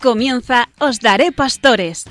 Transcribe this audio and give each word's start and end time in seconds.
Comienza 0.00 0.70
Os 0.78 1.00
Daré 1.00 1.30
Pastores. 1.30 2.06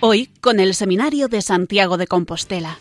Hoy 0.00 0.26
con 0.42 0.60
el 0.60 0.74
Seminario 0.74 1.28
de 1.28 1.40
Santiago 1.40 1.96
de 1.96 2.06
Compostela. 2.06 2.78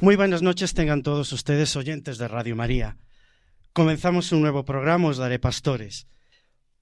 Muy 0.00 0.14
buenas 0.14 0.42
noches 0.42 0.74
tengan 0.74 1.02
todos 1.02 1.32
ustedes 1.32 1.74
oyentes 1.74 2.18
de 2.18 2.28
Radio 2.28 2.54
María. 2.54 2.98
Comenzamos 3.72 4.30
un 4.30 4.42
nuevo 4.42 4.64
programa, 4.64 5.08
Os 5.08 5.16
Daré 5.16 5.40
Pastores. 5.40 6.06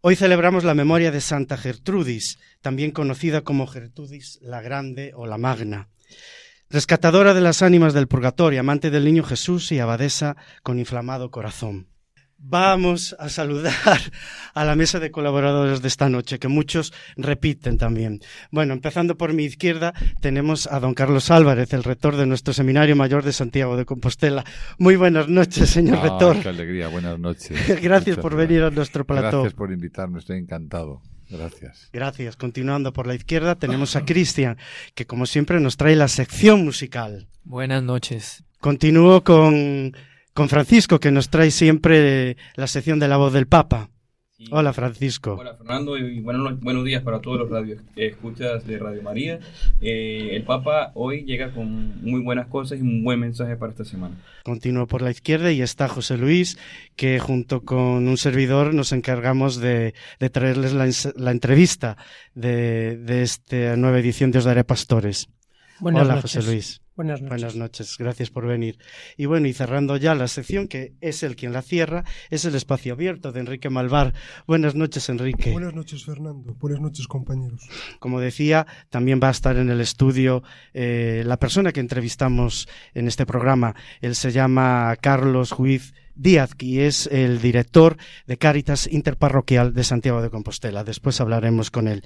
Hoy 0.07 0.17
celebramos 0.17 0.65
la 0.65 0.75
memoria 0.75 1.11
de 1.11 1.23
Santa 1.23 1.57
Gertrudis, 1.57 2.39
también 2.61 2.91
conocida 2.91 3.41
como 3.41 3.67
Gertrudis 3.67 4.39
la 4.43 4.61
Grande 4.61 5.13
o 5.17 5.27
la 5.27 5.39
Magna, 5.39 5.89
rescatadora 6.69 7.33
de 7.33 7.41
las 7.41 7.63
ánimas 7.63 7.95
del 7.95 8.07
purgatorio, 8.07 8.61
amante 8.61 8.91
del 8.91 9.07
niño 9.07 9.23
Jesús 9.25 9.73
y 9.73 9.79
abadesa 9.79 10.37
con 10.63 10.79
inflamado 10.79 11.31
corazón. 11.31 11.89
Vamos 12.47 13.17
a 13.19 13.31
saludar 13.31 13.73
a 14.55 14.65
la 14.67 14.77
mesa 14.77 15.01
de 15.01 15.11
colaboradores 15.11 15.81
de 15.81 15.89
esta 15.89 16.11
noche, 16.11 16.39
que 16.39 16.49
muchos 16.49 16.93
repiten 17.17 17.79
también. 17.79 18.21
Bueno, 18.51 18.75
empezando 18.75 19.17
por 19.17 19.33
mi 19.33 19.45
izquierda, 19.45 19.95
tenemos 20.21 20.67
a 20.67 20.79
don 20.79 20.93
Carlos 20.93 21.31
Álvarez, 21.31 21.73
el 21.73 21.83
rector 21.83 22.17
de 22.17 22.27
nuestro 22.27 22.53
Seminario 22.53 22.97
Mayor 22.97 23.25
de 23.25 23.33
Santiago 23.33 23.79
de 23.79 23.87
Compostela. 23.87 24.45
Muy 24.79 24.97
buenas 24.97 25.27
noches, 25.29 25.71
señor 25.71 26.01
Ah, 26.03 26.03
rector. 26.03 26.43
Qué 26.43 26.51
alegría, 26.51 26.89
buenas 26.89 27.19
noches. 27.19 27.51
Gracias 27.83 28.19
Muchas 28.19 28.23
por 28.23 28.37
venir 28.37 28.63
a 28.63 28.71
nuestro 28.71 29.07
plató. 29.07 29.41
Gracias 29.41 29.55
por 29.55 29.73
invitarme, 29.73 30.19
estoy 30.19 30.39
encantado. 30.39 31.01
Gracias. 31.31 31.89
Gracias. 31.95 32.37
Continuando 32.37 32.93
por 32.93 33.07
la 33.07 33.15
izquierda, 33.15 33.55
tenemos 33.59 33.97
a 33.97 34.05
Cristian, 34.05 34.59
que 34.95 35.07
como 35.07 35.25
siempre 35.25 35.61
nos 35.61 35.79
trae 35.79 35.97
la 35.97 36.09
sección 36.09 36.63
musical. 36.63 37.27
Buenas 37.43 37.83
noches. 37.83 38.45
Continúo 38.61 39.25
con, 39.25 39.97
con 40.35 40.49
Francisco, 40.49 41.01
que 41.01 41.11
nos 41.13 41.31
trae 41.31 41.51
siempre 41.51 42.37
la 42.57 42.67
sección 42.67 42.99
de 42.99 43.09
la 43.09 43.17
voz 43.17 43.33
del 43.33 43.47
Papa. 43.47 43.91
Sí. 44.37 44.47
Hola, 44.51 44.73
Francisco. 44.73 45.37
Hola 45.39 45.55
Fernando 45.57 45.97
y 45.97 46.19
buenos, 46.19 46.51
no- 46.51 46.57
buenos 46.59 46.85
días 46.85 47.05
para 47.05 47.21
todos 47.21 47.39
los 47.39 47.51
radio 47.51 47.77
escuchas 47.95 48.67
de 48.67 48.79
Radio 48.81 49.01
María. 49.01 49.39
Eh, 49.81 50.31
el 50.33 50.43
Papa 50.43 50.91
hoy 50.95 51.23
llega 51.25 51.53
con 51.55 52.03
muy 52.03 52.21
buenas 52.21 52.49
cosas 52.49 52.79
y 52.81 52.83
un 52.83 53.05
buen 53.05 53.21
mensaje 53.21 53.55
para 53.57 53.71
esta 53.71 53.85
semana. 53.85 54.17
Continúo 54.43 54.89
por 54.89 55.03
la 55.03 55.13
izquierda 55.13 55.53
y 55.53 55.63
está 55.63 55.87
José 55.87 56.19
Luis, 56.19 56.59
que 56.97 57.21
junto 57.21 57.63
con 57.63 58.09
un 58.09 58.17
servidor 58.17 58.75
nos 58.75 58.91
encargamos 58.91 59.61
de, 59.61 59.95
de 60.19 60.31
traerles 60.31 60.75
la 61.17 61.31
entrevista 61.31 61.97
de, 62.35 62.97
de 62.97 63.23
esta 63.23 63.77
nueva 63.77 64.01
edición 64.01 64.33
de 64.33 64.41
Os 64.41 64.45
Daré 64.45 64.65
Pastores. 64.65 65.29
Buenas 65.81 66.03
Hola, 66.03 66.15
noches. 66.17 66.37
José 66.37 66.47
Luis. 66.47 66.81
Buenas 66.97 67.21
noches. 67.21 67.29
Buenas 67.29 67.57
noches, 67.57 67.97
gracias 67.99 68.31
por 68.31 68.47
venir. 68.47 68.79
Y 69.17 69.27
bueno, 69.27 69.49
y 69.49 69.53
cerrando 69.53 69.97
ya 69.97 70.15
la 70.15 70.29
sección, 70.29 70.69
que 70.69 70.95
es 71.01 71.25
el 71.25 71.35
quien 71.35 71.53
la 71.53 71.61
cierra, 71.61 72.05
es 72.31 72.45
el 72.45 72.55
espacio 72.55 72.93
abierto 72.93 73.33
de 73.33 73.41
Enrique 73.41 73.69
Malvar. 73.69 74.15
Buenas 74.47 74.77
noches, 74.77 75.09
Enrique. 75.09 75.51
Buenas 75.51 75.75
noches, 75.75 76.05
Fernando. 76.05 76.55
Buenas 76.55 76.81
noches, 76.81 77.09
compañeros. 77.09 77.69
Como 77.99 78.21
decía, 78.21 78.69
también 78.91 79.19
va 79.21 79.29
a 79.29 79.33
estar 79.33 79.57
en 79.57 79.71
el 79.71 79.81
estudio 79.81 80.45
eh, 80.73 81.25
la 81.27 81.37
persona 81.37 81.73
que 81.73 81.81
entrevistamos 81.81 82.69
en 82.95 83.09
este 83.09 83.27
programa. 83.27 83.75
Él 84.01 84.15
se 84.15 84.31
llama 84.31 84.95
Carlos 85.01 85.51
Juiz 85.51 85.95
Díaz 86.15 86.51
y 86.61 86.81
es 86.81 87.09
el 87.09 87.41
director 87.41 87.97
de 88.29 88.37
Cáritas 88.37 88.87
Interparroquial 88.87 89.75
de 89.75 89.83
Santiago 89.83 90.23
de 90.23 90.31
Compostela. 90.31 90.85
Después 90.85 91.21
hablaremos 91.21 91.73
con 91.73 91.89
él. 91.89 92.05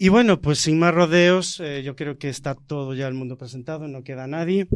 Y 0.00 0.10
bueno, 0.10 0.40
pues 0.40 0.60
sin 0.60 0.78
más 0.78 0.94
rodeos, 0.94 1.58
eh, 1.58 1.82
yo 1.82 1.96
creo 1.96 2.18
que 2.18 2.28
está 2.28 2.54
todo 2.54 2.94
ya 2.94 3.08
el 3.08 3.14
mundo 3.14 3.36
presentado, 3.36 3.88
no 3.88 4.04
queda 4.04 4.28
nadie. 4.28 4.68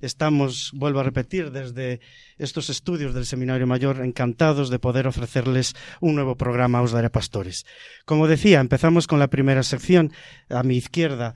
Estamos, 0.00 0.70
vuelvo 0.72 1.00
a 1.00 1.02
repetir, 1.02 1.50
desde 1.50 1.98
estos 2.38 2.70
estudios 2.70 3.12
del 3.12 3.26
Seminario 3.26 3.66
Mayor, 3.66 4.00
encantados 4.04 4.70
de 4.70 4.78
poder 4.78 5.08
ofrecerles 5.08 5.74
un 6.00 6.14
nuevo 6.14 6.36
programa 6.36 6.80
Os 6.80 6.92
Daré 6.92 7.10
Pastores. 7.10 7.66
Como 8.04 8.28
decía, 8.28 8.60
empezamos 8.60 9.08
con 9.08 9.18
la 9.18 9.26
primera 9.26 9.64
sección. 9.64 10.12
A 10.48 10.62
mi 10.62 10.76
izquierda, 10.76 11.34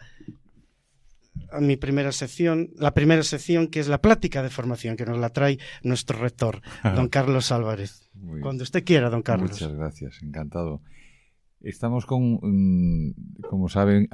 a 1.51 1.61
mi 1.61 1.77
primera 1.77 2.13
sección, 2.13 2.71
la 2.77 2.95
primera 2.95 3.25
sección 3.25 3.67
que 3.67 3.81
es 3.81 3.89
la 3.89 4.01
plática 4.01 4.45
de 4.45 4.51
formación, 4.51 4.97
que 4.97 5.05
nos 5.05 5.19
la 5.19 5.31
trae 5.31 5.59
nuestro 5.83 6.17
rector, 6.17 6.63
don 6.85 7.09
Carlos 7.09 7.51
Álvarez. 7.51 8.09
Cuando 8.41 8.63
usted 8.63 8.85
quiera, 8.85 9.11
don 9.11 9.23
Carlos. 9.23 9.51
Muchas 9.51 9.73
gracias, 9.73 10.23
encantado. 10.23 10.81
Estamos 11.63 12.07
con, 12.07 12.39
mm, 12.43 13.15
como 13.49 13.69
saben, 13.69 14.09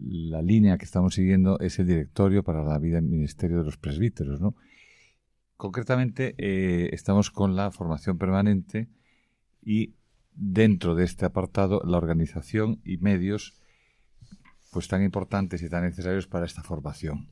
la 0.00 0.42
línea 0.42 0.78
que 0.78 0.84
estamos 0.84 1.14
siguiendo 1.14 1.58
es 1.58 1.78
el 1.78 1.86
directorio 1.86 2.42
para 2.42 2.62
la 2.62 2.78
vida 2.78 2.98
en 2.98 3.10
ministerio 3.10 3.58
de 3.58 3.64
los 3.64 3.76
presbíteros, 3.76 4.40
¿no? 4.40 4.54
Concretamente, 5.56 6.34
eh, 6.38 6.90
estamos 6.92 7.30
con 7.30 7.54
la 7.56 7.70
formación 7.70 8.18
permanente 8.18 8.88
y 9.62 9.94
dentro 10.34 10.94
de 10.94 11.04
este 11.04 11.26
apartado 11.26 11.82
la 11.84 11.98
organización 11.98 12.80
y 12.84 12.96
medios 12.98 13.56
pues 14.72 14.86
tan 14.86 15.02
importantes 15.02 15.62
y 15.62 15.68
tan 15.68 15.82
necesarios 15.82 16.26
para 16.28 16.46
esta 16.46 16.62
formación. 16.62 17.28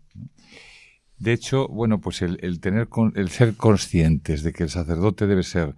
De 1.18 1.32
hecho, 1.32 1.68
bueno, 1.68 2.00
pues 2.00 2.20
el, 2.22 2.38
el 2.42 2.58
tener 2.60 2.88
con- 2.88 3.12
el 3.16 3.28
ser 3.28 3.54
conscientes 3.56 4.42
de 4.42 4.52
que 4.52 4.64
el 4.64 4.70
sacerdote 4.70 5.26
debe 5.26 5.44
ser 5.44 5.74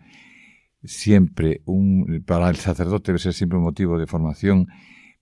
siempre 0.82 1.62
un 1.66 2.22
para 2.26 2.48
el 2.48 2.56
sacerdote 2.56 3.12
debe 3.12 3.18
ser 3.18 3.34
siempre 3.34 3.58
un 3.58 3.64
motivo 3.64 3.98
de 3.98 4.06
formación 4.06 4.68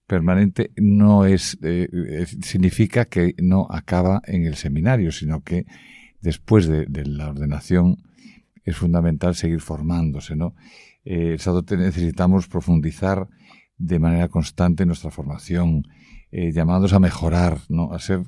permanente 0.07 0.73
no 0.77 1.27
es 1.27 1.59
eh, 1.63 2.27
significa 2.43 3.05
que 3.05 3.35
no 3.43 3.67
acaba 3.71 4.23
en 4.25 4.47
el 4.47 4.57
seminario, 4.57 5.13
sino 5.13 5.43
que 5.43 5.67
después 6.21 6.67
de, 6.67 6.87
la 7.05 7.29
ordenación 7.29 7.99
es 8.65 8.77
fundamental 8.77 9.35
seguir 9.35 9.61
formándose, 9.61 10.35
¿no? 10.35 10.55
Eh, 11.05 11.33
el 11.33 11.39
sacerdote 11.39 11.77
necesitamos 11.77 12.49
profundizar 12.49 13.29
de 13.77 13.99
manera 13.99 14.29
constante 14.29 14.87
nuestra 14.87 15.11
formación, 15.11 15.85
eh, 16.31 16.53
llamados 16.53 16.93
a 16.93 16.99
mejorar, 16.99 17.59
¿no? 17.69 17.93
A 17.93 17.99
ser 17.99 18.23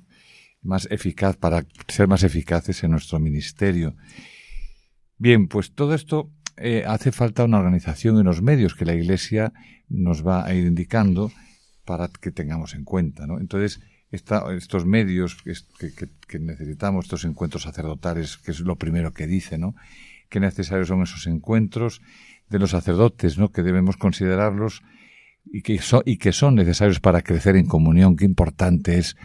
más 0.63 0.87
eficaz, 0.91 1.37
para 1.37 1.65
ser 1.89 2.09
más 2.09 2.23
eficaces 2.23 2.85
en 2.85 2.93
nuestro 2.93 3.19
ministerio. 3.19 3.97
Bien, 5.17 5.49
pues 5.49 5.75
todo 5.75 5.95
esto 5.95 6.31
eh, 6.61 6.85
hace 6.87 7.11
falta 7.13 7.45
una 7.45 7.59
organización 7.59 8.17
y 8.17 8.21
unos 8.21 8.43
medios 8.43 8.75
que 8.75 8.85
la 8.85 8.95
Iglesia 8.95 9.53
nos 9.89 10.27
va 10.27 10.45
a 10.45 10.55
ir 10.55 10.67
indicando 10.67 11.33
para 11.85 12.09
que 12.09 12.31
tengamos 12.31 12.75
en 12.75 12.85
cuenta, 12.85 13.27
¿no? 13.27 13.39
Entonces, 13.41 13.81
esta- 14.13 14.45
estos 14.55 14.87
medios 14.87 15.37
que, 15.43 15.53
es- 15.53 15.67
que- 15.79 15.93
que- 15.95 16.09
que 16.29 16.39
necesitamos, 16.39 17.07
estos 17.07 17.25
encuentros 17.25 17.63
sacerdotales, 17.63 18.37
que 18.39 18.51
es 18.53 18.61
lo 18.61 18.77
primero 18.77 19.13
que 19.13 19.27
dice, 19.27 19.59
¿no? 19.59 19.75
Qué 20.29 20.39
necesarios 20.41 20.89
son 20.89 21.03
esos 21.03 21.27
encuentros 21.27 22.01
de 22.49 22.59
los 22.59 22.71
sacerdotes, 22.71 23.39
¿no? 23.39 23.51
Que 23.51 23.63
debemos 23.63 23.97
considerarlos 23.97 24.83
y 25.53 25.63
que, 25.63 26.33
son 26.33 26.55
necesarios 26.55 27.01
para 27.01 27.23
crecer 27.23 27.57
en 27.57 27.67
comunión. 27.67 28.15
Qué 28.17 28.25
importante 28.25 28.99
es 28.99 29.17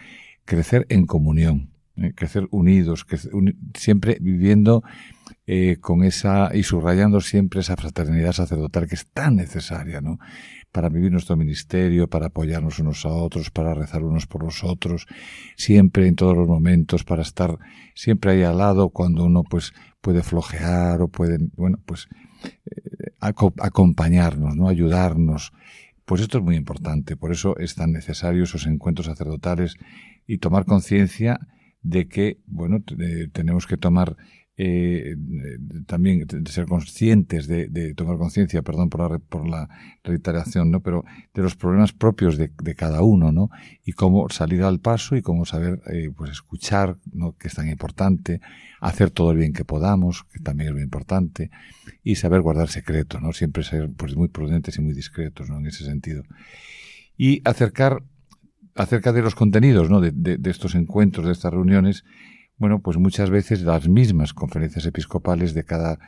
crecer 0.45 0.85
en 0.89 1.05
comunión, 1.05 1.69
¿eh? 1.97 2.13
crecer 2.15 2.47
unidos, 2.51 3.05
crece- 3.05 3.29
uni- 3.33 3.53
siempre 3.75 4.17
viviendo 4.21 4.83
eh, 5.47 5.77
con 5.79 6.03
esa 6.03 6.49
y 6.55 6.63
subrayando 6.63 7.21
siempre 7.21 7.59
esa 7.61 7.75
fraternidad 7.75 8.31
sacerdotal 8.33 8.87
que 8.87 8.95
es 8.95 9.07
tan 9.07 9.35
necesaria, 9.35 10.01
¿no? 10.01 10.17
Para 10.71 10.89
vivir 10.89 11.11
nuestro 11.11 11.37
ministerio, 11.37 12.09
para 12.09 12.27
apoyarnos 12.27 12.79
unos 12.79 13.05
a 13.05 13.09
otros, 13.09 13.49
para 13.51 13.73
rezar 13.73 14.03
unos 14.03 14.27
por 14.27 14.43
los 14.43 14.63
otros, 14.63 15.07
siempre 15.55 16.07
en 16.07 16.15
todos 16.15 16.35
los 16.35 16.47
momentos, 16.47 17.03
para 17.03 17.21
estar 17.21 17.57
siempre 17.93 18.31
ahí 18.31 18.43
al 18.43 18.57
lado 18.57 18.89
cuando 18.89 19.23
uno 19.25 19.43
pues 19.43 19.73
puede 20.01 20.23
flojear 20.23 21.01
o 21.01 21.07
puede, 21.07 21.37
bueno, 21.55 21.79
pues 21.85 22.07
eh, 22.65 23.11
aco- 23.21 23.53
acompañarnos, 23.59 24.55
¿no? 24.55 24.67
Ayudarnos. 24.67 25.51
Pues 26.05 26.21
esto 26.21 26.37
es 26.37 26.43
muy 26.43 26.55
importante, 26.55 27.15
por 27.17 27.31
eso 27.31 27.57
es 27.57 27.75
tan 27.75 27.91
necesario 27.91 28.43
esos 28.43 28.67
encuentros 28.67 29.07
sacerdotales 29.07 29.75
y 30.27 30.37
tomar 30.37 30.65
conciencia 30.65 31.39
de 31.81 32.07
que, 32.07 32.39
bueno, 32.45 32.77
eh, 32.99 33.27
tenemos 33.31 33.65
que 33.67 33.77
tomar 33.77 34.15
eh, 34.57 35.15
eh, 35.17 35.57
también 35.85 36.25
de 36.25 36.49
ser 36.49 36.65
conscientes 36.65 37.47
de, 37.47 37.67
de 37.67 37.93
tomar 37.93 38.17
conciencia, 38.17 38.61
perdón 38.61 38.89
por 38.89 39.11
la, 39.11 39.19
por 39.19 39.45
la 39.45 39.67
reiteración, 40.01 40.71
¿no? 40.71 40.79
Pero 40.79 41.03
de 41.33 41.41
los 41.41 41.57
problemas 41.57 41.91
propios 41.91 42.37
de, 42.37 42.51
de 42.63 42.73
cada 42.73 43.01
uno, 43.01 43.33
¿no? 43.33 43.49
Y 43.83 43.91
cómo 43.91 44.29
salir 44.29 44.63
al 44.63 44.79
paso 44.79 45.17
y 45.17 45.21
cómo 45.21 45.45
saber, 45.45 45.81
eh, 45.91 46.09
pues 46.15 46.31
escuchar, 46.31 46.97
¿no? 47.11 47.35
Que 47.35 47.49
es 47.49 47.55
tan 47.55 47.67
importante, 47.67 48.39
hacer 48.79 49.11
todo 49.11 49.31
el 49.31 49.37
bien 49.37 49.51
que 49.51 49.65
podamos, 49.65 50.23
que 50.23 50.39
también 50.39 50.69
es 50.69 50.73
muy 50.75 50.83
importante, 50.83 51.51
y 52.01 52.15
saber 52.15 52.39
guardar 52.39 52.69
secreto, 52.69 53.19
¿no? 53.19 53.33
Siempre 53.33 53.63
ser, 53.63 53.91
pues, 53.91 54.15
muy 54.15 54.29
prudentes 54.29 54.77
y 54.77 54.81
muy 54.81 54.93
discretos, 54.93 55.49
¿no? 55.49 55.59
En 55.59 55.67
ese 55.67 55.83
sentido. 55.83 56.23
Y 57.17 57.41
acercar, 57.43 58.03
acerca 58.73 59.11
de 59.11 59.21
los 59.21 59.35
contenidos, 59.35 59.89
¿no? 59.89 59.99
De, 59.99 60.11
de, 60.11 60.37
de 60.37 60.49
estos 60.49 60.75
encuentros, 60.75 61.25
de 61.25 61.33
estas 61.33 61.51
reuniones, 61.51 62.05
bueno, 62.57 62.79
pues 62.79 62.97
muchas 62.97 63.29
veces 63.29 63.61
las 63.61 63.87
mismas 63.87 64.33
conferencias 64.33 64.85
episcopales 64.85 65.53
de 65.53 65.63
cada, 65.63 65.99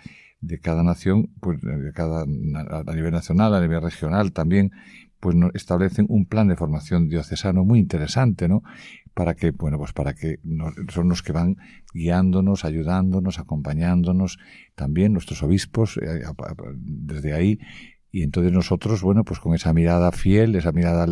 de 0.42 0.60
cada 0.60 0.84
nación, 0.84 1.30
pues 1.42 1.62
de 1.62 1.92
cada, 1.94 2.22
a 2.22 2.96
nivel 2.96 3.12
nacional, 3.12 3.54
a 3.54 3.62
nivel 3.62 3.82
regional 3.82 4.32
también, 4.32 4.72
pues 5.20 5.36
establecen 5.54 6.06
un 6.10 6.26
plan 6.26 6.48
de 6.48 6.56
formación 6.56 7.10
diocesano 7.10 7.66
muy 7.66 7.80
interesante, 7.80 8.48
¿no? 8.48 8.64
Para 9.14 9.34
que, 9.34 9.52
bueno, 9.52 9.80
pues 9.80 9.94
para 9.94 10.14
que 10.14 10.40
son 10.90 11.10
los 11.10 11.24
que 11.24 11.32
van 11.32 11.58
guiándonos, 11.94 12.66
ayudándonos, 12.66 13.40
acompañándonos, 13.40 14.38
también 14.76 15.14
nuestros 15.14 15.42
obispos, 15.42 15.98
eh, 15.98 16.22
desde 16.76 17.34
ahí, 17.34 17.60
y 18.12 18.24
entonces 18.24 18.52
nosotros, 18.52 19.02
bueno, 19.02 19.24
pues 19.24 19.40
con 19.40 19.54
esa 19.54 19.74
mirada 19.74 20.12
fiel, 20.12 20.56
esa 20.56 20.72
mirada 20.72 21.08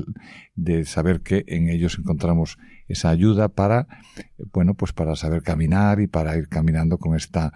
de 0.56 0.86
saber 0.86 1.22
que 1.22 1.44
en 1.48 1.70
ellos 1.70 1.98
encontramos 2.00 2.58
esa 2.88 3.10
ayuda 3.10 3.50
para, 3.50 3.88
bueno, 4.54 4.74
pues 4.76 4.94
para 4.94 5.16
saber 5.16 5.44
caminar 5.44 6.00
y 6.00 6.08
para 6.08 6.38
ir 6.38 6.48
caminando 6.48 6.98
con 6.98 7.16
esta 7.16 7.52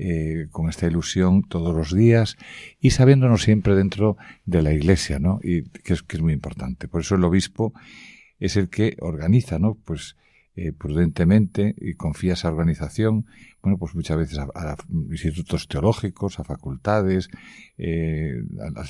eh, 0.00 0.46
con 0.52 0.68
esta 0.68 0.86
ilusión 0.86 1.42
todos 1.42 1.74
los 1.74 1.92
días 1.92 2.36
y 2.80 2.90
sabiéndonos 2.90 3.42
siempre 3.42 3.74
dentro 3.74 4.16
de 4.46 4.62
la 4.62 4.72
iglesia, 4.72 5.18
¿no? 5.18 5.40
Y 5.42 5.64
que 5.64 5.92
es, 5.92 6.04
que 6.04 6.16
es 6.16 6.22
muy 6.22 6.32
importante. 6.32 6.86
Por 6.86 7.00
eso 7.00 7.16
el 7.16 7.24
obispo 7.24 7.72
es 8.38 8.56
el 8.56 8.68
que 8.68 8.96
organiza, 9.00 9.58
¿no? 9.58 9.74
Pues 9.74 10.14
eh, 10.54 10.72
prudentemente 10.72 11.74
y 11.76 11.94
confía 11.94 12.34
esa 12.34 12.48
organización, 12.48 13.26
pues 13.76 13.94
muchas 13.94 14.16
veces 14.16 14.38
a, 14.38 14.76
institutos 15.10 15.68
teológicos, 15.68 16.38
a 16.38 16.44
facultades, 16.44 17.28
eh, 17.76 18.42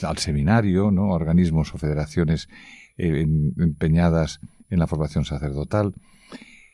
al, 0.03 0.19
seminario, 0.19 0.91
¿no? 0.91 1.09
organismos 1.11 1.75
o 1.75 1.79
federaciones 1.79 2.49
empeñadas 2.97 4.41
en 4.71 4.79
la 4.79 4.87
formación 4.87 5.25
sacerdotal. 5.25 5.95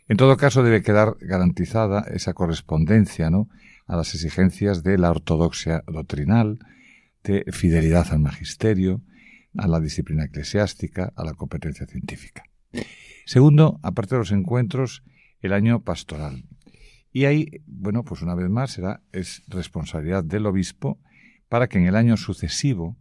En 0.08 0.16
todo 0.16 0.36
caso, 0.36 0.62
debe 0.62 0.82
quedar 0.82 1.16
garantizada 1.20 2.00
esa 2.12 2.34
correspondencia, 2.34 3.30
¿no? 3.30 3.48
a 3.86 3.96
las 3.96 4.14
exigencias 4.14 4.82
de 4.82 4.98
la 4.98 5.10
ortodoxia 5.10 5.82
doctrinal, 5.86 6.58
de 7.22 7.44
fidelidad 7.52 8.08
al 8.10 8.20
magisterio, 8.20 9.02
a 9.56 9.68
la 9.68 9.80
disciplina 9.80 10.24
eclesiástica, 10.24 11.12
a 11.16 11.24
la 11.24 11.34
competencia 11.34 11.86
científica. 11.86 12.44
Segundo, 13.24 13.80
aparte 13.82 14.14
de 14.14 14.18
los 14.20 14.32
encuentros, 14.32 15.02
el 15.40 15.52
año 15.52 15.82
pastoral. 15.82 16.44
Y 17.14 17.26
ahí, 17.26 17.62
bueno, 17.66 18.04
pues 18.04 18.22
una 18.22 18.34
vez 18.34 18.50
más 18.50 18.72
será 18.72 19.00
es 19.12 19.44
responsabilidad 19.46 20.24
del 20.24 20.46
obispo 20.46 20.98
para 21.48 21.68
que 21.68 21.78
en 21.78 21.86
el 21.86 21.94
año 21.94 22.16
sucesivo 22.16 22.96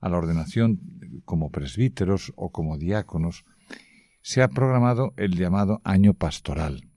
a 0.00 0.10
la 0.10 0.18
ordenación 0.18 0.80
como 1.24 1.50
presbíteros 1.50 2.34
o 2.36 2.52
como 2.52 2.76
diáconos 2.76 3.46
sea 4.20 4.48
programado 4.48 5.14
el 5.16 5.34
llamado 5.34 5.80
año 5.82 6.12
pastoral, 6.12 6.90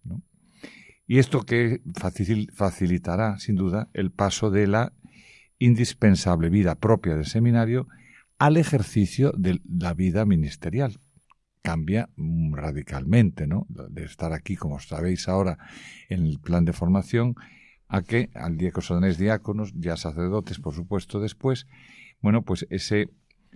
y 1.08 1.20
esto 1.20 1.44
que 1.44 1.82
facilitará, 1.94 3.40
sin 3.40 3.56
duda, 3.56 3.90
el 3.94 4.12
paso 4.12 4.52
de 4.52 4.68
la 4.68 4.92
indispensable 5.58 6.50
vida 6.50 6.76
propia 6.76 7.16
del 7.16 7.26
seminario 7.26 7.88
al 8.38 8.58
ejercicio 8.58 9.32
de 9.38 9.62
la 9.66 9.94
vida 9.94 10.26
ministerial. 10.26 11.00
Cambia 11.68 12.08
radicalmente, 12.16 13.46
¿no? 13.46 13.68
De 13.68 14.06
estar 14.06 14.32
aquí, 14.32 14.56
como 14.56 14.80
sabéis 14.80 15.28
ahora, 15.28 15.58
en 16.08 16.26
el 16.26 16.40
plan 16.40 16.64
de 16.64 16.72
formación, 16.72 17.36
a 17.90 18.04
que 18.04 18.30
al 18.36 18.56
día 18.56 18.72
que 18.72 18.80
os 18.80 19.18
diáconos, 19.18 19.74
ya 19.76 19.98
sacerdotes, 19.98 20.60
por 20.60 20.74
supuesto, 20.74 21.20
después, 21.20 21.68
bueno, 22.22 22.44
pues 22.44 22.66
ese, 22.70 23.10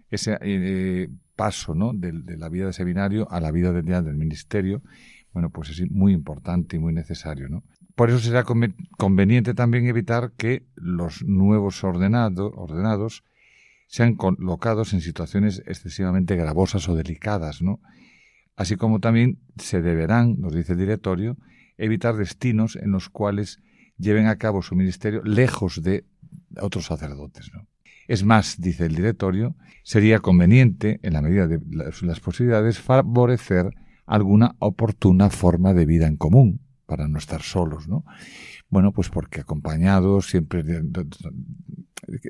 ese 0.09 0.37
eh, 0.41 1.07
paso, 1.37 1.73
¿no? 1.73 1.93
De, 1.93 2.11
la 2.35 2.49
vida 2.49 2.65
del 2.65 2.73
seminario 2.73 3.31
a 3.31 3.39
la 3.39 3.49
vida 3.49 3.71
del, 3.71 3.85
del 3.85 4.17
ministerio, 4.17 4.81
bueno, 5.31 5.49
pues 5.49 5.69
es 5.69 5.89
muy 5.89 6.11
importante 6.11 6.75
y 6.75 6.79
muy 6.79 6.91
necesario, 6.91 7.47
¿no? 7.47 7.63
Por 7.95 8.09
eso 8.09 8.19
será 8.19 8.43
conveniente 8.43 9.53
también 9.53 9.87
evitar 9.87 10.33
que 10.35 10.65
los 10.75 11.23
nuevos 11.23 11.81
ordenados 11.85 13.23
sean 13.91 14.15
colocados 14.15 14.93
en 14.93 15.01
situaciones 15.01 15.61
excesivamente 15.67 16.37
gravosas 16.37 16.87
o 16.87 16.95
delicadas, 16.95 17.61
¿no? 17.61 17.81
Así 18.55 18.77
como 18.77 19.01
también 19.01 19.39
se 19.57 19.81
deberán, 19.81 20.39
nos 20.39 20.55
dice 20.55 20.73
el 20.73 20.79
directorio, 20.79 21.37
evitar 21.77 22.15
destinos 22.15 22.77
en 22.77 22.91
los 22.91 23.09
cuales 23.09 23.59
lleven 23.97 24.27
a 24.27 24.37
cabo 24.37 24.61
su 24.61 24.75
ministerio 24.75 25.21
lejos 25.23 25.83
de 25.83 26.05
otros 26.61 26.85
sacerdotes, 26.85 27.51
¿no? 27.53 27.67
Es 28.07 28.23
más, 28.23 28.61
dice 28.61 28.85
el 28.85 28.95
directorio, 28.95 29.57
sería 29.83 30.19
conveniente, 30.19 31.01
en 31.03 31.13
la 31.13 31.21
medida 31.21 31.47
de 31.47 31.59
las 32.01 32.19
posibilidades, 32.21 32.79
favorecer 32.79 33.71
alguna 34.05 34.55
oportuna 34.59 35.29
forma 35.29 35.73
de 35.73 35.85
vida 35.85 36.07
en 36.07 36.15
común 36.15 36.61
para 36.85 37.09
no 37.09 37.17
estar 37.17 37.41
solos, 37.41 37.89
¿no? 37.89 38.05
Bueno, 38.71 38.91
pues 38.91 39.09
porque 39.09 39.41
acompañados 39.41 40.27
siempre 40.27 40.63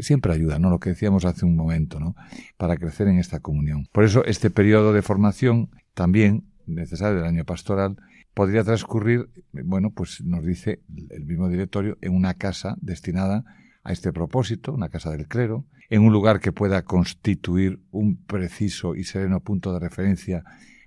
siempre 0.01 0.33
ayuda, 0.33 0.59
¿no? 0.59 0.69
Lo 0.69 0.79
que 0.79 0.89
decíamos 0.89 1.23
hace 1.23 1.45
un 1.45 1.55
momento, 1.55 1.99
¿no? 1.99 2.15
Para 2.57 2.75
crecer 2.75 3.07
en 3.07 3.19
esta 3.19 3.39
comunión. 3.39 3.87
Por 3.93 4.03
eso 4.03 4.25
este 4.25 4.49
periodo 4.49 4.91
de 4.91 5.01
formación 5.01 5.69
también 5.93 6.43
necesario 6.65 7.17
del 7.17 7.25
año 7.27 7.45
pastoral 7.45 7.97
podría 8.33 8.63
transcurrir, 8.63 9.29
bueno, 9.51 9.91
pues 9.91 10.21
nos 10.21 10.45
dice 10.45 10.81
el 11.09 11.25
mismo 11.25 11.47
directorio 11.47 11.97
en 12.01 12.15
una 12.15 12.33
casa 12.33 12.75
destinada 12.81 13.43
a 13.83 13.91
este 13.91 14.11
propósito, 14.11 14.73
una 14.73 14.89
casa 14.89 15.11
del 15.11 15.27
clero, 15.27 15.65
en 15.89 16.03
un 16.03 16.13
lugar 16.13 16.39
que 16.39 16.51
pueda 16.51 16.83
constituir 16.83 17.81
un 17.91 18.17
preciso 18.17 18.95
y 18.95 19.03
sereno 19.03 19.41
punto 19.41 19.73
de 19.73 19.79
referencia 19.79 20.43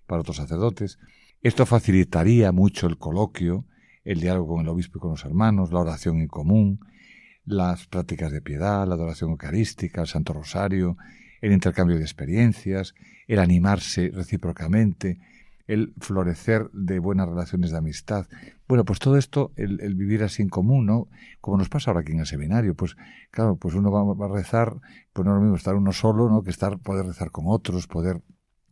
para 0.06 0.20
otros 0.20 0.36
sacerdotes. 0.36 0.98
Esto 1.42 1.66
facilitaría 1.66 2.52
mucho 2.52 2.86
el 2.86 2.96
coloquio, 2.96 3.66
el 4.04 4.20
diálogo 4.20 4.54
con 4.54 4.60
el 4.60 4.68
obispo 4.68 4.98
y 4.98 5.00
con 5.00 5.10
los 5.10 5.24
hermanos, 5.24 5.72
la 5.72 5.80
oración 5.80 6.20
en 6.20 6.28
común, 6.28 6.80
las 7.44 7.86
prácticas 7.86 8.32
de 8.32 8.40
piedad, 8.40 8.86
la 8.86 8.94
adoración 8.94 9.30
eucarística, 9.30 10.00
el 10.00 10.06
Santo 10.06 10.32
Rosario, 10.32 10.96
el 11.40 11.52
intercambio 11.52 11.96
de 11.96 12.02
experiencias, 12.02 12.94
el 13.26 13.38
animarse 13.38 14.10
recíprocamente, 14.12 15.18
el 15.66 15.94
florecer 15.98 16.70
de 16.72 16.98
buenas 16.98 17.28
relaciones 17.28 17.70
de 17.70 17.78
amistad. 17.78 18.26
Bueno, 18.68 18.84
pues 18.84 18.98
todo 18.98 19.16
esto, 19.16 19.52
el, 19.56 19.94
vivir 19.94 20.22
así 20.22 20.42
en 20.42 20.48
común, 20.48 20.86
¿no? 20.86 21.08
Como 21.40 21.56
nos 21.56 21.68
pasa 21.68 21.90
ahora 21.90 22.00
aquí 22.00 22.12
en 22.12 22.20
el 22.20 22.26
seminario, 22.26 22.74
pues 22.74 22.96
claro, 23.30 23.56
pues 23.56 23.74
uno 23.74 23.90
va, 23.90 24.26
a 24.26 24.28
rezar, 24.28 24.74
pues 25.12 25.24
no 25.24 25.32
es 25.32 25.36
lo 25.36 25.40
mismo 25.40 25.56
estar 25.56 25.74
uno 25.74 25.92
solo, 25.92 26.28
¿no? 26.28 26.42
Que 26.42 26.50
estar, 26.50 26.78
poder 26.78 27.06
rezar 27.06 27.30
con 27.30 27.44
otros, 27.48 27.86
poder 27.86 28.20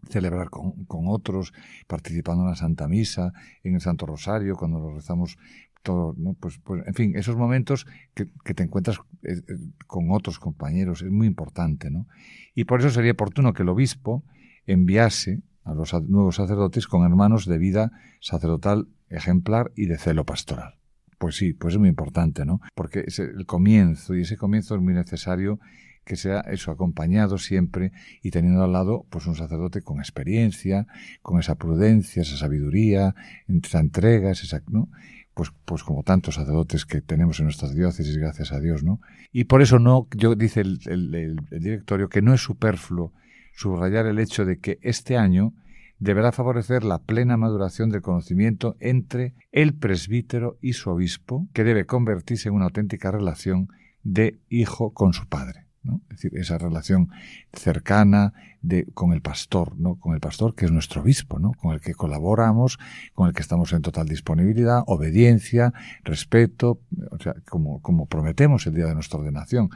celebrar 0.08 0.50
con, 0.50 0.86
otros, 0.88 1.52
participando 1.86 2.42
en 2.42 2.50
la 2.50 2.56
Santa 2.56 2.88
Misa, 2.88 3.32
en 3.62 3.74
el 3.74 3.80
Santo 3.80 4.06
Rosario, 4.06 4.56
cuando 4.56 4.80
lo 4.80 4.94
rezamos 4.94 5.38
todo, 5.82 6.14
¿no? 6.16 6.34
Pues, 6.34 6.58
pues, 6.58 6.86
en 6.86 6.94
fin, 6.94 7.16
esos 7.16 7.36
momentos 7.36 7.86
que, 8.14 8.26
te 8.26 8.62
encuentras 8.62 8.98
eh, 9.22 9.34
eh, 9.36 9.42
con 9.86 10.10
otros 10.10 10.38
compañeros 10.38 11.02
es 11.02 11.10
muy 11.10 11.26
importante, 11.26 11.90
¿no? 11.90 12.06
Y 12.54 12.64
por 12.64 12.80
eso 12.80 12.90
sería 12.90 13.12
oportuno 13.12 13.52
que 13.52 13.62
el 13.62 13.68
obispo 13.68 14.24
enviase 14.66 15.42
a 15.64 15.74
los 15.74 15.92
nuevos 16.08 16.36
sacerdotes 16.36 16.86
con 16.86 17.04
hermanos 17.04 17.46
de 17.46 17.58
vida 17.58 17.92
sacerdotal 18.20 18.88
ejemplar 19.08 19.72
y 19.76 19.86
de 19.86 19.98
celo 19.98 20.24
pastoral. 20.24 20.74
Pues 21.18 21.36
sí, 21.36 21.52
pues 21.52 21.74
es 21.74 21.78
muy 21.78 21.88
importante, 21.88 22.44
¿no? 22.44 22.60
Porque 22.74 23.04
es 23.06 23.18
el 23.18 23.46
comienzo, 23.46 24.14
y 24.14 24.22
ese 24.22 24.36
comienzo 24.36 24.74
es 24.74 24.80
muy 24.80 24.94
necesario 24.94 25.60
que 26.04 26.16
sea 26.16 26.40
eso 26.40 26.70
acompañado 26.70 27.38
siempre 27.38 27.92
y 28.22 28.30
teniendo 28.30 28.64
al 28.64 28.72
lado 28.72 29.06
pues 29.10 29.26
un 29.26 29.34
sacerdote 29.34 29.82
con 29.82 29.98
experiencia, 29.98 30.86
con 31.22 31.38
esa 31.38 31.54
prudencia, 31.54 32.22
esa 32.22 32.36
sabiduría, 32.36 33.14
esa 33.48 33.80
entrega, 33.80 34.30
esa, 34.30 34.62
¿no? 34.68 34.88
Pues, 35.34 35.50
pues 35.64 35.82
como 35.82 36.02
tantos 36.02 36.34
sacerdotes 36.34 36.84
que 36.84 37.00
tenemos 37.00 37.38
en 37.38 37.46
nuestras 37.46 37.74
diócesis, 37.74 38.18
gracias 38.18 38.52
a 38.52 38.60
Dios, 38.60 38.84
¿no? 38.84 39.00
Y 39.32 39.44
por 39.44 39.62
eso 39.62 39.78
no, 39.78 40.06
yo 40.14 40.34
dice 40.34 40.60
el, 40.60 40.80
el 40.86 41.36
directorio 41.62 42.08
que 42.08 42.20
no 42.20 42.34
es 42.34 42.42
superfluo 42.42 43.12
subrayar 43.54 44.06
el 44.06 44.18
hecho 44.18 44.44
de 44.44 44.58
que 44.58 44.78
este 44.82 45.16
año 45.16 45.54
deberá 45.98 46.32
favorecer 46.32 46.84
la 46.84 46.98
plena 46.98 47.36
maduración 47.36 47.90
del 47.90 48.02
conocimiento 48.02 48.76
entre 48.80 49.34
el 49.52 49.74
presbítero 49.74 50.58
y 50.60 50.72
su 50.72 50.90
obispo, 50.90 51.46
que 51.52 51.64
debe 51.64 51.86
convertirse 51.86 52.48
en 52.48 52.56
una 52.56 52.64
auténtica 52.64 53.12
relación 53.12 53.68
de 54.02 54.40
hijo 54.48 54.92
con 54.92 55.12
su 55.12 55.28
padre. 55.28 55.66
Es 55.84 56.22
decir, 56.22 56.38
esa 56.38 56.58
relación 56.58 57.08
cercana 57.52 58.32
de, 58.62 58.86
con 58.94 59.12
el 59.12 59.20
pastor, 59.20 59.76
¿no? 59.78 59.96
Con 59.96 60.14
el 60.14 60.20
pastor 60.20 60.54
que 60.54 60.64
es 60.64 60.70
nuestro 60.70 61.02
obispo, 61.02 61.38
¿no? 61.38 61.52
Con 61.52 61.72
el 61.72 61.80
que 61.80 61.94
colaboramos, 61.94 62.78
con 63.14 63.28
el 63.28 63.34
que 63.34 63.42
estamos 63.42 63.72
en 63.72 63.82
total 63.82 64.06
disponibilidad, 64.06 64.82
obediencia, 64.86 65.72
respeto, 66.04 66.80
o 67.10 67.18
sea, 67.18 67.34
como, 67.48 67.80
como 67.82 68.06
prometemos 68.06 68.66
el 68.66 68.74
día 68.74 68.86
de 68.86 68.94
nuestra 68.94 69.18
ordenación. 69.18 69.70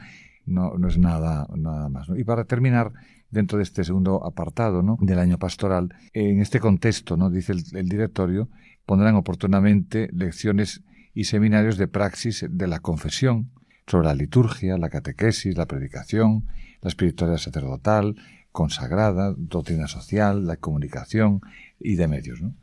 No, 0.45 0.77
no 0.77 0.87
es 0.87 0.97
nada, 0.97 1.45
nada 1.53 1.89
más. 1.89 2.07
Y 2.15 2.23
para 2.23 2.45
terminar, 2.45 2.93
dentro 3.29 3.57
de 3.57 3.63
este 3.63 3.83
segundo 3.83 4.25
apartado, 4.25 4.81
¿no? 4.81 4.97
Del 5.01 5.19
año 5.19 5.37
pastoral, 5.37 5.93
en 6.13 6.39
este 6.39 6.61
contexto, 6.61 7.17
¿no? 7.17 7.29
Dice 7.29 7.51
el, 7.51 7.63
el 7.73 7.89
directorio, 7.89 8.49
pondrán 8.85 9.15
oportunamente 9.15 10.09
lecciones 10.13 10.83
y 11.13 11.25
seminarios 11.25 11.77
de 11.77 11.89
praxis 11.89 12.45
de 12.49 12.67
la 12.67 12.79
confesión, 12.79 13.49
sobre 13.87 14.07
la 14.07 14.13
liturgia, 14.13 14.77
la 14.77 14.89
catequesis, 14.89 15.57
la 15.57 15.65
predicación, 15.65 16.45
la 16.81 16.89
espiritualidad 16.89 17.39
sacerdotal, 17.39 18.15
consagrada, 18.51 19.33
doctrina 19.37 19.87
social, 19.87 20.45
la 20.45 20.57
comunicación 20.57 21.41
y 21.79 21.95
de 21.95 22.07
medios. 22.07 22.41
¿no? 22.41 22.53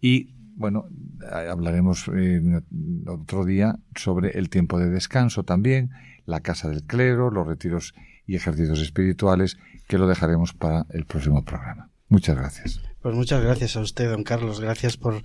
Y 0.00 0.34
bueno, 0.54 0.86
hablaremos 1.30 2.10
otro 3.06 3.44
día 3.44 3.78
sobre 3.94 4.38
el 4.38 4.50
tiempo 4.50 4.78
de 4.78 4.90
descanso 4.90 5.44
también, 5.44 5.90
la 6.26 6.40
casa 6.40 6.68
del 6.68 6.84
clero, 6.84 7.30
los 7.30 7.46
retiros 7.46 7.94
y 8.26 8.36
ejercicios 8.36 8.80
espirituales, 8.80 9.58
que 9.88 9.98
lo 9.98 10.06
dejaremos 10.06 10.52
para 10.52 10.86
el 10.90 11.04
próximo 11.06 11.44
programa. 11.44 11.90
Muchas 12.08 12.36
gracias. 12.36 12.82
Pues 13.00 13.14
muchas 13.14 13.42
gracias 13.42 13.76
a 13.76 13.80
usted, 13.80 14.10
don 14.10 14.22
Carlos. 14.22 14.60
Gracias 14.60 14.96
por 14.96 15.22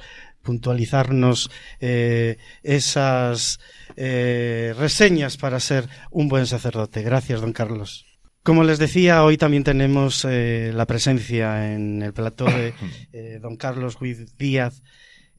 puntualizarnos 0.48 1.52
eh, 1.82 2.38
esas 2.64 3.60
eh, 3.98 4.74
reseñas 4.80 5.36
para 5.36 5.60
ser 5.60 5.90
un 6.10 6.30
buen 6.30 6.48
sacerdote. 6.48 7.02
Gracias, 7.02 7.42
don 7.42 7.52
Carlos. 7.52 8.06
Como 8.44 8.64
les 8.64 8.80
decía, 8.80 9.26
hoy 9.26 9.36
también 9.36 9.66
tenemos 9.66 10.24
eh, 10.24 10.72
la 10.74 10.86
presencia 10.86 11.74
en 11.74 12.02
el 12.02 12.14
plató 12.14 12.46
de 12.46 12.74
don 13.42 13.58
Carlos 13.58 14.00
Ruiz 14.00 14.38
Díaz, 14.38 14.82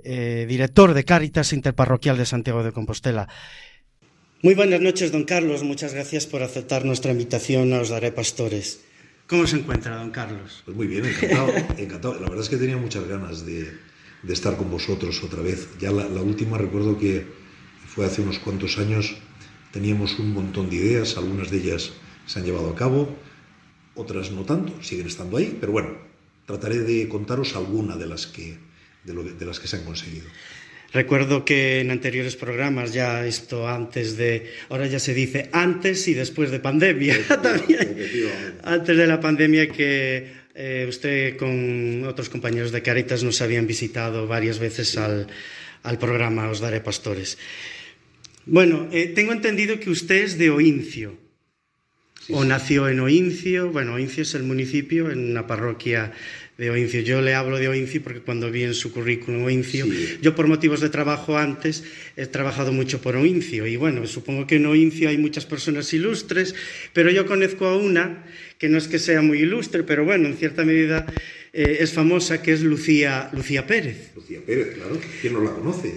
director 0.04 0.92
de 0.92 1.04
Cáritas 1.04 1.54
Interparroquial 1.54 2.18
de 2.18 2.26
Santiago 2.26 2.62
de 2.62 2.72
Compostela. 2.72 3.28
Muy 4.42 4.54
buenas 4.54 4.82
noches, 4.82 5.10
don 5.10 5.24
Carlos. 5.24 5.62
Muchas 5.62 5.94
gracias 5.94 6.26
por 6.26 6.42
aceptar 6.42 6.84
nuestra 6.84 7.12
invitación 7.12 7.72
a 7.72 7.80
Os 7.80 7.88
Daré 7.88 8.12
Pastores. 8.12 8.84
¿Cómo 9.26 9.46
se 9.46 9.56
encuentra, 9.56 9.96
don 9.96 10.10
Carlos? 10.10 10.62
Pues 10.66 10.76
muy 10.76 10.86
bien, 10.86 11.06
encantado, 11.06 11.52
encantado. 11.78 12.14
La 12.14 12.28
verdad 12.28 12.40
es 12.40 12.48
que 12.48 12.56
tenía 12.56 12.76
muchas 12.76 13.08
ganas 13.08 13.44
de, 13.44 13.87
de 14.22 14.32
estar 14.32 14.56
con 14.56 14.70
vosotros 14.70 15.22
otra 15.22 15.42
vez. 15.42 15.68
Ya 15.78 15.90
la, 15.90 16.08
la, 16.08 16.22
última 16.22 16.58
recuerdo 16.58 16.98
que 16.98 17.26
fue 17.86 18.06
hace 18.06 18.22
unos 18.22 18.38
cuantos 18.38 18.78
años, 18.78 19.16
teníamos 19.72 20.18
un 20.18 20.32
montón 20.32 20.70
de 20.70 20.76
ideas, 20.76 21.16
algunas 21.16 21.50
de 21.50 21.58
ellas 21.58 21.92
se 22.26 22.38
han 22.38 22.44
llevado 22.44 22.70
a 22.70 22.74
cabo, 22.74 23.16
otras 23.94 24.30
no 24.30 24.44
tanto, 24.44 24.82
siguen 24.82 25.06
estando 25.06 25.36
ahí, 25.36 25.56
pero 25.60 25.72
bueno, 25.72 25.90
trataré 26.46 26.78
de 26.78 27.08
contaros 27.08 27.56
alguna 27.56 27.96
de 27.96 28.06
las 28.06 28.26
que, 28.26 28.58
de, 29.04 29.14
lo, 29.14 29.22
de 29.22 29.46
las 29.46 29.60
que 29.60 29.68
se 29.68 29.76
han 29.76 29.84
conseguido. 29.84 30.26
Recuerdo 30.92 31.44
que 31.44 31.80
en 31.80 31.90
anteriores 31.90 32.34
programas, 32.36 32.94
ya 32.94 33.26
esto 33.26 33.68
antes 33.68 34.16
de, 34.16 34.50
ahora 34.70 34.86
ya 34.86 34.98
se 34.98 35.12
dice 35.12 35.50
antes 35.52 36.08
y 36.08 36.14
después 36.14 36.50
de 36.50 36.60
pandemia, 36.60 37.16
también, 37.42 37.96
antes 38.62 38.96
de 38.96 39.06
la 39.06 39.20
pandemia 39.20 39.68
que 39.68 40.37
eh, 40.58 40.86
usted 40.88 41.36
con 41.36 42.02
otros 42.02 42.28
compañeros 42.28 42.72
de 42.72 42.82
Caritas 42.82 43.22
nos 43.22 43.40
habían 43.40 43.68
visitado 43.68 44.26
varias 44.26 44.58
veces 44.58 44.96
al, 44.98 45.28
al 45.84 45.98
programa 45.98 46.50
Os 46.50 46.58
Daré 46.58 46.80
Pastores. 46.80 47.38
Bueno, 48.44 48.88
eh, 48.90 49.06
tengo 49.14 49.30
entendido 49.32 49.78
que 49.78 49.90
usted 49.90 50.24
es 50.24 50.36
de 50.36 50.50
Oincio, 50.50 51.14
sí, 52.20 52.32
o 52.34 52.44
nació 52.44 52.88
en 52.88 52.98
Oincio, 52.98 53.70
bueno, 53.70 53.94
Oincio 53.94 54.24
es 54.24 54.34
el 54.34 54.42
municipio, 54.42 55.12
en 55.12 55.30
una 55.30 55.46
parroquia 55.46 56.12
de 56.56 56.70
Oincio. 56.70 57.02
Yo 57.02 57.22
le 57.22 57.34
hablo 57.34 57.58
de 57.58 57.68
Oincio 57.68 58.02
porque 58.02 58.20
cuando 58.20 58.50
vi 58.50 58.64
en 58.64 58.74
su 58.74 58.90
currículum 58.90 59.44
Oincio, 59.44 59.84
sí. 59.84 60.18
yo 60.22 60.34
por 60.34 60.48
motivos 60.48 60.80
de 60.80 60.90
trabajo 60.90 61.38
antes 61.38 61.84
he 62.16 62.26
trabajado 62.26 62.72
mucho 62.72 63.00
por 63.00 63.14
Oincio 63.14 63.64
y 63.68 63.76
bueno, 63.76 64.08
supongo 64.08 64.48
que 64.48 64.56
en 64.56 64.66
Oincio 64.66 65.08
hay 65.08 65.18
muchas 65.18 65.46
personas 65.46 65.92
ilustres, 65.94 66.56
pero 66.92 67.12
yo 67.12 67.26
conozco 67.26 67.66
a 67.66 67.76
una 67.76 68.24
que 68.58 68.68
no 68.68 68.76
es 68.76 68.88
que 68.88 68.98
sea 68.98 69.22
muy 69.22 69.40
ilustre, 69.40 69.84
pero 69.84 70.04
bueno, 70.04 70.28
en 70.28 70.36
cierta 70.36 70.64
medida 70.64 71.06
eh, 71.52 71.78
es 71.80 71.92
famosa, 71.92 72.42
que 72.42 72.52
es 72.52 72.60
Lucía, 72.60 73.30
Lucía 73.32 73.66
Pérez. 73.66 74.10
Lucía 74.16 74.40
Pérez, 74.44 74.74
claro. 74.74 74.98
¿Quién 75.20 75.32
no 75.32 75.40
la 75.40 75.50
conoce? 75.52 75.94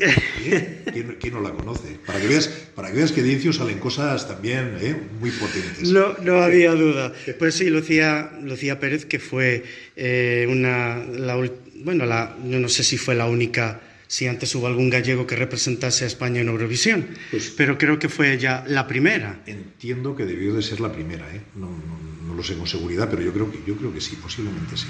¿Quién, 0.93 1.17
quién 1.19 1.33
no 1.33 1.41
la 1.41 1.51
conoce? 1.51 1.97
Para 2.05 2.21
que, 2.21 2.27
veas, 2.27 2.47
para 2.47 2.89
que 2.89 2.97
veas 2.97 3.11
que 3.11 3.23
de 3.23 3.29
Oincio 3.31 3.51
salen 3.51 3.79
cosas 3.79 4.27
también 4.27 4.77
¿eh? 4.79 4.95
muy 5.19 5.31
potentes. 5.31 5.89
No, 5.89 6.15
no 6.23 6.41
había 6.41 6.71
duda. 6.71 7.13
Pues 7.39 7.55
sí, 7.55 7.69
Lucía, 7.69 8.31
Lucía 8.43 8.79
Pérez, 8.79 9.05
que 9.05 9.19
fue 9.19 9.63
eh, 9.95 10.47
una... 10.49 11.03
La, 11.05 11.35
bueno, 11.83 12.05
la, 12.05 12.37
yo 12.47 12.59
no 12.59 12.69
sé 12.69 12.83
si 12.83 12.97
fue 12.97 13.15
la 13.15 13.27
única 13.27 13.81
si 14.07 14.27
antes 14.27 14.53
hubo 14.55 14.67
algún 14.67 14.89
gallego 14.89 15.25
que 15.25 15.37
representase 15.37 16.03
a 16.03 16.07
España 16.07 16.41
en 16.41 16.49
Eurovisión, 16.49 17.07
pues, 17.31 17.53
pero 17.55 17.77
creo 17.77 17.97
que 17.97 18.09
fue 18.09 18.33
ella 18.33 18.61
la 18.67 18.85
primera. 18.85 19.39
Entiendo 19.45 20.17
que 20.17 20.25
debió 20.25 20.53
de 20.53 20.61
ser 20.61 20.81
la 20.81 20.91
primera, 20.91 21.25
¿eh? 21.33 21.39
no, 21.55 21.67
no, 21.67 22.10
no, 22.31 22.37
lo 22.37 22.43
sé 22.43 22.55
con 22.55 22.67
seguridad, 22.67 23.09
pero 23.09 23.21
yo 23.21 23.33
creo 23.33 23.51
que, 23.51 23.59
yo 23.65 23.75
creo 23.75 23.93
que 23.93 24.01
sí, 24.01 24.15
posiblemente 24.15 24.77
sí. 24.77 24.87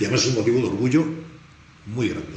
Y 0.00 0.04
además 0.04 0.22
es 0.22 0.28
un 0.28 0.34
motivo 0.36 0.58
de 0.58 0.66
orgullo 0.66 1.04
muy 1.86 2.08
grande. 2.08 2.28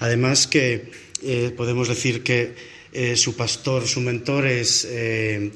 Además 0.00 0.46
que 0.46 0.90
eh, 1.22 1.52
podemos 1.56 1.88
decir 1.88 2.22
que 2.22 2.54
eh, 2.92 3.16
su 3.16 3.36
pastor, 3.36 3.86
su 3.86 4.00
mentor 4.00 4.46
es 4.46 4.86
eh, 4.88 5.50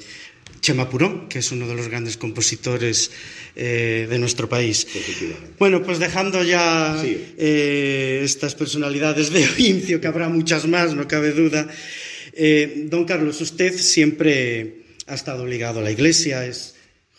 Chema 0.61 0.91
Purón, 0.91 1.29
que 1.29 1.39
es 1.39 1.53
uno 1.53 1.67
de 1.67 1.75
los 1.75 1.89
grandes 1.89 2.17
compositores 2.17 3.11
eh, 3.55 4.07
de 4.09 4.19
nuestro 4.19 4.49
país. 4.49 4.87
Bueno, 5.59 5.83
pues 5.83 5.99
dejando 5.99 6.43
ya 6.43 6.99
sí. 7.01 7.35
eh, 7.39 8.21
estas 8.25 8.55
personalidades 8.55 9.31
de 9.31 9.47
Oincio, 9.49 10.01
que 10.01 10.07
habrá 10.07 10.29
muchas 10.29 10.67
más, 10.67 10.95
no 10.95 11.07
cabe 11.07 11.33
duda. 11.33 11.69
Eh, 12.33 12.87
don 12.89 13.05
Carlos, 13.05 13.41
usted 13.41 13.77
siempre 13.77 14.83
ha 15.07 15.15
estado 15.15 15.47
ligado 15.47 15.81
a 15.81 15.83
la 15.83 15.91
Iglesia, 15.91 16.47
es 16.47 16.75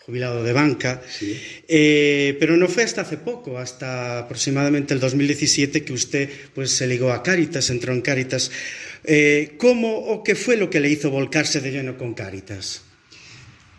jubilado 0.06 0.42
de 0.42 0.52
banca, 0.52 1.02
sí. 1.08 1.40
eh, 1.68 2.36
pero 2.40 2.56
no 2.56 2.68
fue 2.68 2.82
hasta 2.82 3.02
hace 3.02 3.18
poco, 3.18 3.58
hasta 3.58 4.20
aproximadamente 4.20 4.94
el 4.94 5.00
2017, 5.00 5.84
que 5.84 5.92
usted 5.92 6.30
pues, 6.54 6.70
se 6.70 6.86
ligó 6.86 7.12
a 7.12 7.22
Cáritas, 7.22 7.70
entró 7.70 7.92
en 7.92 8.00
Cáritas. 8.00 8.50
Eh, 9.04 9.54
¿Cómo 9.58 9.98
o 9.98 10.22
qué 10.22 10.34
fue 10.34 10.56
lo 10.56 10.70
que 10.70 10.80
le 10.80 10.90
hizo 10.90 11.10
volcarse 11.10 11.60
de 11.60 11.70
lleno 11.70 11.96
con 11.96 12.14
Cáritas? 12.14 12.82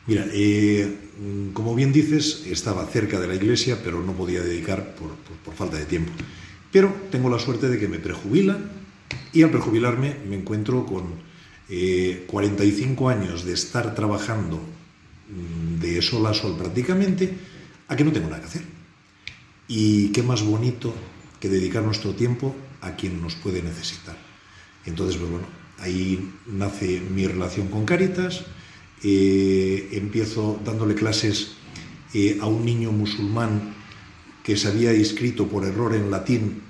Mira, 0.07 0.25
eh, 0.33 0.87
como 1.53 1.75
bien 1.75 1.93
dices, 1.93 2.43
estaba 2.49 2.85
cerca 2.87 3.19
de 3.19 3.27
la 3.27 3.35
iglesia, 3.35 3.77
pero 3.83 4.01
no 4.01 4.13
podía 4.13 4.41
dedicar 4.41 4.95
por, 4.95 5.15
por, 5.15 5.37
por, 5.37 5.53
falta 5.53 5.77
de 5.77 5.85
tiempo. 5.85 6.11
Pero 6.71 6.93
tengo 7.11 7.29
la 7.29 7.39
suerte 7.39 7.67
de 7.69 7.77
que 7.77 7.87
me 7.87 7.99
prejubilan 7.99 8.71
y 9.33 9.43
al 9.43 9.51
prejubilarme 9.51 10.15
me 10.27 10.37
encuentro 10.37 10.85
con 10.85 11.03
eh, 11.69 12.23
45 12.27 13.09
años 13.09 13.45
de 13.45 13.53
estar 13.53 13.95
trabajando 13.95 14.61
de 15.79 16.01
sol 16.01 16.25
a 16.27 16.33
sol 16.33 16.57
prácticamente 16.57 17.33
a 17.88 17.95
que 17.95 18.03
no 18.03 18.11
tengo 18.11 18.29
nada 18.29 18.41
que 18.41 18.47
hacer. 18.47 18.63
Y 19.67 20.09
qué 20.09 20.23
más 20.23 20.43
bonito 20.43 20.93
que 21.39 21.50
dedicar 21.50 21.83
nuestro 21.83 22.13
tiempo 22.13 22.55
a 22.81 22.95
quien 22.95 23.21
nos 23.21 23.35
puede 23.35 23.61
necesitar. 23.61 24.17
Entonces, 24.85 25.17
pues 25.17 25.31
bueno, 25.31 25.47
ahí 25.79 26.31
nace 26.47 27.00
mi 27.00 27.25
relación 27.27 27.67
con 27.67 27.85
Caritas 27.85 28.43
eh, 29.03 29.89
empiezo 29.93 30.59
dándole 30.63 30.93
clases 30.93 31.53
eh, 32.13 32.38
a 32.39 32.45
un 32.45 32.63
niño 32.63 32.91
musulmán 32.91 33.73
que 34.43 34.55
se 34.55 34.67
había 34.67 34.93
inscrito 34.93 35.47
por 35.47 35.65
error 35.65 35.95
en 35.95 36.11
latín 36.11 36.61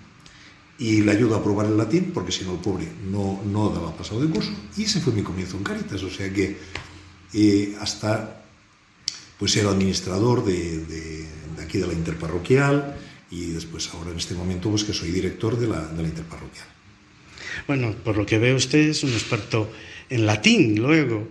y 0.80 1.02
le 1.02 1.12
ayudo 1.12 1.36
a 1.36 1.44
probar 1.44 1.68
el 1.68 1.78
latín, 1.78 2.12
porque 2.14 2.32
si 2.32 2.46
no 2.46 2.54
el 2.54 2.60
pobre 2.60 2.88
no, 3.12 3.42
no 3.46 3.70
daba 3.70 3.96
pasado 3.96 4.22
de 4.22 4.30
curso. 4.30 4.52
Y 4.78 4.84
ese 4.84 5.02
fue 5.02 5.14
mi 5.14 5.24
comienzo 5.24 5.58
en 5.58 5.64
Caritas, 5.64 6.02
o 6.04 6.10
sea 6.10 6.32
que 6.32 6.58
eh, 7.34 7.76
hasta 7.80 8.41
pues 9.42 9.58
era 9.58 9.72
administrador 9.72 10.46
de, 10.46 10.86
de, 10.86 11.26
de, 11.58 11.64
aquí 11.64 11.80
de 11.80 11.88
la 11.88 11.94
interparroquial 11.94 12.96
y 13.32 13.48
después 13.48 13.90
ahora 13.92 14.12
en 14.12 14.18
este 14.18 14.36
momento 14.36 14.70
pues 14.70 14.84
que 14.84 14.94
soy 14.94 15.10
director 15.10 15.58
de 15.58 15.66
la, 15.66 15.82
de 15.88 16.04
la 16.04 16.10
interparroquial. 16.10 16.68
Bueno, 17.66 17.96
por 18.04 18.18
lo 18.18 18.24
que 18.24 18.38
veo 18.38 18.56
usted 18.56 18.78
es 18.78 19.04
un 19.04 19.10
experto 19.10 19.68
en 20.12 20.28
latín 20.28 20.80
luego. 20.80 21.28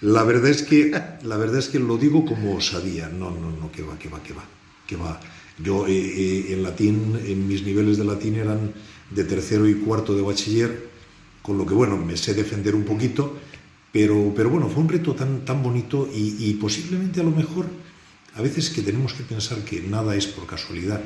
La 0.00 0.22
verdad 0.22 0.48
es 0.48 0.62
que, 0.62 0.92
la 1.24 1.36
verdad 1.36 1.58
es 1.58 1.66
que 1.66 1.80
lo 1.80 1.96
digo 1.98 2.24
como 2.24 2.54
osadía. 2.54 3.08
No, 3.08 3.32
no, 3.32 3.50
no, 3.50 3.72
que 3.72 3.82
va, 3.82 3.98
que 3.98 4.08
va, 4.08 4.22
que 4.22 4.32
va, 4.32 4.48
que 4.86 4.94
va. 4.94 5.20
Yo 5.58 5.88
eh, 5.88 5.92
eh, 5.92 6.52
en 6.52 6.62
latín, 6.62 7.18
en 7.26 7.48
mis 7.48 7.64
niveles 7.64 7.98
de 7.98 8.04
latín 8.04 8.36
eran 8.36 8.72
de 9.10 9.24
tercero 9.24 9.68
y 9.68 9.74
cuarto 9.74 10.14
de 10.14 10.22
bachiller, 10.22 10.88
con 11.42 11.58
lo 11.58 11.66
que 11.66 11.74
bueno, 11.74 11.96
me 11.96 12.16
sé 12.16 12.32
defender 12.32 12.76
un 12.76 12.84
poquito, 12.84 13.40
pero, 13.92 14.32
pero 14.34 14.50
bueno, 14.50 14.68
fue 14.68 14.82
un 14.82 14.88
reto 14.88 15.14
tan, 15.14 15.44
tan 15.44 15.62
bonito 15.62 16.08
y, 16.12 16.36
y 16.38 16.54
posiblemente 16.54 17.20
a 17.20 17.24
lo 17.24 17.30
mejor, 17.30 17.66
a 18.34 18.42
veces 18.42 18.70
que 18.70 18.82
tenemos 18.82 19.14
que 19.14 19.22
pensar 19.22 19.64
que 19.64 19.80
nada 19.80 20.14
es 20.16 20.26
por 20.26 20.46
casualidad. 20.46 21.02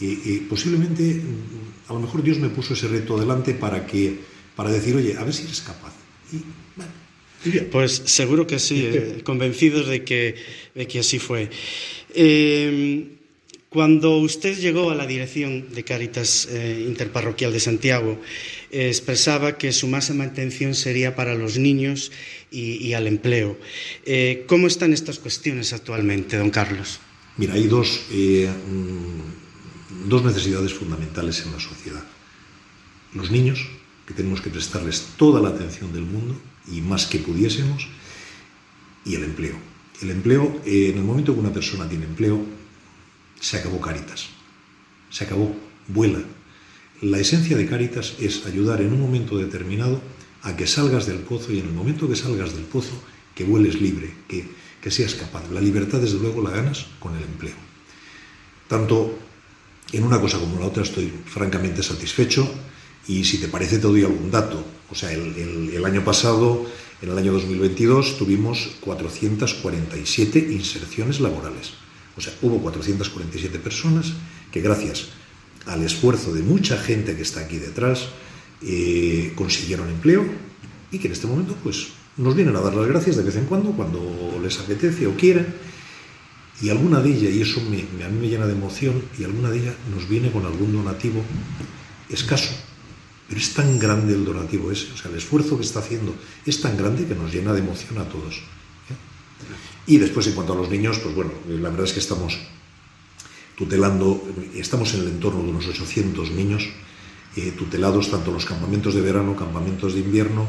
Y, 0.00 0.46
posiblemente, 0.48 1.20
a 1.88 1.92
lo 1.92 1.98
mejor 1.98 2.22
Dios 2.22 2.38
me 2.38 2.48
puso 2.50 2.74
ese 2.74 2.86
reto 2.86 3.18
delante 3.18 3.52
para 3.52 3.84
que, 3.84 4.16
para 4.54 4.70
decir, 4.70 4.94
oye, 4.94 5.16
a 5.16 5.24
ver 5.24 5.34
si 5.34 5.42
eres 5.42 5.60
capaz. 5.60 5.92
Y 6.32 6.44
bueno, 6.76 7.68
pues 7.72 8.02
seguro 8.04 8.46
que 8.46 8.60
sí, 8.60 8.84
eh, 8.84 9.20
convencidos 9.24 9.88
de 9.88 10.04
que, 10.04 10.36
de 10.76 10.86
que 10.86 11.00
así 11.00 11.18
fue. 11.18 11.50
Eh, 12.14 13.08
cuando 13.70 14.16
usted 14.18 14.56
llegó 14.56 14.90
a 14.90 14.94
la 14.94 15.06
dirección 15.06 15.74
de 15.74 15.82
Cáritas 15.82 16.48
eh, 16.50 16.84
Interparroquial 16.86 17.52
de 17.52 17.60
Santiago, 17.60 18.12
eh, 18.12 18.18
expresaba 18.70 19.58
que 19.58 19.72
su 19.72 19.88
máxima 19.88 20.24
intención 20.24 20.74
sería 20.74 21.16
para 21.16 21.34
los 21.34 21.58
niños 21.58 22.12
y, 22.50 22.92
al 22.92 23.06
empleo. 23.06 23.58
Eh, 24.04 24.44
¿Cómo 24.46 24.66
están 24.66 24.92
estas 24.92 25.18
cuestiones 25.18 25.72
actualmente, 25.72 26.36
don 26.36 26.50
Carlos? 26.50 27.00
Mira, 27.36 27.54
hay 27.54 27.66
dos, 27.66 28.06
mm, 28.10 30.08
dos 30.08 30.24
necesidades 30.24 30.74
fundamentales 30.74 31.44
en 31.44 31.52
la 31.52 31.60
sociedad. 31.60 32.04
Los 33.14 33.30
niños, 33.30 33.66
que 34.06 34.14
tenemos 34.14 34.40
que 34.40 34.50
prestarles 34.50 35.14
toda 35.16 35.40
la 35.40 35.50
atención 35.50 35.92
del 35.92 36.02
mundo, 36.02 36.40
y 36.70 36.80
más 36.80 37.06
que 37.06 37.18
pudiésemos, 37.18 37.88
y 39.04 39.14
el 39.14 39.24
empleo. 39.24 39.56
El 40.02 40.10
empleo, 40.10 40.60
eh, 40.64 40.90
en 40.90 40.98
el 40.98 41.04
momento 41.04 41.34
que 41.34 41.40
una 41.40 41.52
persona 41.52 41.88
tiene 41.88 42.04
empleo, 42.04 42.44
se 43.40 43.56
acabó 43.58 43.80
Caritas, 43.80 44.28
se 45.10 45.24
acabó, 45.24 45.54
vuela. 45.88 46.20
La 47.00 47.20
esencia 47.20 47.56
de 47.56 47.66
Cáritas 47.66 48.14
es 48.18 48.44
ayudar 48.46 48.80
en 48.80 48.92
un 48.92 49.00
momento 49.00 49.38
determinado 49.38 50.00
a 50.42 50.56
que 50.56 50.66
salgas 50.66 51.06
del 51.06 51.18
pozo 51.18 51.52
y 51.52 51.60
en 51.60 51.66
el 51.66 51.72
momento 51.72 52.08
que 52.08 52.16
salgas 52.16 52.54
del 52.54 52.64
pozo, 52.64 53.00
que 53.36 53.44
vueles 53.44 53.80
libre, 53.80 54.12
que, 54.26 54.44
que 54.82 54.90
seas 54.90 55.14
capaz. 55.14 55.48
La 55.52 55.60
libertad, 55.60 56.00
desde 56.00 56.18
luego, 56.18 56.42
la 56.42 56.50
ganas 56.50 56.86
con 56.98 57.14
el 57.14 57.22
empleo. 57.22 57.54
Tanto 58.66 59.16
en 59.92 60.02
una 60.02 60.20
cosa 60.20 60.40
como 60.40 60.54
en 60.54 60.60
la 60.60 60.66
otra 60.66 60.82
estoy 60.82 61.12
francamente 61.24 61.84
satisfecho 61.84 62.50
y 63.06 63.22
si 63.24 63.38
te 63.38 63.46
parece 63.46 63.76
te 63.76 63.86
doy 63.86 64.02
algún 64.02 64.32
dato. 64.32 64.64
O 64.90 64.94
sea, 64.96 65.12
el, 65.12 65.70
el, 65.72 65.84
año 65.84 66.04
pasado, 66.04 66.66
en 67.00 67.10
el 67.10 67.18
año 67.18 67.32
2022, 67.32 68.18
tuvimos 68.18 68.70
447 68.80 70.48
inserciones 70.50 71.20
laborales. 71.20 71.74
O 72.16 72.20
sea, 72.20 72.34
hubo 72.42 72.58
447 72.58 73.60
personas 73.60 74.14
que 74.50 74.60
gracias 74.60 75.10
al 75.68 75.82
esfuerzo 75.82 76.32
de 76.32 76.42
mucha 76.42 76.76
gente 76.78 77.14
que 77.14 77.22
está 77.22 77.40
aquí 77.40 77.58
detrás, 77.58 78.08
eh, 78.62 79.32
consiguieron 79.36 79.88
empleo 79.88 80.24
y 80.90 80.98
que 80.98 81.06
en 81.06 81.12
este 81.12 81.26
momento 81.26 81.54
pues 81.62 81.88
nos 82.16 82.34
vienen 82.34 82.56
a 82.56 82.60
dar 82.60 82.74
las 82.74 82.88
gracias 82.88 83.16
de 83.16 83.22
vez 83.22 83.36
en 83.36 83.44
cuando, 83.44 83.70
cuando 83.72 84.40
les 84.42 84.58
apetece 84.58 85.06
o 85.06 85.14
quieren. 85.14 85.46
Y 86.60 86.70
alguna 86.70 87.00
de 87.00 87.10
ellas, 87.10 87.32
y 87.32 87.42
eso 87.42 87.60
me, 87.60 88.04
a 88.04 88.08
mí 88.08 88.18
me 88.20 88.28
llena 88.28 88.46
de 88.46 88.52
emoción, 88.52 89.00
y 89.16 89.22
alguna 89.22 89.50
de 89.50 89.60
ellas 89.60 89.74
nos 89.94 90.08
viene 90.08 90.32
con 90.32 90.44
algún 90.44 90.72
donativo 90.72 91.22
escaso. 92.08 92.50
Pero 93.28 93.40
es 93.40 93.54
tan 93.54 93.78
grande 93.78 94.14
el 94.14 94.24
donativo 94.24 94.72
ese, 94.72 94.90
o 94.92 94.96
sea, 94.96 95.10
el 95.10 95.18
esfuerzo 95.18 95.56
que 95.56 95.62
está 95.62 95.78
haciendo 95.78 96.16
es 96.44 96.60
tan 96.60 96.76
grande 96.76 97.06
que 97.06 97.14
nos 97.14 97.32
llena 97.32 97.52
de 97.52 97.60
emoción 97.60 97.98
a 97.98 98.08
todos. 98.08 98.36
¿eh? 98.38 98.96
Y 99.86 99.98
después, 99.98 100.26
en 100.26 100.32
cuanto 100.32 100.54
a 100.54 100.56
los 100.56 100.68
niños, 100.68 100.98
pues 100.98 101.14
bueno, 101.14 101.30
la 101.46 101.68
verdad 101.68 101.84
es 101.84 101.92
que 101.92 102.00
estamos 102.00 102.36
tutelando, 103.58 104.22
estamos 104.54 104.94
en 104.94 105.00
el 105.00 105.08
entorno 105.08 105.42
de 105.42 105.50
unos 105.50 105.66
800 105.66 106.30
niños 106.30 106.70
eh, 107.34 107.52
tutelados 107.58 108.08
tanto 108.08 108.30
en 108.30 108.34
los 108.34 108.46
campamentos 108.46 108.94
de 108.94 109.00
verano, 109.00 109.34
campamentos 109.34 109.94
de 109.94 110.00
invierno. 110.00 110.46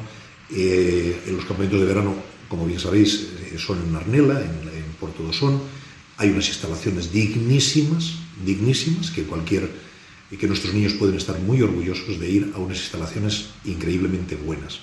Eh, 0.51 1.23
en 1.25 1.35
los 1.35 1.45
campamentos 1.45 1.79
de 1.79 1.85
verano, 1.87 2.13
como 2.47 2.65
bien 2.67 2.79
sabéis, 2.79 3.29
eh, 3.51 3.57
son 3.57 3.81
en 3.81 3.95
Arnela, 3.95 4.39
en, 4.39 4.69
en 4.69 4.93
Puerto 4.99 5.23
Dosón. 5.23 5.59
Hay 6.17 6.29
unas 6.29 6.47
instalaciones 6.49 7.11
dignísimas, 7.11 8.13
dignísimas, 8.45 9.09
que 9.09 9.23
cualquier 9.23 9.89
que 10.29 10.47
nuestros 10.47 10.75
niños 10.75 10.93
pueden 10.93 11.15
estar 11.15 11.39
muy 11.39 11.59
orgullosos 11.63 12.19
de 12.19 12.29
ir 12.29 12.51
a 12.53 12.59
unas 12.59 12.77
instalaciones 12.77 13.49
increíblemente 13.65 14.35
buenas. 14.35 14.79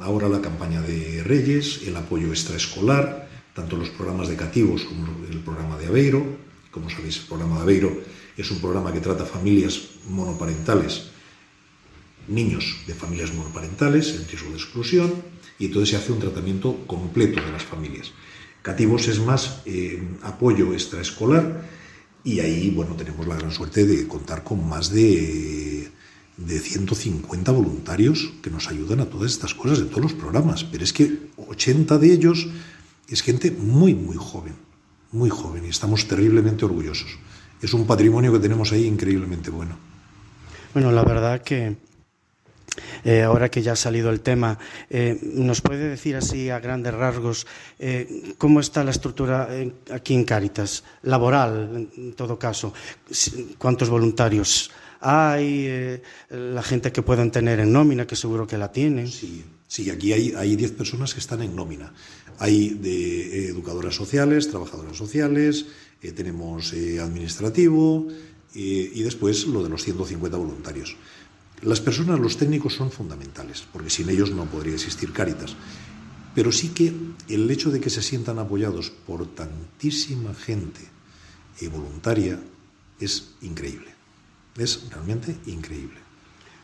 Ahora 0.00 0.26
la 0.30 0.40
campaña 0.40 0.80
de 0.80 1.22
Reyes, 1.22 1.82
el 1.86 1.96
apoyo 1.96 2.28
extraescolar, 2.28 3.29
tanto 3.60 3.76
los 3.76 3.90
programas 3.90 4.28
educativos 4.28 4.84
como 4.84 5.06
el 5.28 5.40
programa 5.40 5.76
de 5.76 5.86
Aveiro. 5.86 6.24
Como 6.70 6.88
sabéis, 6.88 7.18
el 7.18 7.26
programa 7.26 7.56
de 7.56 7.62
Aveiro 7.62 7.92
es 8.36 8.50
un 8.50 8.58
programa 8.58 8.92
que 8.92 9.00
trata 9.00 9.26
familias 9.26 10.00
monoparentales, 10.08 11.10
niños 12.28 12.64
de 12.86 12.94
familias 12.94 13.34
monoparentales 13.34 14.14
en 14.16 14.26
riesgo 14.26 14.50
de 14.50 14.56
exclusión, 14.56 15.12
y 15.58 15.66
entonces 15.66 15.90
se 15.90 15.96
hace 15.96 16.12
un 16.12 16.20
tratamiento 16.20 16.86
completo 16.86 17.42
de 17.42 17.52
las 17.52 17.64
familias. 17.64 18.12
Cativos 18.62 19.08
es 19.08 19.20
más 19.20 19.60
eh, 19.66 20.02
apoyo 20.22 20.72
extraescolar 20.72 21.68
y 22.24 22.40
ahí, 22.40 22.70
bueno, 22.70 22.94
tenemos 22.96 23.26
la 23.26 23.36
gran 23.36 23.50
suerte 23.50 23.84
de 23.84 24.06
contar 24.06 24.44
con 24.44 24.66
más 24.66 24.90
de, 24.90 25.88
de 26.36 26.58
150 26.58 27.52
voluntarios 27.52 28.32
que 28.42 28.50
nos 28.50 28.68
ayudan 28.68 29.00
a 29.00 29.06
todas 29.06 29.32
estas 29.32 29.54
cosas 29.54 29.80
de 29.80 29.86
todos 29.86 30.02
los 30.02 30.12
programas, 30.14 30.64
pero 30.64 30.84
es 30.84 30.92
que 30.92 31.30
80 31.36 31.98
de 31.98 32.12
ellos 32.12 32.48
es 33.10 33.22
gente 33.22 33.50
muy, 33.50 33.94
muy 33.94 34.16
joven, 34.16 34.54
muy 35.12 35.30
joven, 35.30 35.66
y 35.66 35.68
estamos 35.68 36.06
terriblemente 36.06 36.64
orgullosos. 36.64 37.18
Es 37.60 37.74
un 37.74 37.86
patrimonio 37.86 38.32
que 38.32 38.38
tenemos 38.38 38.72
ahí 38.72 38.86
increíblemente 38.86 39.50
bueno. 39.50 39.76
Bueno, 40.72 40.92
la 40.92 41.02
verdad 41.02 41.42
que 41.42 41.76
eh, 43.04 43.22
ahora 43.22 43.50
que 43.50 43.62
ya 43.62 43.72
ha 43.72 43.76
salido 43.76 44.10
el 44.10 44.20
tema, 44.20 44.58
eh, 44.88 45.18
¿nos 45.22 45.60
puede 45.60 45.88
decir 45.88 46.16
así 46.16 46.50
a 46.50 46.60
grandes 46.60 46.94
rasgos 46.94 47.46
eh, 47.78 48.34
cómo 48.38 48.60
está 48.60 48.84
la 48.84 48.92
estructura 48.92 49.48
aquí 49.90 50.14
en 50.14 50.24
Cáritas, 50.24 50.84
laboral 51.02 51.88
en 51.96 52.12
todo 52.14 52.38
caso? 52.38 52.72
¿Cuántos 53.58 53.88
voluntarios 53.90 54.70
hay? 55.00 56.00
¿La 56.30 56.62
gente 56.62 56.92
que 56.92 57.02
puedan 57.02 57.30
tener 57.30 57.58
en 57.60 57.72
nómina, 57.72 58.06
que 58.06 58.16
seguro 58.16 58.46
que 58.46 58.58
la 58.58 58.70
tienen? 58.70 59.08
Sí, 59.08 59.44
sí 59.66 59.90
aquí 59.90 60.12
hay 60.12 60.56
10 60.56 60.72
personas 60.72 61.12
que 61.12 61.20
están 61.20 61.42
en 61.42 61.56
nómina. 61.56 61.92
Hay 62.40 62.70
de 62.70 63.48
educadoras 63.50 63.94
sociales, 63.94 64.48
trabajadoras 64.48 64.96
sociales, 64.96 65.66
eh, 66.02 66.12
tenemos 66.12 66.72
eh, 66.72 66.98
administrativo 66.98 68.08
eh, 68.54 68.90
y 68.94 69.02
después 69.02 69.46
lo 69.46 69.62
de 69.62 69.68
los 69.68 69.84
150 69.84 70.38
voluntarios. 70.38 70.96
Las 71.60 71.82
personas, 71.82 72.18
los 72.18 72.38
técnicos 72.38 72.74
son 72.74 72.90
fundamentales, 72.90 73.64
porque 73.70 73.90
sin 73.90 74.08
ellos 74.08 74.30
no 74.30 74.46
podría 74.46 74.72
existir 74.72 75.12
Cáritas. 75.12 75.54
Pero 76.34 76.50
sí 76.50 76.70
que 76.70 76.94
el 77.28 77.50
hecho 77.50 77.70
de 77.70 77.80
que 77.80 77.90
se 77.90 78.00
sientan 78.00 78.38
apoyados 78.38 78.90
por 78.90 79.26
tantísima 79.34 80.32
gente 80.32 80.80
voluntaria 81.70 82.40
es 82.98 83.34
increíble. 83.42 83.90
Es 84.56 84.88
realmente 84.90 85.36
increíble. 85.44 85.98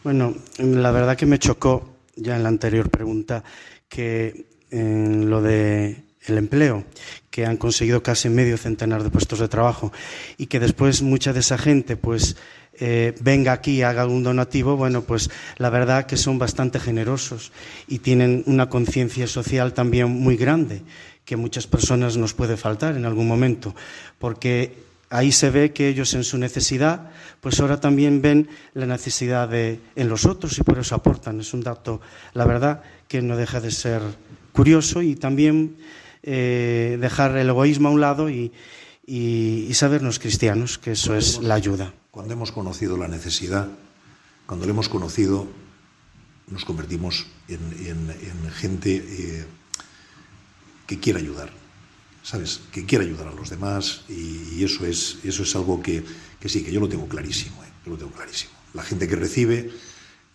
Bueno, 0.03 0.35
la 0.57 0.91
verdad 0.91 1.19
que 1.19 1.27
me 1.27 1.39
chocó 1.39 1.97
ya 2.15 2.37
en 2.37 2.45
la 2.45 2.49
anterior 2.49 2.89
pregunta 2.89 3.45
que 3.91 4.56
en 4.71 5.31
lo 5.31 5.43
de 5.43 6.05
el 6.27 6.39
empleo, 6.39 6.85
que 7.31 7.47
han 7.47 7.57
conseguido 7.57 8.03
casi 8.03 8.29
medio 8.29 8.59
centenar 8.59 9.03
de 9.03 9.11
puestos 9.11 9.39
de 9.39 9.49
trabajo 9.49 9.93
y 10.37 10.47
que 10.47 10.61
después 10.61 11.03
mucha 11.03 11.33
de 11.33 11.41
esa 11.41 11.59
gente 11.59 11.97
pues 11.97 12.37
eh, 12.79 13.15
venga 13.21 13.53
aquí 13.53 13.77
y 13.77 13.83
haga 13.83 14.07
un 14.07 14.23
donativo, 14.23 14.77
bueno, 14.77 15.03
pues 15.03 15.31
la 15.57 15.71
verdad 15.71 16.07
que 16.07 16.17
son 16.17 16.39
bastante 16.39 16.79
generosos 16.79 17.53
y 17.89 18.01
tienen 18.01 18.43
una 18.47 18.69
conciencia 18.69 19.27
social 19.27 19.73
también 19.73 20.11
muy 20.11 20.37
grande, 20.37 20.83
que 21.25 21.37
muchas 21.37 21.67
personas 21.67 22.17
nos 22.17 22.35
puede 22.35 22.57
faltar 22.57 22.97
en 22.97 23.05
algún 23.05 23.27
momento, 23.27 23.75
porque 24.19 24.85
ahí 25.09 25.33
se 25.33 25.51
ve 25.51 25.73
que 25.73 25.89
ellos 25.89 26.13
en 26.15 26.25
su 26.25 26.37
necesidad, 26.39 27.11
pues 27.41 27.61
ahora 27.61 27.81
también 27.81 28.21
ven 28.21 28.49
la 28.75 28.87
necesidad 28.87 29.49
de, 29.49 29.81
en 29.95 30.09
los 30.09 30.27
otros 30.27 30.59
y 30.59 30.63
por 30.63 30.79
eso 30.79 30.95
aportan. 30.95 31.41
Es 31.41 31.55
un 31.55 31.63
dato, 31.63 32.01
la 32.35 32.45
verdad, 32.45 32.83
que 33.09 33.23
no 33.23 33.37
deja 33.37 33.61
de 33.61 33.71
ser 33.71 34.03
curioso 34.57 35.03
y 35.03 35.15
también 35.17 35.77
eh, 36.23 36.97
dejar 37.01 37.37
el 37.37 37.49
egoísmo 37.49 37.89
a 37.89 37.91
un 37.93 38.01
lado 38.01 38.31
y, 38.31 38.53
y, 39.07 39.67
y, 39.69 39.75
sabernos 39.75 40.19
cristianos, 40.19 40.79
que 40.79 40.93
eso 40.93 41.15
es 41.15 41.39
la 41.41 41.55
ayuda. 41.55 41.93
Cuando 42.11 42.33
hemos 42.33 42.51
conocido 42.51 42.97
la 42.97 43.07
necesidad, 43.07 43.69
cuando 44.47 44.65
lo 44.65 44.73
hemos 44.73 44.89
conocido, 44.89 45.47
nos 46.49 46.65
convertimos 46.65 47.27
en, 47.49 47.61
en, 47.87 48.11
en 48.11 48.51
gente 48.51 48.97
eh, 48.97 49.45
que 50.87 50.99
quiere 50.99 51.21
ayudar, 51.21 51.51
¿sabes? 52.23 52.63
Que 52.73 52.87
quiere 52.87 53.05
ayudar 53.05 53.29
a 53.29 53.33
los 53.33 53.51
demás 53.51 54.05
y, 54.09 54.55
y 54.57 54.65
eso, 54.65 54.87
es, 54.87 55.19
eso 55.23 55.43
es 55.43 55.55
algo 55.55 55.83
que, 55.83 56.03
que, 56.41 56.49
sí, 56.49 56.65
que 56.65 56.73
yo 56.73 56.81
lo 56.81 56.89
tengo 56.89 57.07
clarísimo, 57.07 57.63
¿eh? 57.63 57.69
yo 57.85 57.93
lo 57.93 57.99
tengo 57.99 58.13
clarísimo. 58.13 58.53
La 58.73 58.83
gente 58.83 59.07
que 59.07 59.17
recibe, 59.17 59.71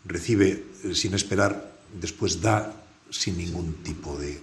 recibe 0.05 0.63
eh, 0.84 0.93
sin 0.93 1.13
esperar, 1.15 1.71
después 1.99 2.41
da 2.41 2.80
sin 3.12 3.38
ningún 3.38 3.76
tipo 3.84 4.17
de... 4.17 4.41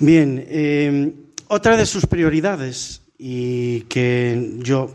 Bien, 0.00 0.44
eh, 0.48 1.12
otra 1.46 1.76
de 1.76 1.86
sus 1.86 2.06
prioridades, 2.06 3.02
y 3.18 3.82
que 3.82 4.56
yo 4.58 4.94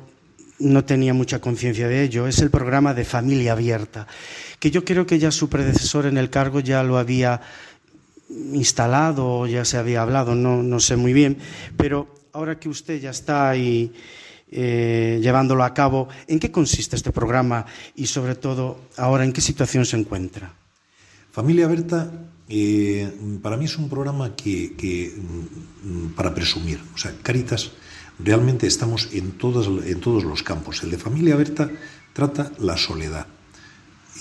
no 0.60 0.84
tenía 0.86 1.14
mucha 1.14 1.40
conciencia 1.40 1.88
de 1.88 2.04
ello, 2.04 2.28
es 2.28 2.40
el 2.40 2.50
programa 2.50 2.94
de 2.94 3.06
familia 3.06 3.54
abierta, 3.54 4.08
que 4.60 4.70
yo 4.70 4.84
creo 4.84 5.06
que 5.06 5.18
ya 5.18 5.32
su 5.32 5.50
predecesor 5.50 6.06
en 6.06 6.18
el 6.18 6.30
cargo 6.30 6.60
ya 6.60 6.84
lo 6.84 6.98
había 6.98 7.42
instalado, 8.30 9.48
ya 9.48 9.66
se 9.66 9.78
había 9.78 10.02
hablado, 10.02 10.36
no, 10.36 10.62
no 10.62 10.80
sé 10.80 10.96
muy 10.96 11.14
bien, 11.14 11.38
pero 11.78 12.14
ahora 12.34 12.60
que 12.60 12.70
usted 12.70 13.00
ya 13.00 13.10
está 13.10 13.54
eh, 13.56 15.20
llevándolo 15.22 15.64
a 15.64 15.74
cabo, 15.74 16.10
¿en 16.28 16.40
qué 16.40 16.52
consiste 16.52 16.96
este 16.96 17.12
programa 17.12 17.66
y 17.96 18.08
sobre 18.08 18.36
todo 18.36 18.80
ahora 18.98 19.24
en 19.24 19.34
qué 19.34 19.42
situación 19.42 19.86
se 19.86 19.98
encuentra? 19.98 20.54
Familia 21.32 21.68
Berta 21.68 22.12
eh, 22.50 23.10
para 23.42 23.56
mí 23.56 23.64
es 23.64 23.78
un 23.78 23.88
programa 23.88 24.36
que, 24.36 25.16
mm, 25.16 26.08
para 26.08 26.36
presumir. 26.36 26.82
O 26.94 26.98
sea, 26.98 27.16
Caritas 27.24 27.72
realmente 28.20 28.68
estamos 28.68 29.08
en, 29.14 29.32
todas, 29.32 29.68
en 29.68 30.00
todos 30.02 30.26
los 30.26 30.44
campos. 30.44 30.84
El 30.84 30.92
de 30.92 30.98
Familia 30.98 31.38
Berta 31.38 31.72
trata 32.12 32.52
la 32.60 32.76
soledad. 32.76 33.28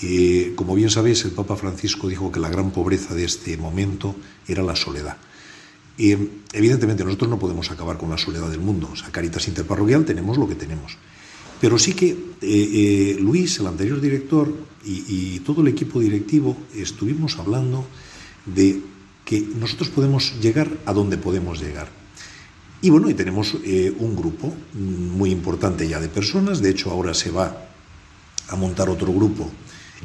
Eh, 0.01 0.53
como 0.55 0.73
bien 0.75 0.89
sabéis, 0.89 1.25
el 1.25 1.31
Papa 1.31 1.57
Francisco 1.57 2.07
dijo 2.07 2.31
que 2.31 2.39
la 2.39 2.49
gran 2.49 2.71
pobreza 2.71 3.13
de 3.13 3.25
este 3.25 3.57
momento 3.57 4.15
era 4.47 4.63
la 4.63 4.77
soledad. 4.77 5.17
Eh, 5.97 6.29
evidentemente 6.53 7.03
nosotros 7.03 7.29
no 7.29 7.37
podemos 7.37 7.69
acabar 7.69 7.97
con 7.97 8.09
la 8.09 8.17
soledad 8.17 8.49
del 8.49 8.61
mundo. 8.61 8.89
O 8.93 8.95
sea, 8.95 9.11
Caritas 9.11 9.49
Interparroquial 9.49 10.05
tenemos 10.05 10.37
lo 10.37 10.47
que 10.47 10.55
tenemos. 10.55 10.97
Pero 11.61 11.77
sí 11.77 11.93
que 11.93 12.09
eh, 12.09 12.17
eh, 12.41 13.17
Luis, 13.21 13.59
el 13.59 13.67
anterior 13.67 14.01
director, 14.01 14.51
y, 14.83 15.39
todo 15.41 15.61
el 15.61 15.67
equipo 15.67 15.99
directivo 15.99 16.57
estuvimos 16.73 17.37
hablando 17.37 17.85
de 18.47 18.81
que 19.23 19.39
nosotros 19.59 19.89
podemos 19.89 20.41
llegar 20.41 20.67
a 20.87 20.93
donde 20.93 21.19
podemos 21.19 21.61
llegar. 21.61 21.87
Y 22.81 22.89
bueno, 22.89 23.07
y 23.07 23.13
tenemos 23.13 23.55
eh, 23.63 23.93
un 23.99 24.15
grupo 24.15 24.51
muy 24.73 25.29
importante 25.29 25.87
ya 25.87 25.99
de 25.99 26.09
personas, 26.09 26.63
de 26.63 26.71
hecho 26.71 26.89
ahora 26.89 27.13
se 27.13 27.29
va 27.29 27.69
a 28.47 28.55
montar 28.55 28.89
otro 28.89 29.13
grupo, 29.13 29.51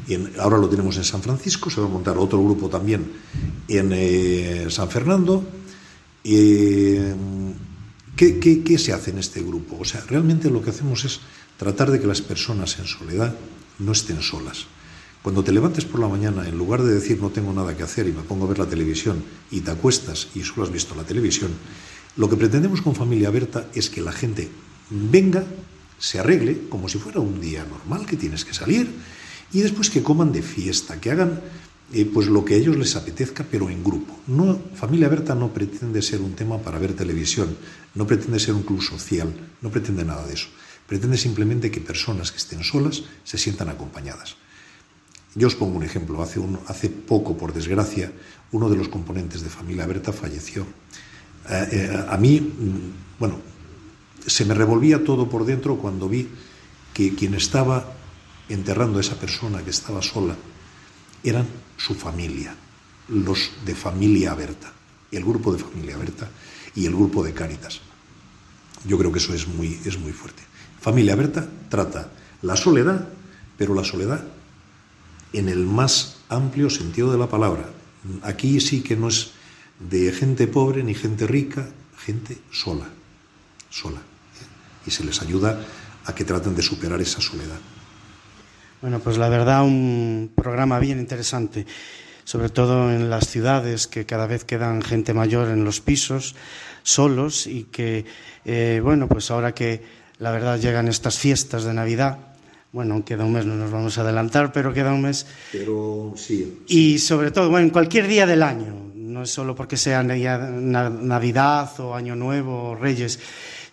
en, 0.07 0.31
ahora 0.37 0.59
lo 0.59 0.69
tenemos 0.69 0.95
en 0.97 1.03
San 1.05 1.23
Francisco, 1.23 1.71
se 1.71 1.81
va 1.81 1.87
a 1.87 1.89
montar 1.89 2.19
otro 2.19 2.37
grupo 2.43 2.69
también 2.69 3.13
en 3.67 4.69
San 4.69 4.91
Fernando. 4.91 5.43
¿qué, 6.23 7.15
qué, 8.15 8.63
qué 8.63 8.77
se 8.77 8.93
hace 8.93 9.09
en 9.09 9.17
este 9.17 9.41
grupo? 9.41 9.77
O 9.79 9.85
sea, 9.85 10.01
realmente 10.01 10.51
lo 10.51 10.61
que 10.61 10.69
hacemos 10.69 11.03
es 11.03 11.19
tratar 11.57 11.91
de 11.91 11.99
que 11.99 12.07
las 12.07 12.21
personas 12.21 12.79
en 12.79 12.85
soledad 12.85 13.35
no 13.79 13.91
estén 13.91 14.21
solas. 14.21 14.65
Cuando 15.21 15.43
te 15.43 15.51
levantes 15.51 15.85
por 15.85 15.99
la 15.99 16.07
mañana, 16.07 16.47
en 16.47 16.57
lugar 16.57 16.83
de 16.83 16.93
decir 16.93 17.19
no 17.19 17.31
tengo 17.31 17.51
nada 17.51 17.75
que 17.75 17.83
hacer 17.83 18.07
y 18.07 18.13
me 18.13 18.21
pongo 18.21 18.45
a 18.45 18.49
ver 18.49 18.59
la 18.59 18.65
televisión 18.65 19.23
y 19.51 19.61
te 19.61 19.71
acuestas 19.71 20.29
y 20.35 20.43
solo 20.43 20.63
has 20.63 20.71
visto 20.71 20.95
la 20.95 21.03
televisión, 21.03 21.51
lo 22.15 22.29
que 22.29 22.37
pretendemos 22.37 22.81
con 22.81 22.95
Familia 22.95 23.29
Berta 23.29 23.67
es 23.73 23.89
que 23.89 24.01
la 24.01 24.11
gente 24.11 24.49
venga, 24.89 25.43
se 25.99 26.19
arregle 26.19 26.69
como 26.69 26.87
si 26.87 26.97
fuera 26.97 27.19
un 27.19 27.41
día 27.41 27.65
normal 27.65 28.05
que 28.05 28.15
tienes 28.15 28.45
que 28.45 28.53
salir 28.53 28.89
y 29.51 29.61
después 29.61 29.89
que 29.89 30.03
coman 30.03 30.31
de 30.31 30.41
fiesta, 30.41 31.01
que 31.01 31.11
hagan 31.11 31.41
eh, 31.93 32.05
pues 32.05 32.27
lo 32.27 32.43
que 32.43 32.55
a 32.55 32.57
ellos 32.57 32.75
les 32.75 32.95
apetezca, 32.95 33.45
pero 33.49 33.69
en 33.69 33.83
grupo. 33.83 34.19
Familia 34.75 35.09
Berta 35.09 35.35
no 35.35 35.53
pretende 35.53 36.01
ser 36.01 36.21
un 36.21 36.33
tema 36.33 36.57
para 36.59 36.79
ver 36.79 36.93
televisión, 36.93 37.55
no 37.95 38.05
pretende 38.05 38.39
ser 38.39 38.53
un 38.53 38.63
club 38.63 38.81
social, 38.81 39.33
no 39.61 39.69
pretende 39.69 40.03
nada 40.03 40.25
de 40.27 40.33
eso. 40.33 40.47
Pretende 40.87 41.17
simplemente 41.17 41.69
que 41.69 41.83
personas 41.83 42.31
que 42.31 42.39
estén 42.39 42.63
solas 42.63 43.03
se 43.27 43.37
sientan 43.37 43.67
acompañadas. 43.67 44.39
Yo 45.35 45.51
os 45.51 45.59
pongo 45.59 45.77
un 45.77 45.83
ejemplo. 45.83 46.23
Hace, 46.23 46.39
hace 46.65 46.89
poco, 46.89 47.37
por 47.37 47.53
desgracia, 47.53 48.11
uno 48.51 48.69
de 48.69 48.77
los 48.77 48.87
componentes 48.87 49.43
de 49.43 49.51
Familia 49.51 49.85
Berta 49.85 50.15
falleció. 50.15 50.65
Eh, 51.49 51.67
eh, 51.71 52.05
a 52.09 52.17
mí, 52.17 52.39
mm, 52.39 53.19
bueno, 53.19 53.37
se 54.25 54.45
me 54.45 54.55
revolvía 54.55 55.03
todo 55.03 55.29
por 55.29 55.45
dentro 55.45 55.77
cuando 55.77 56.09
vi 56.09 56.27
que 56.93 57.13
quien 57.13 57.35
estaba 57.35 57.93
enterrando 58.49 58.97
a 58.97 59.01
esa 59.01 59.19
persona 59.19 59.63
que 59.63 59.69
estaba 59.69 60.01
sola 60.01 60.35
eran 61.23 61.45
su 61.75 61.95
familia, 61.95 62.55
los 63.09 63.51
de 63.65 63.75
Familia 63.75 64.33
Berta, 64.33 64.71
el 65.11 65.23
grupo 65.23 65.51
de 65.51 65.59
Familia 65.59 65.97
Berta 65.97 66.29
y 66.75 66.85
el 66.85 66.93
grupo 66.93 67.23
de 67.23 67.33
Cáritas. 67.33 67.81
Yo 68.85 68.97
creo 68.97 69.11
que 69.11 69.19
eso 69.19 69.33
es 69.33 69.47
muy, 69.47 69.79
es 69.85 69.99
muy 69.99 70.13
fuerte. 70.13 70.46
Familia 70.79 71.15
Berta 71.15 71.47
trata 71.69 72.09
la 72.41 72.55
soledad, 72.55 73.07
pero 73.57 73.73
la 73.73 73.83
soledad 73.83 74.23
en 75.33 75.49
el 75.49 75.65
más 75.65 76.17
amplio 76.29 76.69
sentido 76.69 77.11
de 77.11 77.17
la 77.17 77.27
palabra. 77.27 77.69
Aquí 78.23 78.59
sí 78.59 78.81
que 78.81 78.95
no 78.95 79.09
es 79.09 79.31
de 79.79 80.11
gente 80.11 80.47
pobre 80.47 80.83
ni 80.83 80.93
gente 80.93 81.27
rica, 81.27 81.67
gente 81.97 82.37
sola, 82.51 82.87
sola. 83.69 84.01
Y 84.85 84.91
se 84.91 85.03
les 85.03 85.21
ayuda 85.21 85.59
a 86.05 86.15
que 86.15 86.23
traten 86.23 86.55
de 86.55 86.61
superar 86.61 87.01
esa 87.01 87.21
soledad. 87.21 87.59
Bueno, 88.81 88.99
pues 88.99 89.17
la 89.17 89.27
verdad 89.27 89.63
un 89.63 90.31
programa 90.35 90.79
bien 90.79 90.99
interesante, 90.99 91.65
sobre 92.23 92.49
todo 92.49 92.91
en 92.91 93.09
las 93.09 93.27
ciudades 93.27 93.87
que 93.87 94.05
cada 94.05 94.27
vez 94.27 94.45
quedan 94.45 94.81
gente 94.81 95.13
mayor 95.13 95.49
en 95.49 95.63
los 95.63 95.81
pisos, 95.81 96.35
solos 96.83 97.47
y 97.47 97.63
que, 97.63 98.05
eh, 98.45 98.79
bueno, 98.83 99.07
pues 99.07 99.31
ahora 99.31 99.53
que 99.53 99.83
la 100.19 100.31
verdad 100.31 100.59
llegan 100.59 100.87
estas 100.87 101.19
fiestas 101.19 101.63
de 101.63 101.73
Navidad, 101.73 102.19
bueno, 102.71 103.03
queda 103.05 103.23
un 103.23 103.33
mes, 103.33 103.45
no 103.45 103.55
nos 103.55 103.71
vamos 103.71 103.97
a 103.97 104.01
adelantar, 104.01 104.51
pero 104.51 104.73
queda 104.73 104.93
un 104.93 105.01
mes. 105.01 105.25
Pero 105.51 106.13
sí. 106.15 106.59
sí. 106.67 106.93
Y 106.93 106.99
sobre 106.99 107.31
todo, 107.31 107.49
bueno, 107.49 107.65
en 107.65 107.71
cualquier 107.71 108.07
día 108.07 108.25
del 108.25 108.43
año, 108.43 108.91
no 108.93 109.23
es 109.23 109.31
solo 109.31 109.55
porque 109.55 109.77
sea 109.77 110.03
Navidad 110.03 111.79
o 111.79 111.95
Año 111.95 112.15
Nuevo 112.15 112.69
o 112.71 112.75
Reyes, 112.75 113.19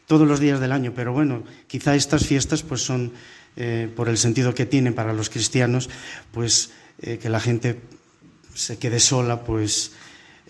todos 0.07 0.28
los 0.28 0.40
días 0.40 0.61
del 0.61 0.72
año, 0.72 0.92
pero 0.94 1.12
bueno, 1.12 1.44
quizá 1.66 1.94
estas 1.94 2.26
fiestas 2.26 2.62
pues 2.62 2.83
son, 2.83 3.12
eh, 3.57 3.90
por 3.94 4.09
el 4.09 4.18
sentido 4.18 4.54
que 4.54 4.66
tienen 4.66 4.94
para 4.94 5.12
los 5.12 5.30
cristianos, 5.30 5.90
pues 6.33 6.70
eh, 7.00 7.18
que 7.18 7.28
la 7.28 7.40
gente 7.40 7.80
se 8.54 8.78
quede 8.78 9.00
sola, 9.00 9.42
pues 9.42 9.92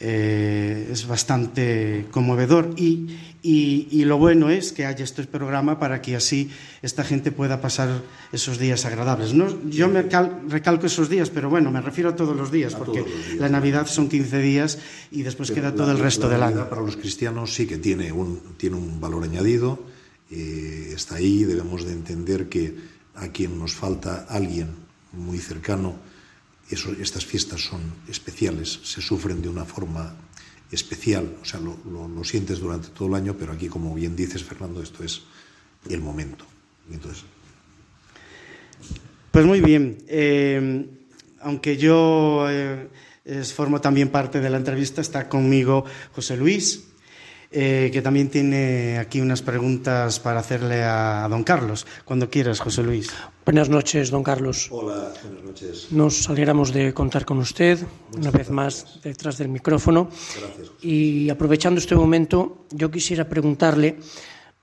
eh, 0.01 0.89
es 0.91 1.07
bastante 1.07 2.07
conmovedor 2.11 2.75
y, 2.77 3.07
y, 3.43 3.87
y, 3.91 4.05
lo 4.05 4.19
bueno 4.19 4.51
es 4.51 4.73
que 4.73 4.87
haya 4.87 5.05
este 5.05 5.23
programa 5.25 5.79
para 5.79 6.03
que 6.03 6.17
así 6.17 6.51
esta 6.83 7.05
gente 7.05 7.31
pueda 7.31 7.61
pasar 7.61 8.03
esos 8.33 8.59
días 8.59 8.85
agradables. 8.87 9.35
No, 9.35 9.47
yo 9.71 9.89
me 9.89 10.09
cal, 10.09 10.43
recalco 10.49 10.87
esos 10.87 11.09
días, 11.09 11.31
pero 11.31 11.49
bueno, 11.49 11.71
me 11.71 11.81
refiero 11.81 12.11
a 12.11 12.17
todos 12.17 12.37
los 12.37 12.51
días, 12.51 12.75
A 12.75 12.79
porque 12.79 13.01
todos 13.03 13.13
los 13.15 13.27
días. 13.27 13.41
la 13.41 13.49
Navidad 13.49 13.87
son 13.87 14.09
15 14.09 14.39
días 14.41 14.79
y 15.13 15.23
después 15.23 15.51
queda 15.53 15.71
la- 15.71 15.77
todo 15.77 15.93
el 15.93 15.99
resto 15.99 16.27
la 16.27 16.33
del 16.33 16.41
Navidad 16.41 16.61
año. 16.63 16.71
Para 16.71 16.83
los 16.83 16.97
cristianos 16.97 17.55
sí 17.55 17.67
que 17.67 17.79
tiene 17.79 18.11
un, 18.11 18.41
tiene 18.57 18.77
un 18.77 19.01
valor 19.01 19.23
añadido, 19.25 19.79
eh, 20.31 20.93
está 20.95 21.17
ahí, 21.17 21.45
debemos 21.45 21.85
de 21.85 21.93
entender 21.93 22.49
que 22.49 22.75
a 23.15 23.29
quien 23.29 23.59
nos 23.59 23.75
falta 23.75 24.27
alguien 24.29 24.69
muy 25.13 25.39
cercano, 25.39 25.95
estas 26.71 27.25
fiestas 27.25 27.61
son 27.61 27.81
especiales, 28.09 28.81
se 28.83 29.01
sufren 29.01 29.43
de 29.43 29.49
una 29.49 29.65
forma 29.65 30.15
especial, 30.71 31.37
o 31.41 31.45
sea, 31.45 31.61
lo, 31.61 32.25
sientes 32.25 32.59
durante 32.59 32.89
todo 32.89 33.09
el 33.09 33.15
año, 33.15 33.37
pero 33.39 33.53
aquí, 33.53 33.69
como 33.69 33.95
bien 33.95 34.17
dices, 34.17 34.43
Fernando, 34.43 34.83
esto 34.83 35.05
es 35.05 35.23
el 35.89 36.01
momento. 36.01 36.45
Entonces, 36.91 37.25
Pues 39.31 39.47
muy 39.47 39.61
bien. 39.61 39.99
Eh, 40.09 40.87
aunque 41.41 41.77
yo 41.77 42.47
eh, 42.49 42.89
formo 43.55 43.81
también 43.81 44.09
parte 44.09 44.41
de 44.41 44.51
la 44.51 44.57
entrevista, 44.57 45.01
está 45.01 45.29
conmigo 45.29 45.85
José 46.13 46.37
Luis, 46.37 46.85
eh, 47.57 47.91
que 47.93 48.03
también 48.03 48.29
tiene 48.29 48.99
aquí 48.99 49.21
unas 49.21 49.41
preguntas 49.41 50.19
para 50.19 50.41
hacerle 50.41 50.83
a, 50.83 51.25
a 51.25 51.29
don 51.29 51.45
Carlos. 51.45 51.87
Cuando 52.05 52.29
quieras, 52.29 52.59
José 52.59 52.83
Luis. 52.83 53.13
Buenas 53.45 53.69
noches, 53.69 54.11
don 54.11 54.25
Carlos. 54.25 54.69
Hola, 54.73 55.13
buenas 55.23 55.45
noches. 55.45 55.87
Nos 55.93 56.29
alegramos 56.29 56.73
de 56.73 56.93
contar 56.93 57.25
con 57.25 57.39
usted 57.39 57.79
una 58.17 58.33
vez 58.33 58.51
más 58.51 59.01
detrás 59.05 59.39
del 59.39 59.51
micrófono. 59.51 60.09
Gracias. 60.11 60.73
Y 60.83 61.31
aprovechando 61.31 61.79
este 61.79 61.95
momento, 61.95 62.67
yo 62.71 62.91
quisiera 62.91 63.29
preguntarle 63.29 63.99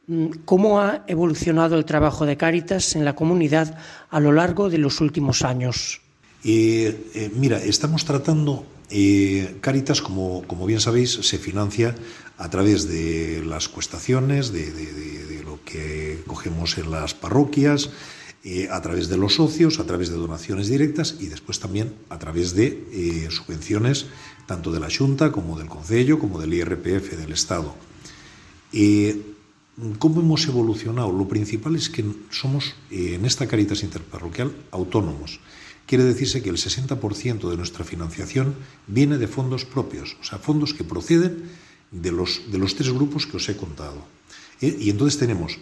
mm, 0.07 0.43
cómo 0.43 0.81
ha 0.81 1.05
evolucionado 1.07 1.77
el 1.77 1.85
trabajo 1.85 2.25
de 2.25 2.35
Cáritas 2.35 2.95
en 2.97 3.05
la 3.05 3.15
comunidad 3.15 3.77
a 4.09 4.19
lo 4.19 4.33
largo 4.33 4.69
de 4.69 4.79
los 4.79 4.99
últimos 4.99 5.43
años. 5.43 6.01
Eh, 6.43 7.11
eh, 7.13 7.31
mira, 7.35 7.57
estamos 7.63 8.03
tratando, 8.03 8.65
eh, 8.91 9.57
Cáritas, 9.61 10.01
como, 10.01 10.43
bien 10.67 10.79
sabéis, 10.81 11.11
se 11.13 11.37
financia 11.37 11.95
a 12.37 12.49
través 12.49 12.87
de 12.87 13.43
las 13.45 13.67
cuestaciones, 13.69 14.51
de, 14.51 14.71
de- 14.71 14.93
de- 14.93 15.43
lo 15.43 15.59
que 15.65 16.21
cogemos 16.27 16.77
en 16.77 16.91
las 16.91 17.13
parroquias, 17.13 17.89
eh, 18.43 18.67
a 18.71 18.81
través 18.81 19.09
de 19.09 19.17
los 19.17 19.35
socios, 19.35 19.79
a 19.79 19.85
través 19.85 20.09
de 20.09 20.15
donaciones 20.15 20.67
directas 20.69 21.15
y 21.19 21.27
después 21.27 21.59
también 21.59 21.93
a 22.09 22.17
través 22.19 22.55
de 22.55 22.83
eh, 22.91 23.27
subvenciones 23.29 24.05
tanto 24.45 24.71
de 24.71 24.79
la 24.79 24.87
Junta 24.89 25.31
como 25.31 25.57
del 25.59 25.67
Concello, 25.67 26.19
como 26.19 26.39
del 26.39 26.53
IRPF 26.53 27.17
del 27.17 27.33
Estado. 27.33 27.75
¿Cómo 29.99 30.21
hemos 30.21 30.45
evolucionado? 30.47 31.11
Lo 31.11 31.27
principal 31.27 31.75
es 31.75 31.89
que 31.89 32.03
somos, 32.29 32.75
en 32.91 33.25
esta 33.25 33.47
Caritas 33.47 33.83
Interparroquial, 33.83 34.51
autónomos. 34.71 35.39
Quiere 35.91 36.05
decirse 36.05 36.41
que 36.41 36.47
el 36.47 36.55
60% 36.55 37.49
de 37.49 37.57
nuestra 37.57 37.83
financiación 37.83 38.55
viene 38.87 39.17
de 39.17 39.27
fondos 39.27 39.65
propios, 39.65 40.15
o 40.21 40.23
sea, 40.23 40.39
fondos 40.39 40.73
que 40.73 40.85
proceden 40.85 41.51
de 41.91 42.13
los, 42.13 42.47
de 42.49 42.59
los 42.59 42.79
tres 42.79 42.95
grupos 42.95 43.27
que 43.27 43.35
os 43.35 43.49
he 43.49 43.57
contado. 43.57 43.99
Eh, 44.61 44.71
Y 44.79 44.89
entonces 44.89 45.19
tenemos 45.19 45.59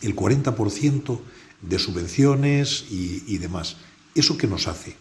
el 0.00 0.16
40% 0.16 1.20
de 1.60 1.78
subvenciones 1.78 2.86
y, 2.88 3.36
demás. 3.36 3.76
¿Eso 4.14 4.38
qué 4.38 4.46
nos 4.46 4.68
hace? 4.68 4.96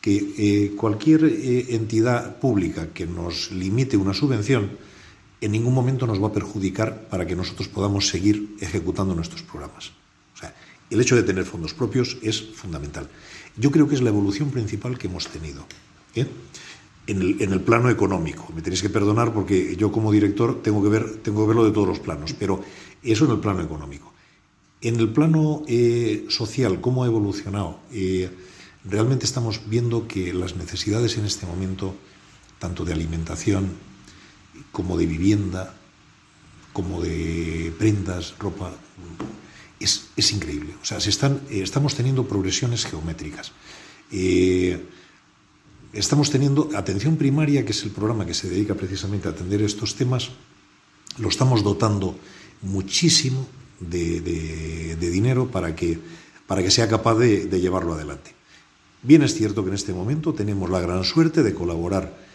Que 0.00 0.14
eh, 0.14 0.76
cualquier 0.76 1.24
eh, 1.24 1.74
entidad 1.74 2.38
pública 2.38 2.94
que 2.94 3.06
nos 3.10 3.50
limite 3.50 3.96
una 3.96 4.14
subvención 4.14 4.70
en 5.40 5.50
ningún 5.50 5.74
momento 5.74 6.06
nos 6.06 6.22
va 6.22 6.28
a 6.28 6.32
perjudicar 6.32 7.08
para 7.10 7.26
que 7.26 7.34
nosotros 7.34 7.66
podamos 7.66 8.06
seguir 8.06 8.54
ejecutando 8.60 9.16
nuestros 9.16 9.42
programas. 9.42 9.90
O 10.36 10.38
sea, 10.38 10.54
el 10.90 11.00
hecho 11.00 11.16
de 11.16 11.24
tener 11.24 11.44
fondos 11.44 11.74
propios 11.74 12.18
es 12.22 12.40
fundamental. 12.54 13.10
Yo 13.56 13.70
creo 13.70 13.88
que 13.88 13.94
es 13.94 14.02
la 14.02 14.10
evolución 14.10 14.50
principal 14.50 14.98
que 14.98 15.06
hemos 15.06 15.28
tenido. 15.28 15.66
¿eh? 16.14 16.26
En, 17.06 17.22
el, 17.22 17.40
en 17.40 17.52
el 17.52 17.60
plano 17.60 17.88
económico. 17.88 18.52
Me 18.54 18.62
tenéis 18.62 18.82
que 18.82 18.90
perdonar 18.90 19.32
porque 19.32 19.76
yo 19.76 19.92
como 19.92 20.12
director 20.12 20.62
tengo 20.62 20.82
que, 20.82 20.88
ver, 20.88 21.16
tengo 21.22 21.42
que 21.42 21.48
verlo 21.48 21.64
de 21.64 21.70
todos 21.70 21.88
los 21.88 22.00
planos, 22.00 22.32
pero 22.32 22.62
eso 23.02 23.24
en 23.24 23.30
el 23.30 23.38
plano 23.38 23.62
económico. 23.62 24.12
En 24.80 24.96
el 24.96 25.08
plano 25.08 25.62
eh, 25.68 26.26
social, 26.28 26.80
¿cómo 26.80 27.04
ha 27.04 27.06
evolucionado? 27.06 27.80
Eh, 27.92 28.30
realmente 28.84 29.24
estamos 29.24 29.62
viendo 29.68 30.06
que 30.06 30.32
las 30.32 30.56
necesidades 30.56 31.16
en 31.16 31.24
este 31.24 31.46
momento, 31.46 31.94
tanto 32.58 32.84
de 32.84 32.92
alimentación 32.92 33.70
como 34.72 34.98
de 34.98 35.06
vivienda, 35.06 35.74
como 36.72 37.00
de 37.00 37.72
prendas, 37.78 38.34
ropa, 38.38 38.72
es, 39.80 40.08
es 40.16 40.32
increíble. 40.32 40.74
O 40.80 40.84
sea, 40.84 41.00
se 41.00 41.10
están, 41.10 41.40
eh, 41.50 41.60
estamos 41.62 41.94
teniendo 41.94 42.26
progresiones 42.26 42.84
geométricas. 42.84 43.52
Eh, 44.10 44.80
estamos 45.92 46.30
teniendo 46.30 46.70
atención 46.74 47.16
primaria, 47.16 47.64
que 47.64 47.72
es 47.72 47.82
el 47.82 47.90
programa 47.90 48.26
que 48.26 48.34
se 48.34 48.48
dedica 48.48 48.74
precisamente 48.74 49.28
a 49.28 49.32
atender 49.32 49.62
estos 49.62 49.94
temas, 49.94 50.30
lo 51.18 51.28
estamos 51.28 51.62
dotando 51.62 52.18
muchísimo 52.62 53.46
de, 53.80 54.20
de, 54.20 54.96
de 54.96 55.10
dinero 55.10 55.50
para 55.50 55.74
que, 55.74 55.98
para 56.46 56.62
que 56.62 56.70
sea 56.70 56.88
capaz 56.88 57.16
de, 57.16 57.46
de 57.46 57.60
llevarlo 57.60 57.94
adelante. 57.94 58.34
Bien 59.02 59.22
es 59.22 59.34
cierto 59.34 59.62
que 59.62 59.68
en 59.68 59.74
este 59.74 59.92
momento 59.92 60.34
tenemos 60.34 60.68
la 60.68 60.80
gran 60.80 61.04
suerte 61.04 61.42
de 61.42 61.54
colaborar 61.54 62.25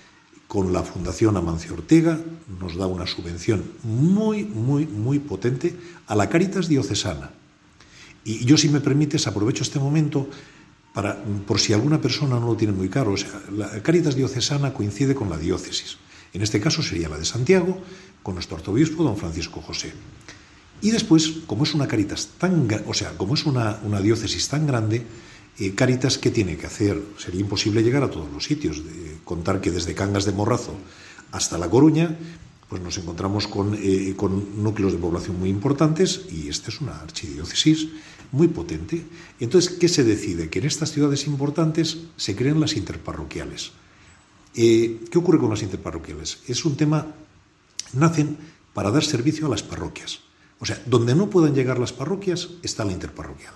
con 0.51 0.73
la 0.73 0.83
Fundación 0.83 1.37
Amancio 1.37 1.71
Ortega, 1.71 2.19
nos 2.59 2.75
da 2.75 2.85
una 2.85 3.07
subvención 3.07 3.63
muy, 3.83 4.43
muy, 4.43 4.85
muy 4.85 5.19
potente 5.19 5.73
a 6.07 6.13
la 6.13 6.27
Caritas 6.27 6.67
Diocesana. 6.67 7.31
Y 8.25 8.43
yo, 8.43 8.57
si 8.57 8.67
me 8.67 8.81
permites, 8.81 9.27
aprovecho 9.27 9.63
este 9.63 9.79
momento 9.79 10.27
para, 10.91 11.23
por 11.47 11.57
si 11.57 11.71
alguna 11.71 12.01
persona 12.01 12.37
no 12.37 12.47
lo 12.47 12.57
tiene 12.57 12.73
muy 12.73 12.89
claro, 12.89 13.13
o 13.13 13.17
sea, 13.17 13.31
la 13.55 13.81
Caritas 13.81 14.17
Diocesana 14.17 14.73
coincide 14.73 15.15
con 15.15 15.29
la 15.29 15.37
diócesis. 15.37 15.95
En 16.33 16.41
este 16.41 16.59
caso 16.59 16.83
sería 16.83 17.07
la 17.07 17.17
de 17.17 17.23
Santiago, 17.23 17.79
con 18.21 18.33
nuestro 18.33 18.57
arzobispo, 18.57 19.03
don 19.05 19.15
Francisco 19.15 19.61
José. 19.61 19.93
Y 20.81 20.91
después, 20.91 21.47
como 21.47 21.63
es 21.63 21.73
una 21.73 21.87
Caritas 21.87 22.27
tan, 22.37 22.67
o 22.87 22.93
sea, 22.93 23.11
como 23.15 23.35
es 23.35 23.45
una, 23.45 23.79
una 23.83 24.01
diócesis 24.01 24.49
tan 24.49 24.67
grande, 24.67 25.07
eh, 25.59 25.73
Caritas, 25.75 26.17
¿qué 26.17 26.31
tiene 26.31 26.57
que 26.57 26.67
hacer? 26.67 27.01
Sería 27.17 27.41
imposible 27.41 27.83
llegar 27.83 28.03
a 28.03 28.09
todos 28.09 28.31
los 28.31 28.43
sitios. 28.43 28.83
De 28.83 29.17
contar 29.23 29.61
que 29.61 29.71
desde 29.71 29.93
Cangas 29.93 30.25
de 30.25 30.31
Morrazo 30.31 30.75
hasta 31.31 31.57
La 31.57 31.69
Coruña, 31.69 32.17
pues 32.69 32.81
nos 32.81 32.97
encontramos 32.97 33.47
con, 33.47 33.77
eh, 33.81 34.13
con 34.15 34.63
núcleos 34.63 34.93
de 34.93 34.97
población 34.97 35.39
muy 35.39 35.49
importantes 35.49 36.21
y 36.31 36.47
esta 36.47 36.69
es 36.69 36.79
una 36.79 36.99
archidiócesis 37.01 37.89
muy 38.31 38.47
potente. 38.47 39.03
Entonces, 39.39 39.71
¿qué 39.77 39.89
se 39.89 40.03
decide? 40.03 40.49
Que 40.49 40.59
en 40.59 40.65
estas 40.65 40.91
ciudades 40.91 41.27
importantes 41.27 41.97
se 42.15 42.35
creen 42.35 42.59
las 42.59 42.75
interparroquiales. 42.75 43.71
Eh, 44.55 45.01
¿Qué 45.09 45.17
ocurre 45.17 45.39
con 45.39 45.49
las 45.49 45.63
interparroquiales? 45.63 46.39
Es 46.47 46.65
un 46.65 46.75
tema, 46.75 47.07
nacen 47.93 48.37
para 48.73 48.91
dar 48.91 49.03
servicio 49.03 49.47
a 49.47 49.49
las 49.49 49.63
parroquias. 49.63 50.19
O 50.59 50.65
sea, 50.65 50.81
donde 50.85 51.15
no 51.15 51.29
puedan 51.29 51.55
llegar 51.55 51.79
las 51.79 51.93
parroquias 51.93 52.49
está 52.63 52.85
la 52.85 52.91
interparroquial. 52.93 53.53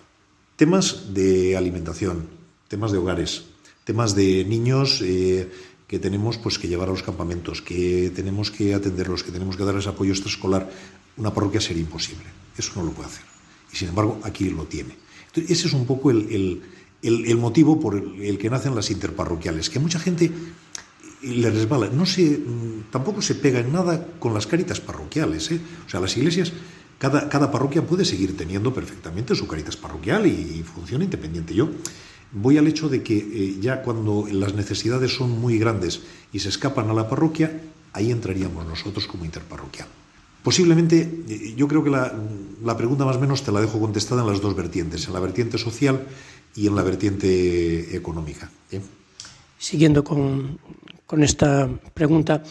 Temas 0.56 1.14
de 1.14 1.58
alimentación, 1.58 2.28
temas 2.68 2.92
de 2.92 2.98
hogares, 2.98 3.44
temas 3.84 4.16
de 4.16 4.46
niños 4.46 5.02
eh, 5.04 5.52
que 5.88 6.00
tenemos 6.00 6.38
pues, 6.38 6.58
que 6.58 6.68
llevar 6.68 6.88
a 6.88 6.92
los 6.92 7.04
campamentos, 7.04 7.62
que 7.62 8.12
tenemos 8.16 8.52
que 8.52 8.74
atenderlos, 8.74 9.24
que 9.24 9.32
tenemos 9.32 9.58
que 9.58 9.66
darles 9.66 9.88
apoyo 9.88 10.12
extraescolar. 10.12 10.70
Una 11.18 11.34
parroquia 11.34 11.62
sería 11.62 11.84
imposible. 11.84 12.26
Eso 12.58 12.72
no 12.76 12.84
lo 12.84 12.92
puede 12.92 13.10
hacer 13.10 13.36
y 13.76 13.78
sin 13.78 13.90
embargo 13.90 14.20
aquí 14.24 14.50
lo 14.50 14.64
tiene. 14.64 14.96
Ese 15.36 15.68
es 15.68 15.74
un 15.74 15.86
poco 15.86 16.12
el, 16.12 16.30
el, 16.32 16.62
el, 17.02 17.26
el 17.26 17.38
motivo 17.38 17.80
por 17.80 17.96
el, 17.96 18.38
que 18.38 18.50
nacen 18.50 18.74
las 18.74 18.90
interparroquiales, 18.90 19.70
que 19.70 19.80
mucha 19.80 20.00
gente 20.00 20.32
le 21.22 21.50
resbala. 21.50 21.90
No 21.90 22.06
se, 22.06 22.40
tampoco 22.90 23.22
se 23.22 23.36
pega 23.36 23.60
en 23.60 23.74
nada 23.74 24.08
con 24.18 24.34
las 24.34 24.48
caritas 24.48 24.80
parroquiales. 24.80 25.52
¿eh? 25.52 25.60
O 25.86 25.90
sea, 25.90 26.00
las 26.00 26.16
iglesias, 26.16 26.54
cada, 26.98 27.30
cada 27.30 27.52
parroquia 27.52 27.86
puede 27.86 28.06
seguir 28.06 28.38
teniendo 28.38 28.74
perfectamente 28.74 29.36
su 29.36 29.48
caritas 29.48 29.76
parroquial 29.78 30.28
y, 30.28 30.64
funciona 30.64 31.04
independiente. 31.04 31.54
Yo 31.54 31.70
voy 32.32 32.58
al 32.58 32.68
hecho 32.68 32.90
de 32.90 33.04
que 33.04 33.18
eh, 33.18 33.58
ya 33.60 33.82
cuando 33.82 34.28
las 34.32 34.54
necesidades 34.54 35.14
son 35.14 35.40
muy 35.40 35.58
grandes 35.58 36.02
y 36.32 36.40
se 36.40 36.50
escapan 36.50 36.90
a 36.90 36.94
la 36.94 37.10
parroquia, 37.10 37.62
ahí 37.94 38.12
entraríamos 38.12 38.66
nosotros 38.66 39.08
como 39.08 39.26
interparroquial. 39.26 39.88
Posiblemente, 40.44 41.24
eh, 41.28 41.54
yo 41.58 41.68
creo 41.68 41.84
que 41.84 41.90
la, 41.90 42.14
la, 42.64 42.78
pregunta 42.78 43.04
más 43.04 43.18
o 43.18 43.20
menos 43.20 43.42
te 43.44 43.52
la 43.52 43.62
dejo 43.62 43.80
contestada 43.80 44.22
en 44.22 44.28
las 44.28 44.42
dos 44.42 44.56
vertientes, 44.56 45.08
en 45.08 45.14
la 45.14 45.20
vertiente 45.20 45.58
social 45.58 46.06
y 46.56 46.68
en 46.68 46.76
la 46.76 46.84
vertiente 46.84 47.96
económica. 47.96 48.50
¿eh? 48.72 48.82
Siguiendo 49.58 50.04
con, 50.04 50.60
con, 51.06 51.24
esta 51.24 51.68
pregunta, 51.94 52.44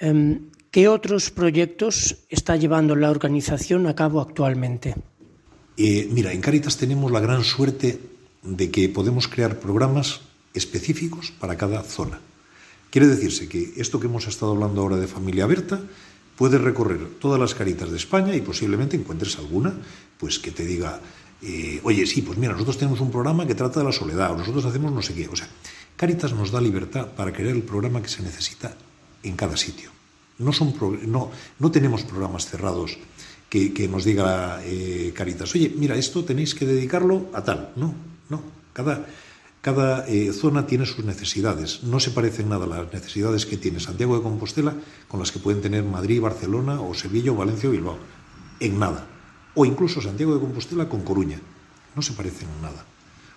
eh, 0.00 0.40
¿qué 0.78 0.86
otros 0.86 1.32
proyectos 1.32 2.18
está 2.28 2.54
llevando 2.54 2.94
la 2.94 3.10
organización 3.10 3.88
a 3.88 3.96
cabo 3.96 4.20
actualmente? 4.20 4.94
Eh, 5.76 6.08
mira, 6.12 6.32
en 6.32 6.40
Caritas 6.40 6.76
tenemos 6.76 7.10
la 7.10 7.18
gran 7.18 7.42
suerte 7.42 7.98
de 8.44 8.70
que 8.70 8.88
podemos 8.88 9.26
crear 9.26 9.58
programas 9.58 10.20
específicos 10.54 11.32
para 11.32 11.56
cada 11.56 11.82
zona. 11.82 12.20
Quiere 12.90 13.08
decirse 13.08 13.48
que 13.48 13.72
esto 13.76 13.98
que 13.98 14.06
hemos 14.06 14.28
estado 14.28 14.52
hablando 14.52 14.80
ahora 14.80 14.98
de 14.98 15.08
familia 15.08 15.46
Berta, 15.46 15.80
puedes 16.36 16.60
recorrer 16.60 17.18
todas 17.18 17.40
las 17.40 17.56
caritas 17.56 17.90
de 17.90 17.96
España 17.96 18.36
y 18.36 18.40
posiblemente 18.40 18.96
encuentres 18.96 19.36
alguna 19.36 19.74
pues 20.16 20.38
que 20.38 20.52
te 20.52 20.64
diga, 20.64 21.00
eh, 21.42 21.80
oye, 21.82 22.06
sí, 22.06 22.22
pues 22.22 22.38
mira, 22.38 22.52
nosotros 22.52 22.78
tenemos 22.78 23.00
un 23.00 23.10
programa 23.10 23.48
que 23.48 23.56
trata 23.56 23.80
de 23.80 23.86
la 23.86 23.92
soledad, 23.92 24.30
o 24.30 24.38
nosotros 24.38 24.64
hacemos 24.64 24.92
no 24.92 25.02
sé 25.02 25.12
qué. 25.12 25.26
O 25.26 25.34
sea, 25.34 25.48
Caritas 25.96 26.32
nos 26.34 26.52
da 26.52 26.60
libertad 26.60 27.08
para 27.16 27.32
crear 27.32 27.56
el 27.56 27.64
programa 27.64 28.00
que 28.00 28.08
se 28.08 28.22
necesita 28.22 28.76
en 29.24 29.34
cada 29.34 29.56
sitio. 29.56 29.97
No, 30.38 30.52
son 30.52 30.74
no, 31.06 31.30
no 31.58 31.70
tenemos 31.70 32.02
programas 32.02 32.46
cerrados 32.46 32.98
que, 33.48 33.72
que 33.72 33.88
nos 33.88 34.04
diga 34.04 34.60
eh, 34.64 35.12
Caritas, 35.14 35.54
oye, 35.54 35.72
mira, 35.76 35.96
esto 35.96 36.24
tenéis 36.24 36.54
que 36.54 36.66
dedicarlo 36.66 37.26
a 37.32 37.42
tal. 37.42 37.72
No, 37.76 37.94
no. 38.28 38.42
Cada, 38.72 39.06
cada 39.60 40.06
eh, 40.06 40.32
zona 40.32 40.66
tiene 40.66 40.86
sus 40.86 41.04
necesidades. 41.04 41.82
No 41.82 41.98
se 41.98 42.12
parecen 42.12 42.48
nada 42.48 42.66
las 42.66 42.92
necesidades 42.92 43.46
que 43.46 43.56
tiene 43.56 43.80
Santiago 43.80 44.16
de 44.16 44.22
Compostela 44.22 44.74
con 45.08 45.18
las 45.18 45.32
que 45.32 45.40
pueden 45.40 45.60
tener 45.60 45.82
Madrid, 45.82 46.20
Barcelona 46.20 46.80
o 46.80 46.94
Sevilla 46.94 47.32
o 47.32 47.36
Valencia 47.36 47.68
o 47.68 47.72
Bilbao. 47.72 47.98
En 48.60 48.78
nada. 48.78 49.06
O 49.54 49.64
incluso 49.64 50.00
Santiago 50.00 50.34
de 50.34 50.40
Compostela 50.40 50.88
con 50.88 51.02
Coruña. 51.02 51.40
No 51.96 52.02
se 52.02 52.12
parecen 52.12 52.48
en 52.48 52.62
nada. 52.62 52.84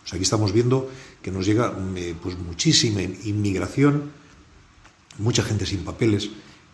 O 0.03 0.07
sea, 0.07 0.17
aquí 0.17 0.23
estamos 0.23 0.51
viendo 0.51 0.89
que 1.21 1.31
nos 1.31 1.45
llega 1.45 1.73
eh, 1.95 2.15
pues 2.21 2.37
muchísima 2.37 3.01
inmigración, 3.01 4.11
mucha 5.17 5.43
gente 5.43 5.65
sin 5.65 5.83
papeles, 5.83 6.29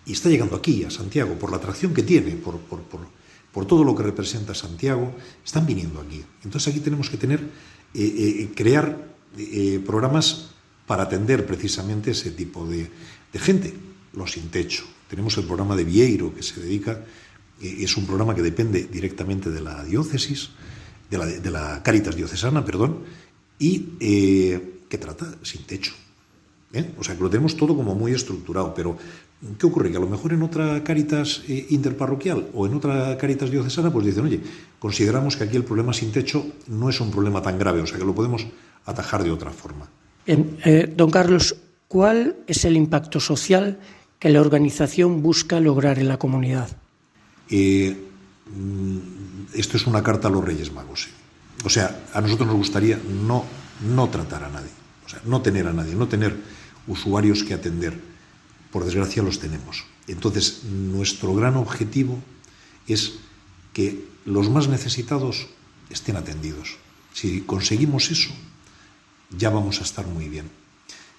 y 0.07 0.13
está 0.13 0.29
llegando 0.29 0.55
aquí, 0.55 0.85
a 0.85 0.89
Santiago, 0.89 1.37
por 1.37 1.51
la 1.51 1.57
atracción 1.57 1.93
que 1.93 2.01
tiene, 2.01 2.31
por, 2.31 2.57
por, 2.59 2.81
por, 2.83 3.01
por 3.51 3.65
todo 3.65 3.83
lo 3.83 3.93
que 3.93 4.03
representa 4.03 4.55
Santiago, 4.55 5.13
están 5.45 5.65
viniendo 5.65 5.99
aquí. 5.99 6.23
Entonces 6.45 6.73
aquí 6.73 6.79
tenemos 6.79 7.09
que 7.09 7.17
tener, 7.17 7.41
eh, 7.41 7.45
eh, 7.93 8.49
crear 8.55 9.15
eh, 9.37 9.81
programas 9.85 10.51
para 10.87 11.03
atender 11.03 11.45
precisamente 11.45 12.11
ese 12.11 12.31
tipo 12.31 12.65
de, 12.65 12.89
gente, 13.33 13.73
los 14.13 14.31
sin 14.31 14.47
techo. 14.49 14.85
Tenemos 15.09 15.37
el 15.37 15.43
programa 15.43 15.75
de 15.75 15.83
Vieiro, 15.83 16.33
que 16.33 16.41
se 16.41 16.61
dedica, 16.61 17.03
es 17.61 17.97
un 17.97 18.05
programa 18.05 18.33
que 18.33 18.41
depende 18.41 18.83
directamente 18.83 19.49
de 19.49 19.59
la 19.59 19.83
diócesis, 19.83 20.51
de 21.09 21.17
la, 21.17 21.25
de 21.25 21.51
la 21.51 21.83
Caritas 21.83 22.15
diocesana, 22.15 22.63
perdón, 22.63 23.03
y 23.59 23.79
que 23.99 24.97
trata 24.97 25.35
sin 25.43 25.63
techo. 25.63 25.93
¿Eh? 26.73 26.93
O 26.97 27.03
sea, 27.03 27.15
que 27.15 27.23
lo 27.23 27.29
tenemos 27.29 27.55
todo 27.55 27.75
como 27.75 27.95
muy 27.95 28.11
estructurado, 28.11 28.73
pero 28.73 28.97
¿qué 29.57 29.65
ocurre? 29.65 29.91
Que 29.91 29.97
a 29.97 30.01
lo 30.01 30.07
mejor 30.07 30.33
en 30.33 30.43
otra 30.43 30.83
Caritas 30.83 31.43
eh, 31.47 31.67
interparroquial 31.69 32.49
o 32.53 32.67
en 32.67 32.73
otra 32.73 33.17
Caritas 33.17 33.49
diocesana, 33.49 33.91
pues 33.91 34.05
dicen, 34.05 34.25
oye, 34.25 34.41
consideramos 34.79 35.37
que 35.37 35.45
aquí 35.45 35.55
el 35.55 35.63
problema 35.63 35.93
sin 35.93 36.11
techo 36.11 36.45
no 36.67 36.89
es 36.89 36.99
un 36.99 37.11
problema 37.11 37.41
tan 37.41 37.57
grave, 37.57 37.81
o 37.81 37.87
sea, 37.87 37.97
que 37.97 38.05
lo 38.05 38.15
podemos 38.15 38.45
atajar 38.85 39.23
de 39.23 39.31
otra 39.31 39.51
forma. 39.51 39.87
Eh, 40.25 40.93
don 40.95 41.09
Carlos, 41.09 41.55
¿cuál 41.87 42.37
es 42.47 42.65
el 42.65 42.75
impacto 42.75 43.19
social 43.19 43.79
que 44.19 44.29
la 44.29 44.41
organización 44.41 45.21
busca 45.21 45.59
lograr 45.59 45.99
en 45.99 46.07
la 46.07 46.17
comunidad? 46.17 46.69
Eh, 47.49 47.95
esto 49.53 49.77
es 49.77 49.87
una 49.87 50.03
carta 50.03 50.27
a 50.27 50.31
los 50.31 50.43
Reyes 50.43 50.71
Magos. 50.71 51.07
O 51.63 51.69
sea, 51.69 52.03
a 52.13 52.21
nosotros 52.21 52.47
nos 52.47 52.57
gustaría 52.57 52.99
no, 53.25 53.45
no 53.95 54.09
tratar 54.09 54.43
a 54.43 54.49
nadie, 54.49 54.69
o 55.05 55.09
sea, 55.09 55.21
no 55.25 55.41
tener 55.41 55.67
a 55.67 55.73
nadie, 55.73 55.95
no 55.95 56.07
tener 56.07 56.35
usuarios 56.87 57.43
que 57.43 57.53
atender. 57.53 57.99
Por 58.71 58.83
desgracia 58.83 59.23
los 59.23 59.39
tenemos. 59.39 59.85
Entonces, 60.07 60.63
nuestro 60.63 61.35
gran 61.35 61.55
objetivo 61.55 62.19
es 62.87 63.19
que 63.73 64.07
los 64.25 64.49
más 64.49 64.67
necesitados 64.67 65.47
estén 65.89 66.15
atendidos. 66.15 66.77
Si 67.13 67.41
conseguimos 67.41 68.11
eso, 68.11 68.31
ya 69.37 69.49
vamos 69.49 69.79
a 69.79 69.83
estar 69.83 70.07
muy 70.07 70.29
bien. 70.29 70.49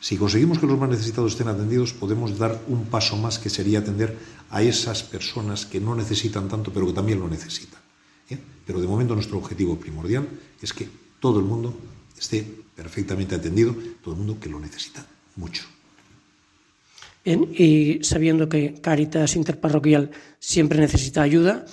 Si 0.00 0.16
conseguimos 0.16 0.58
que 0.58 0.66
los 0.66 0.78
más 0.78 0.88
necesitados 0.88 1.32
estén 1.32 1.48
atendidos, 1.48 1.92
podemos 1.92 2.38
dar 2.38 2.62
un 2.68 2.86
paso 2.86 3.16
más 3.16 3.38
que 3.38 3.50
sería 3.50 3.80
atender 3.80 4.16
a 4.50 4.62
esas 4.62 5.02
personas 5.02 5.66
que 5.66 5.80
no 5.80 5.94
necesitan 5.94 6.48
tanto, 6.48 6.72
pero 6.72 6.86
que 6.86 6.92
también 6.92 7.20
lo 7.20 7.28
necesitan. 7.28 7.80
¿eh? 8.30 8.38
Pero 8.64 8.80
de 8.80 8.86
momento 8.86 9.14
nuestro 9.14 9.38
objetivo 9.38 9.78
primordial 9.78 10.28
es 10.62 10.72
que 10.72 10.88
todo 11.20 11.40
el 11.40 11.46
mundo 11.46 11.76
esté 12.16 12.46
perfectamente 12.76 13.34
atendido, 13.34 13.74
todo 14.02 14.14
el 14.14 14.18
mundo 14.20 14.38
que 14.38 14.48
lo 14.48 14.60
necesita 14.60 15.04
mucho. 15.38 15.64
Bien, 17.24 17.48
y 17.56 18.02
sabiendo 18.02 18.48
que 18.48 18.74
Caritas 18.80 19.36
Interparroquial 19.36 20.10
siempre 20.38 20.78
necesita 20.78 21.22
ayuda, 21.22 21.64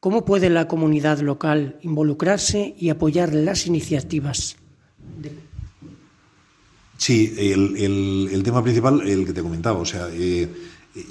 ¿cómo 0.00 0.24
puede 0.24 0.50
la 0.50 0.68
comunidad 0.68 1.20
local 1.20 1.78
involucrarse 1.82 2.74
y 2.78 2.90
apoyar 2.90 3.34
las 3.34 3.66
iniciativas 3.66 4.56
de 5.20 5.46
Sí, 6.98 7.34
el, 7.36 7.76
el, 7.76 8.28
el, 8.32 8.42
tema 8.42 8.62
principal, 8.62 9.06
el 9.06 9.26
que 9.26 9.32
te 9.34 9.42
comentaba, 9.42 9.78
o 9.78 9.84
sea, 9.84 10.08
eh, 10.12 10.48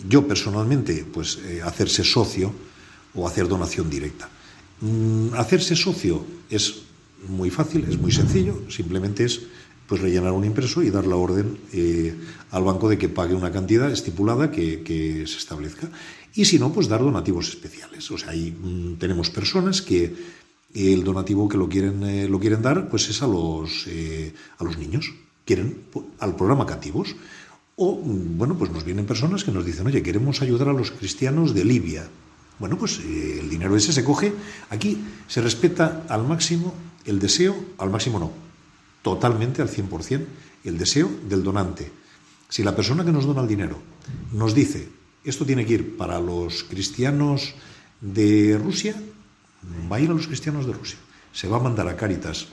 yo 0.09 0.27
personalmente, 0.27 1.05
pues 1.11 1.39
eh, 1.45 1.61
hacerse 1.63 2.03
socio 2.03 2.51
o 3.13 3.27
hacer 3.27 3.47
donación 3.47 3.89
directa. 3.89 4.27
Mm, 4.81 5.33
hacerse 5.35 5.75
socio 5.75 6.25
es 6.49 6.81
muy 7.27 7.51
fácil, 7.51 7.85
es 7.87 7.99
muy 7.99 8.11
sencillo, 8.11 8.63
simplemente 8.69 9.25
es 9.25 9.41
pues 9.87 10.01
rellenar 10.01 10.31
un 10.31 10.45
impreso 10.45 10.81
y 10.81 10.89
dar 10.89 11.05
la 11.05 11.15
orden 11.15 11.57
eh, 11.71 12.15
al 12.51 12.63
banco 12.63 12.89
de 12.89 12.97
que 12.97 13.09
pague 13.09 13.35
una 13.35 13.51
cantidad 13.51 13.91
estipulada 13.91 14.51
que, 14.51 15.23
se 15.27 15.37
establezca. 15.37 15.89
Y 16.33 16.45
si 16.45 16.59
no, 16.59 16.73
pues 16.73 16.87
dar 16.87 17.01
donativos 17.01 17.49
especiales. 17.49 18.09
O 18.11 18.17
sea, 18.17 18.31
ahí 18.31 18.51
mm, 18.51 18.95
tenemos 18.95 19.29
personas 19.29 19.81
que 19.81 20.13
el 20.73 21.03
donativo 21.03 21.47
que 21.47 21.57
lo 21.57 21.69
quieren, 21.69 22.03
eh, 22.03 22.27
lo 22.27 22.39
quieren 22.39 22.61
dar, 22.61 22.89
pues 22.89 23.09
es 23.09 23.21
a 23.21 23.27
los, 23.27 23.85
eh, 23.87 24.33
a 24.57 24.63
los 24.63 24.77
niños. 24.77 25.13
Quieren 25.45 25.83
al 26.19 26.35
programa 26.35 26.65
Cativos. 26.65 27.15
O, 27.75 27.95
mm, 27.95 28.37
bueno, 28.37 28.57
pues 28.57 28.71
nos 28.71 28.83
vienen 28.83 29.05
personas 29.05 29.43
que 29.43 29.51
nos 29.51 29.65
dicen, 29.65 29.85
oye, 29.85 30.01
queremos 30.01 30.41
ayudar 30.41 30.69
a 30.69 30.73
los 30.73 30.91
cristianos 30.91 31.53
de 31.53 31.63
Libia. 31.63 32.07
Bueno, 32.57 32.77
pues 32.77 32.99
el 32.99 33.49
dinero 33.49 33.75
ese 33.75 33.93
se 33.93 34.03
coge. 34.03 34.33
Aquí 34.69 34.97
se 35.27 35.41
respeta 35.41 36.05
al 36.09 36.25
máximo 36.25 36.73
el 37.05 37.19
deseo, 37.19 37.55
al 37.77 37.89
máximo 37.89 38.17
no, 38.17 38.44
totalmente 39.05 39.61
al 39.61 39.69
100%, 39.69 40.25
el 40.63 40.79
deseo 40.79 41.07
del 41.29 41.43
donante. 41.43 41.91
Si 42.49 42.63
la 42.63 42.75
persona 42.75 43.05
que 43.05 43.11
nos 43.11 43.25
dona 43.25 43.41
el 43.41 43.47
dinero 43.47 43.77
nos 44.33 44.55
dice, 44.55 44.89
esto 45.23 45.45
tiene 45.45 45.63
que 45.63 45.75
ir 45.75 45.95
para 45.95 46.19
los 46.19 46.63
cristianos 46.63 47.53
de 48.01 48.57
Rusia, 48.57 48.95
va 49.91 49.97
a 49.97 49.99
ir 49.99 50.09
a 50.09 50.13
los 50.13 50.25
cristianos 50.25 50.65
de 50.65 50.73
Rusia. 50.73 50.97
Se 51.31 51.47
va 51.47 51.57
a 51.57 51.59
mandar 51.59 51.87
a 51.87 51.95
Cáritas 51.95 52.47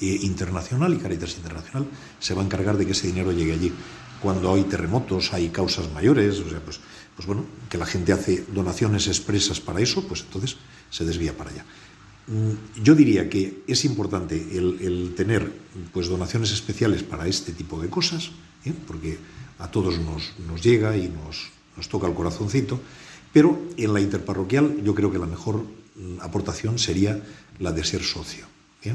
eh, 0.00 0.18
Internacional 0.22 0.94
y 0.94 0.98
Cáritas 0.98 1.34
Internacional 1.36 1.88
se 2.20 2.34
va 2.34 2.42
a 2.42 2.44
encargar 2.44 2.76
de 2.76 2.86
que 2.86 2.92
ese 2.92 3.08
dinero 3.08 3.32
llegue 3.32 3.54
allí. 3.54 3.72
Cuando 4.22 4.54
hay 4.54 4.62
terremotos, 4.70 5.32
hay 5.32 5.48
causas 5.48 5.90
mayores, 5.92 6.38
o 6.38 6.48
sea, 6.48 6.60
pues, 6.60 6.78
pues 7.16 7.26
bueno, 7.26 7.44
que 7.68 7.76
la 7.76 7.86
gente 7.86 8.12
hace 8.12 8.44
donaciones 8.54 9.08
expresas 9.08 9.58
para 9.58 9.80
eso, 9.80 10.06
pues 10.06 10.20
entonces 10.20 10.58
se 10.90 11.04
desvía 11.04 11.36
para 11.36 11.50
allá. 11.50 11.64
Mm, 12.26 12.82
yo 12.82 12.94
diría 12.94 13.28
que 13.28 13.62
es 13.66 13.84
importante 13.84 14.34
el, 14.34 15.14
tener 15.16 15.52
pues, 15.92 16.08
donaciones 16.08 16.50
especiales 16.50 17.02
para 17.02 17.26
este 17.28 17.52
tipo 17.52 17.80
de 17.80 17.88
cosas, 17.88 18.30
¿eh? 18.64 18.72
porque 18.86 19.18
a 19.58 19.70
todos 19.70 19.98
nos, 19.98 20.62
llega 20.62 20.96
y 20.96 21.08
nos, 21.08 21.50
nos, 21.76 21.88
toca 21.88 22.08
el 22.08 22.14
corazoncito, 22.14 22.80
pero 23.32 23.60
en 23.76 23.94
la 23.94 24.00
interparroquial 24.00 24.82
yo 24.82 24.94
creo 24.94 25.12
que 25.12 25.18
la 25.18 25.26
mejor 25.26 25.62
mm, 25.62 26.20
aportación 26.20 26.78
sería 26.78 27.22
la 27.60 27.70
de 27.70 27.84
ser 27.84 28.02
socio. 28.02 28.46
¿eh? 28.82 28.94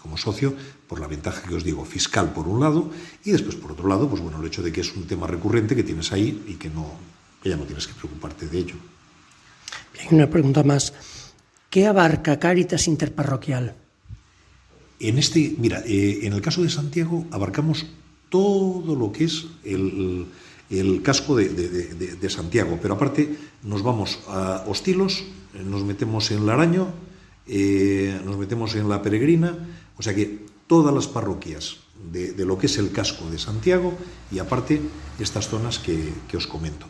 Como 0.00 0.16
socio, 0.16 0.54
por 0.88 1.00
la 1.00 1.08
ventaja 1.08 1.46
que 1.46 1.54
os 1.54 1.64
digo, 1.64 1.84
fiscal 1.84 2.32
por 2.32 2.48
un 2.48 2.60
lado, 2.60 2.90
y 3.24 3.32
después 3.32 3.56
por 3.56 3.72
otro 3.72 3.86
lado, 3.86 4.08
pues 4.08 4.22
bueno, 4.22 4.40
el 4.40 4.46
hecho 4.46 4.62
de 4.62 4.72
que 4.72 4.80
es 4.80 4.96
un 4.96 5.06
tema 5.06 5.26
recurrente 5.26 5.76
que 5.76 5.82
tienes 5.82 6.10
ahí 6.12 6.44
y 6.46 6.54
que, 6.54 6.70
no, 6.70 6.90
ya 7.44 7.56
no 7.56 7.64
tienes 7.64 7.86
que 7.86 7.94
preocuparte 7.94 8.48
de 8.48 8.58
ello. 8.58 8.76
Bien, 9.92 10.14
una 10.14 10.30
pregunta 10.30 10.62
más. 10.62 10.92
¿Qué 11.70 11.86
abarca 11.86 12.38
Cáritas 12.38 12.86
Interparroquial? 12.88 13.74
En 14.98 15.18
este, 15.18 15.54
mira, 15.58 15.82
eh, 15.86 16.20
en 16.22 16.32
el 16.32 16.40
caso 16.40 16.62
de 16.62 16.70
Santiago 16.70 17.26
abarcamos 17.30 17.86
todo 18.30 18.94
lo 18.94 19.12
que 19.12 19.24
es 19.24 19.46
el, 19.64 20.26
casco 21.02 21.36
de, 21.36 22.30
Santiago, 22.30 22.78
pero 22.80 22.94
aparte 22.94 23.36
nos 23.62 23.82
vamos 23.82 24.20
a 24.28 24.64
Hostilos, 24.66 25.24
nos 25.64 25.84
metemos 25.84 26.30
en 26.30 26.46
Laraño, 26.46 26.88
eh, 27.46 28.18
nos 28.24 28.36
metemos 28.36 28.74
en 28.74 28.88
La 28.88 29.02
Peregrina, 29.02 29.54
o 29.96 30.02
sea 30.02 30.14
que 30.14 30.46
todas 30.66 30.94
las 30.94 31.06
parroquias 31.06 31.76
de, 32.10 32.44
lo 32.44 32.58
que 32.58 32.66
es 32.66 32.78
el 32.78 32.90
casco 32.90 33.30
de 33.30 33.38
Santiago 33.38 33.92
y 34.32 34.38
aparte 34.38 34.80
estas 35.20 35.48
zonas 35.48 35.78
que 35.78 36.36
os 36.36 36.46
comento. 36.46 36.86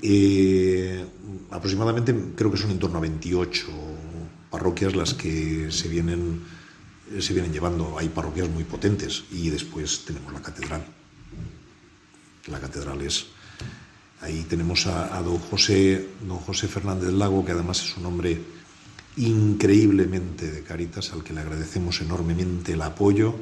Eh, 0.00 1.04
aproximadamente 1.50 2.14
creo 2.36 2.50
que 2.50 2.56
son 2.56 2.70
en 2.70 2.78
torno 2.78 2.98
a 2.98 3.00
28 3.00 3.66
parroquias 4.50 4.94
las 4.94 5.14
que 5.14 5.70
se 5.70 5.88
vienen, 5.88 6.42
se 7.18 7.32
vienen 7.32 7.52
llevando. 7.52 7.98
Hay 7.98 8.08
parroquias 8.08 8.48
muy 8.48 8.64
potentes 8.64 9.24
y 9.30 9.50
después 9.50 10.04
tenemos 10.04 10.32
la 10.32 10.42
catedral. 10.42 10.84
La 12.46 12.60
catedral 12.60 13.02
es... 13.02 13.26
Ahí 14.20 14.44
tenemos 14.48 14.86
a, 14.88 15.22
don, 15.22 15.38
José, 15.38 16.08
don 16.26 16.38
José 16.38 16.66
Fernández 16.66 17.12
Lago, 17.12 17.44
que 17.44 17.52
además 17.52 17.84
es 17.84 17.96
un 17.96 18.06
hombre 18.06 18.40
increíblemente 19.16 20.50
de 20.50 20.64
Caritas, 20.64 21.12
al 21.12 21.22
que 21.22 21.32
le 21.32 21.40
agradecemos 21.40 22.00
enormemente 22.00 22.72
el 22.72 22.82
apoyo 22.82 23.36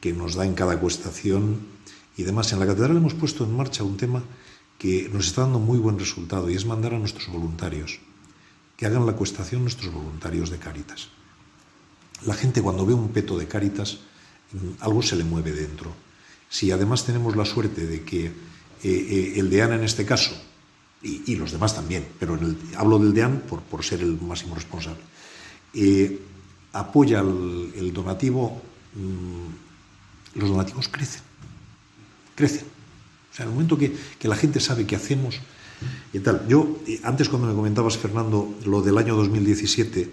que 0.00 0.12
nos 0.12 0.34
da 0.34 0.44
en 0.44 0.54
cada 0.54 0.78
cuestación 0.80 1.58
y 2.16 2.24
demás. 2.24 2.52
En 2.52 2.58
la 2.58 2.66
catedral 2.66 2.96
hemos 2.96 3.14
puesto 3.14 3.44
en 3.44 3.56
marcha 3.56 3.84
un 3.84 3.96
tema 3.96 4.24
que 4.78 5.10
nos 5.12 5.26
está 5.26 5.42
dando 5.42 5.58
muy 5.58 5.78
buen 5.78 5.98
resultado 5.98 6.48
y 6.48 6.54
es 6.54 6.64
mandar 6.64 6.94
a 6.94 6.98
nuestros 6.98 7.28
voluntarios, 7.28 7.98
que 8.76 8.86
hagan 8.86 9.06
la 9.06 9.14
cuestación 9.14 9.62
nuestros 9.62 9.92
voluntarios 9.92 10.50
de 10.50 10.58
Cáritas. 10.58 11.08
La 12.24 12.34
gente 12.34 12.62
cuando 12.62 12.86
ve 12.86 12.94
un 12.94 13.08
peto 13.08 13.36
de 13.36 13.48
Cáritas, 13.48 13.98
mm, 14.52 14.80
algo 14.80 15.02
se 15.02 15.16
le 15.16 15.24
mueve 15.24 15.52
dentro. 15.52 15.92
Si 16.48 16.70
además 16.70 17.04
tenemos 17.04 17.34
la 17.34 17.44
suerte 17.44 17.86
de 17.86 18.04
que 18.04 18.26
eh, 18.26 18.32
eh, 18.82 19.32
el 19.36 19.50
DEAN 19.50 19.72
en 19.72 19.84
este 19.84 20.06
caso, 20.06 20.30
y, 21.00 21.36
los 21.36 21.52
demás 21.52 21.76
también, 21.76 22.08
pero 22.18 22.38
hablo 22.76 22.98
del 22.98 23.14
DEAN 23.14 23.42
por, 23.48 23.60
por, 23.62 23.84
ser 23.84 24.00
el 24.00 24.20
máximo 24.20 24.56
responsable, 24.56 25.00
eh, 25.74 26.20
apoya 26.72 27.20
el, 27.20 27.92
donativo, 27.92 28.60
mm, 28.94 30.38
los 30.40 30.48
donativos 30.50 30.88
crecen, 30.88 31.22
crecen 32.34 32.77
sea, 33.38 33.44
en 33.44 33.50
el 33.50 33.54
momento 33.54 33.78
que, 33.78 33.94
la 34.28 34.36
gente 34.36 34.60
sabe 34.60 34.86
qué 34.86 34.96
hacemos 34.96 35.36
y 36.12 36.18
tal. 36.18 36.46
Yo, 36.48 36.80
eh, 36.86 37.00
antes 37.04 37.28
cuando 37.28 37.48
me 37.48 37.54
comentabas, 37.54 37.96
Fernando, 37.96 38.58
lo 38.66 38.82
del 38.82 38.98
año 38.98 39.14
2017, 39.16 40.10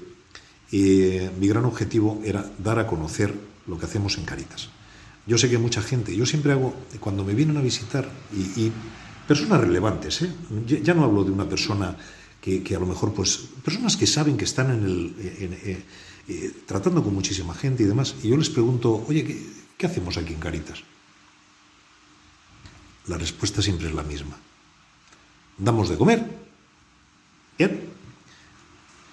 eh, 0.71 1.31
mi 1.39 1.47
gran 1.47 1.65
objetivo 1.65 2.21
era 2.23 2.45
dar 2.59 2.79
a 2.79 2.87
conocer 2.87 3.33
lo 3.67 3.77
que 3.77 3.85
hacemos 3.85 4.17
en 4.17 4.25
Caritas. 4.25 4.69
Yo 5.25 5.37
sé 5.37 5.49
que 5.49 5.57
mucha 5.57 5.81
gente, 5.81 6.15
yo 6.15 6.25
siempre 6.25 6.51
hago, 6.51 6.75
cuando 6.99 7.23
me 7.23 7.33
vienen 7.33 7.57
a 7.57 7.61
visitar, 7.61 8.07
y, 8.31 8.71
personas 9.27 9.59
relevantes, 9.59 10.21
¿eh? 10.21 10.29
ya, 10.83 10.93
no 10.93 11.03
hablo 11.03 11.23
de 11.23 11.31
una 11.31 11.49
persona 11.49 11.97
que, 12.39 12.61
a 12.75 12.79
lo 12.79 12.85
mejor, 12.85 13.11
pues, 13.11 13.39
personas 13.63 13.97
que 13.97 14.05
saben 14.05 14.37
que 14.37 14.45
están 14.45 14.69
en 14.69 14.83
el, 14.83 15.83
tratando 16.67 17.03
con 17.03 17.15
muchísima 17.15 17.55
gente 17.55 17.81
y 17.81 17.87
demás, 17.87 18.13
y 18.21 18.29
yo 18.29 18.37
les 18.37 18.51
pregunto, 18.51 19.03
oye, 19.07 19.25
qué 19.75 19.85
hacemos 19.87 20.17
aquí 20.17 20.33
en 20.33 20.39
Caritas? 20.39 20.83
La 23.07 23.17
respuesta 23.17 23.61
siempre 23.61 23.87
es 23.87 23.93
la 23.93 24.03
misma. 24.03 24.35
Damos 25.57 25.89
de 25.89 25.97
comer, 25.97 26.25
bien. 27.57 27.89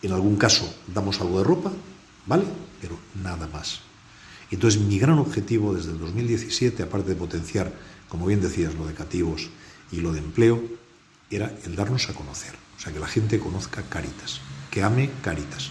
En 0.02 0.12
algún 0.12 0.36
caso 0.36 0.74
damos 0.92 1.20
algo 1.20 1.38
de 1.38 1.44
ropa, 1.44 1.70
¿vale? 2.26 2.44
Pero 2.80 2.98
nada 3.22 3.46
más. 3.46 3.80
Entonces 4.50 4.80
mi 4.80 4.98
gran 4.98 5.18
objetivo 5.18 5.74
desde 5.74 5.92
el 5.92 5.98
2017, 5.98 6.82
aparte 6.82 7.10
de 7.10 7.16
potenciar, 7.16 7.72
como 8.08 8.26
bien 8.26 8.40
decías, 8.40 8.74
lo 8.74 8.86
de 8.86 8.94
cativos 8.94 9.48
y 9.90 10.00
lo 10.00 10.12
de 10.12 10.18
empleo, 10.18 10.62
era 11.30 11.56
el 11.64 11.76
darnos 11.76 12.08
a 12.08 12.14
conocer. 12.14 12.54
O 12.76 12.80
sea, 12.80 12.92
que 12.92 12.98
la 12.98 13.06
gente 13.06 13.38
conozca 13.38 13.82
Caritas, 13.88 14.40
que 14.70 14.82
ame 14.82 15.10
Caritas, 15.22 15.70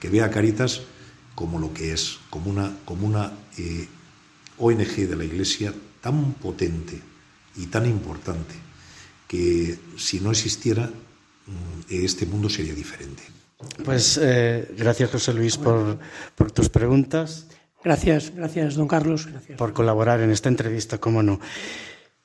que 0.00 0.08
vea 0.08 0.30
Caritas 0.30 0.82
como 1.34 1.58
lo 1.58 1.72
que 1.74 1.92
es, 1.92 2.18
como 2.30 2.50
una, 2.50 2.74
como 2.84 3.06
una 3.06 3.32
eh, 3.58 3.86
ONG 4.58 5.06
de 5.06 5.16
la 5.16 5.24
Iglesia 5.24 5.72
tan 6.00 6.32
potente, 6.32 7.02
y 7.56 7.66
tan 7.66 7.86
importante 7.86 8.54
que 9.26 9.78
si 9.96 10.20
no 10.20 10.30
existiera 10.30 10.86
mm, 10.86 11.90
este 11.90 12.26
mundo 12.26 12.48
sería 12.48 12.74
diferente. 12.74 13.22
Pues 13.84 14.18
eh, 14.22 14.68
gracias 14.76 15.10
José 15.10 15.32
Luis 15.32 15.56
por, 15.56 15.98
por, 16.34 16.52
tus 16.52 16.68
preguntas. 16.68 17.46
Gracias, 17.82 18.32
gracias 18.34 18.74
don 18.74 18.88
Carlos. 18.88 19.26
Gracias. 19.26 19.58
Por 19.58 19.72
colaborar 19.72 20.20
en 20.20 20.30
esta 20.30 20.48
entrevista, 20.48 20.98
cómo 20.98 21.22
no. 21.22 21.40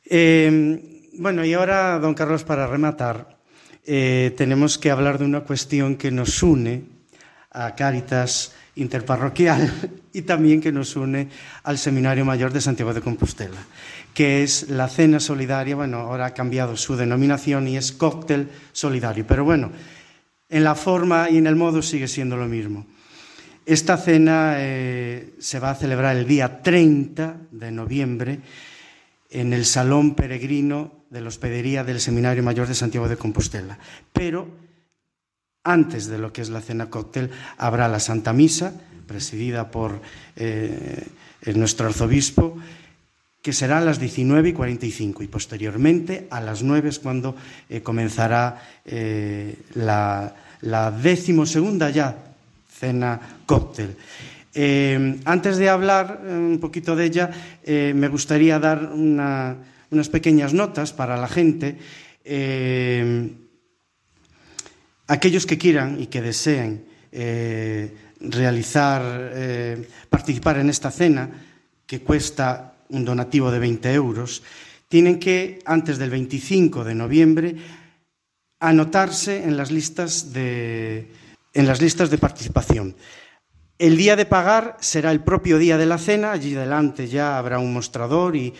Eh, 0.05 1.07
bueno, 1.13 1.45
y 1.45 1.53
ahora, 1.53 1.99
don 1.99 2.13
Carlos, 2.13 2.43
para 2.43 2.67
rematar, 2.67 3.37
eh, 3.85 4.33
tenemos 4.37 4.77
que 4.77 4.91
hablar 4.91 5.17
de 5.17 5.25
una 5.25 5.41
cuestión 5.41 5.95
que 5.95 6.11
nos 6.11 6.41
une 6.43 6.83
a 7.51 7.75
Cáritas 7.75 8.53
interparroquial 8.75 9.71
y 10.13 10.21
también 10.21 10.61
que 10.61 10.71
nos 10.71 10.95
une 10.95 11.29
al 11.63 11.77
Seminario 11.77 12.23
Mayor 12.25 12.53
de 12.53 12.61
Santiago 12.61 12.93
de 12.93 13.01
Compostela, 13.01 13.59
que 14.13 14.43
es 14.43 14.69
la 14.69 14.89
cena 14.89 15.19
solidaria, 15.19 15.75
bueno, 15.75 15.99
ahora 15.99 16.27
ha 16.27 16.33
cambiado 16.33 16.75
su 16.75 16.95
denominación 16.95 17.67
y 17.67 17.77
es 17.77 17.91
cóctel 17.91 18.49
solidario, 18.71 19.25
pero 19.25 19.45
bueno, 19.45 19.71
en 20.49 20.63
la 20.63 20.75
forma 20.75 21.29
y 21.29 21.37
en 21.37 21.47
el 21.47 21.55
modo 21.55 21.81
sigue 21.81 22.07
siendo 22.07 22.35
lo 22.37 22.47
mismo. 22.47 22.85
Esta 23.65 23.97
cena 23.97 24.55
eh, 24.57 25.33
se 25.39 25.59
va 25.59 25.71
a 25.71 25.75
celebrar 25.75 26.17
el 26.17 26.27
día 26.27 26.61
30 26.61 27.37
de 27.51 27.71
noviembre 27.71 28.39
en 29.29 29.53
el 29.53 29.65
Salón 29.65 30.15
Peregrino 30.15 31.05
de 31.09 31.21
la 31.21 31.29
Hospedería 31.29 31.83
del 31.83 32.01
Seminario 32.01 32.43
Mayor 32.43 32.67
de 32.67 32.75
Santiago 32.75 33.07
de 33.07 33.17
Compostela, 33.17 33.77
pero 34.11 34.49
antes 35.63 36.07
de 36.07 36.17
lo 36.17 36.33
que 36.33 36.41
es 36.41 36.49
la 36.49 36.61
cena 36.61 36.89
cóctel, 36.89 37.29
habrá 37.57 37.87
la 37.87 37.99
Santa 37.99 38.33
Misa, 38.33 38.73
presidida 39.07 39.69
por 39.69 40.01
eh, 40.35 41.07
nuestro 41.53 41.87
arzobispo, 41.87 42.57
que 43.41 43.53
será 43.53 43.79
a 43.79 43.81
las 43.81 43.99
19 43.99 44.49
y 44.49 44.53
45 44.53 45.23
y 45.23 45.27
posteriormente 45.27 46.27
a 46.29 46.39
las 46.41 46.61
9 46.61 46.89
es 46.89 46.99
cuando 46.99 47.35
eh, 47.69 47.81
comenzará 47.81 48.61
eh, 48.85 49.55
la, 49.75 50.35
la 50.61 50.91
decimosegunda 50.91 51.89
ya 51.89 52.15
cena 52.69 53.19
cóctel. 53.45 53.95
Eh, 54.53 55.19
antes 55.25 55.57
de 55.57 55.69
hablar 55.69 56.21
un 56.23 56.59
poquito 56.59 56.95
de 56.95 57.05
ella, 57.05 57.31
me 57.65 58.07
gustaría 58.09 58.59
dar 58.59 58.91
una, 58.93 59.55
unas 59.89 60.09
pequeñas 60.09 60.53
notas 60.53 60.91
para 60.91 61.15
la 61.15 61.27
gente. 61.27 61.77
Aquellos 65.07 65.45
que 65.45 65.57
quieran 65.57 66.01
y 66.01 66.07
que 66.07 66.21
deseen 66.21 66.83
realizar, 68.19 69.31
participar 70.09 70.57
en 70.57 70.69
esta 70.69 70.91
cena, 70.91 71.29
que 71.85 72.01
cuesta 72.01 72.70
un 72.91 73.05
donativo 73.05 73.51
de 73.51 73.59
20 73.59 73.93
euros, 73.93 74.43
tienen 74.87 75.19
que, 75.19 75.59
antes 75.65 75.97
del 75.97 76.09
25 76.09 76.83
de 76.83 76.95
noviembre, 76.95 77.55
anotarse 78.59 79.43
en 79.43 79.57
las 79.57 79.71
listas 79.71 80.33
de, 80.33 81.11
en 81.53 81.67
las 81.67 81.81
listas 81.81 82.09
de 82.09 82.17
participación. 82.17 82.95
El 83.79 83.97
día 83.97 84.15
de 84.15 84.25
pagar 84.25 84.77
será 84.79 85.11
el 85.11 85.21
propio 85.21 85.57
día 85.57 85.77
de 85.77 85.87
la 85.87 85.97
cena, 85.97 86.31
allí 86.31 86.53
delante 86.53 87.07
ya 87.07 87.37
habrá 87.37 87.57
un 87.57 87.73
mostrador 87.73 88.35
y 88.35 88.53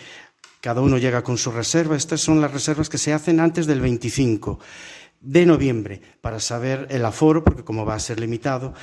cada 0.60 0.80
uno 0.80 0.98
llega 0.98 1.22
con 1.22 1.38
su 1.38 1.52
reserva. 1.52 1.96
Estas 1.96 2.20
son 2.20 2.40
las 2.40 2.52
reservas 2.52 2.88
que 2.88 2.98
se 2.98 3.12
hacen 3.12 3.38
antes 3.38 3.66
del 3.66 3.80
25 3.80 4.58
de 5.20 5.46
noviembre 5.46 6.02
para 6.20 6.40
saber 6.40 6.88
el 6.90 7.04
aforo, 7.04 7.44
porque 7.44 7.62
como 7.62 7.86
va 7.86 7.94
a 7.94 8.00
ser 8.00 8.18
limitado, 8.18 8.74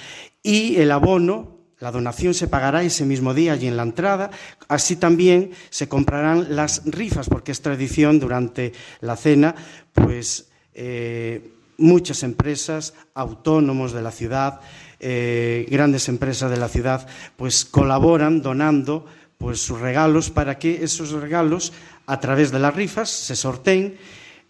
y 0.41 0.77
el 0.77 0.91
abono, 0.91 1.58
la 1.79 1.91
donación 1.91 2.33
se 2.33 2.47
pagará 2.47 2.83
ese 2.83 3.05
mismo 3.05 3.33
día 3.33 3.53
allí 3.53 3.67
en 3.67 3.77
la 3.77 3.83
entrada. 3.83 4.31
Así 4.67 4.97
también 4.97 5.51
se 5.69 5.87
comprarán 5.87 6.55
las 6.55 6.81
rifas, 6.85 7.29
porque 7.29 7.53
es 7.53 7.61
tradición 7.61 8.19
durante 8.19 8.73
la 8.99 9.15
cena, 9.15 9.55
pues 9.93 10.49
eh, 10.73 11.51
muchas 11.77 12.23
empresas, 12.23 12.93
autónomos 13.13 13.93
de 13.93 14.01
la 14.01 14.11
ciudad, 14.11 14.59
eh, 14.99 15.65
grandes 15.69 16.09
empresas 16.09 16.51
de 16.51 16.57
la 16.57 16.67
ciudad, 16.67 17.07
pues 17.37 17.63
colaboran 17.63 18.41
donando 18.41 19.05
pues 19.37 19.61
sus 19.61 19.79
regalos 19.79 20.29
para 20.29 20.59
que 20.59 20.83
esos 20.83 21.11
regalos, 21.11 21.71
a 22.07 22.19
través 22.19 22.51
de 22.51 22.59
las 22.59 22.75
rifas, 22.75 23.09
se 23.09 23.37
sorteen 23.37 23.97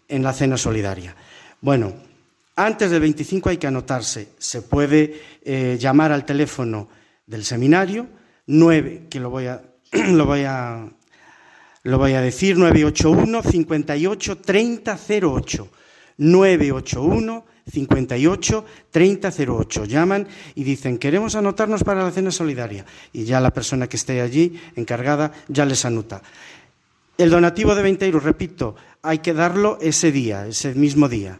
en 0.08 0.24
la 0.24 0.32
cena 0.32 0.56
solidaria. 0.56 1.14
Bueno, 1.60 1.92
antes 2.56 2.90
del 2.90 3.00
25 3.00 3.50
hay 3.50 3.56
que 3.58 3.68
anotarse. 3.68 4.30
Se 4.36 4.62
puede 4.62 5.20
eh, 5.44 5.78
llamar 5.80 6.10
al 6.10 6.24
teléfono 6.24 6.88
del 7.30 7.44
seminario, 7.44 8.08
9, 8.46 9.06
que 9.08 9.20
lo 9.20 9.30
voy 9.30 9.46
a, 9.46 9.62
lo 9.92 10.26
voy 10.26 10.42
a, 10.42 10.90
lo 11.84 11.98
voy 11.98 12.12
a 12.14 12.20
decir, 12.20 12.58
981 12.58 13.42
58 13.42 14.38
3008. 14.38 15.68
981 16.18 17.44
58 17.70 18.64
3008. 18.90 19.84
Llaman 19.84 20.26
y 20.56 20.64
dicen, 20.64 20.98
queremos 20.98 21.36
anotarnos 21.36 21.84
para 21.84 22.02
la 22.02 22.10
cena 22.10 22.32
solidaria. 22.32 22.84
Y 23.12 23.24
ya 23.24 23.40
la 23.40 23.52
persona 23.52 23.88
que 23.88 23.96
esté 23.96 24.20
allí, 24.20 24.60
encargada, 24.74 25.32
ya 25.46 25.64
les 25.64 25.84
anota. 25.84 26.22
El 27.16 27.30
donativo 27.30 27.76
de 27.76 27.82
20 27.82 28.06
euros, 28.06 28.24
repito, 28.24 28.74
hay 29.02 29.18
que 29.18 29.34
darlo 29.34 29.78
ese 29.80 30.10
día, 30.10 30.48
ese 30.48 30.74
mismo 30.74 31.08
día. 31.08 31.38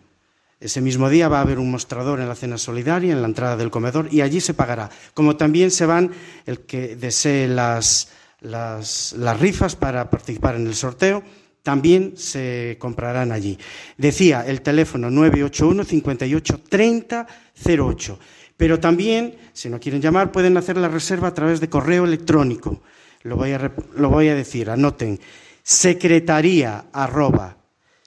Ese 0.61 0.83
mismo 0.83 1.09
día 1.09 1.29
va 1.29 1.39
a 1.39 1.41
haber 1.41 1.59
un 1.59 1.71
mostrador 1.71 2.21
en 2.21 2.29
la 2.29 2.35
cena 2.35 2.59
solidaria, 2.59 3.15
en 3.15 3.23
la 3.23 3.29
entrada 3.29 3.57
del 3.57 3.71
comedor, 3.71 4.09
y 4.13 4.21
allí 4.21 4.43
se 4.43 4.53
pagará. 4.53 4.91
Como 5.15 5.37
también 5.37 5.71
se 5.71 5.87
van 5.87 6.11
el 6.45 6.61
que 6.61 6.97
desee 6.97 7.49
las, 7.49 8.11
las, 8.43 9.15
rifas 9.41 9.75
para 9.75 10.11
participar 10.11 10.57
en 10.57 10.67
el 10.67 10.75
sorteo, 10.75 11.23
también 11.63 12.13
se 12.17 12.77
comprarán 12.79 13.33
allí. 13.33 13.59
Decía 13.97 14.45
el 14.47 14.61
teléfono 14.61 15.11
981 15.11 15.83
58 15.83 16.61
30 16.69 17.27
08. 17.67 18.19
Pero 18.59 18.79
también, 18.79 19.37
si 19.55 19.71
no 19.71 19.81
quieren 19.81 20.03
llamar, 20.03 20.31
pueden 20.31 20.59
hacer 20.59 20.77
la 20.77 20.89
reserva 20.89 21.29
a 21.29 21.35
través 21.35 21.61
de 21.61 21.71
correo 21.71 22.05
electrónico. 22.05 22.83
Lo 23.23 23.37
voy 23.37 23.53
a, 23.53 23.73
lo 23.97 24.11
voy 24.11 24.29
a 24.29 24.35
decir, 24.35 24.69
anoten. 24.69 25.19
Secretaría 25.63 26.87
arroba 26.93 27.60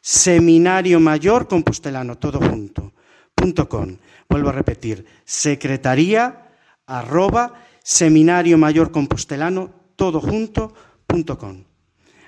seminario 0.03 0.99
mayor 0.99 1.47
compostelano, 1.47 2.17
todo 2.17 2.37
junto, 2.39 2.91
punto 3.33 3.69
com. 3.69 3.95
Vuelvo 4.27 4.49
a 4.49 4.51
repetir, 4.51 5.05
secretaría 5.23 6.51
arroba 6.85 7.53
seminario 7.81 8.57
mayor 8.57 8.91
compostelano, 8.91 9.71
todo 9.95 10.19
junto, 10.19 10.73
punto 11.07 11.37
com. 11.37 11.63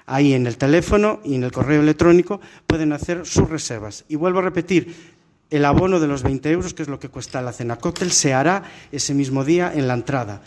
Ahí 0.05 0.34
en 0.34 0.47
el 0.47 0.57
teléfono 0.57 1.19
y 1.26 1.36
en 1.36 1.43
el 1.43 1.51
correo 1.51 1.82
electrónico 1.82 2.39
pueden 2.65 2.93
hacer 2.93 3.26
sus 3.26 3.49
reservas. 3.49 4.05
Y 4.07 4.15
vuelvo 4.15 4.39
a 4.39 4.43
repetir, 4.43 5.13
el 5.49 5.65
abono 5.65 5.99
de 5.99 6.07
los 6.07 6.23
20 6.23 6.49
euros, 6.51 6.73
que 6.73 6.84
es 6.84 6.88
lo 6.88 6.99
que 6.99 7.09
cuesta 7.09 7.41
la 7.41 7.51
cena 7.51 7.76
cóctel, 7.76 8.11
se 8.11 8.34
hará 8.34 8.63
ese 8.91 9.13
mismo 9.13 9.43
día 9.43 9.71
en 9.76 9.88
la 9.88 9.95
entrada. 9.95 10.41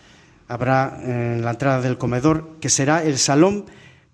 Habrá 0.48 0.98
en 1.02 1.44
la 1.44 1.50
entrada 1.50 1.82
del 1.82 1.98
comedor, 1.98 2.56
que 2.58 2.70
será 2.70 3.04
el 3.04 3.18
salón 3.18 3.66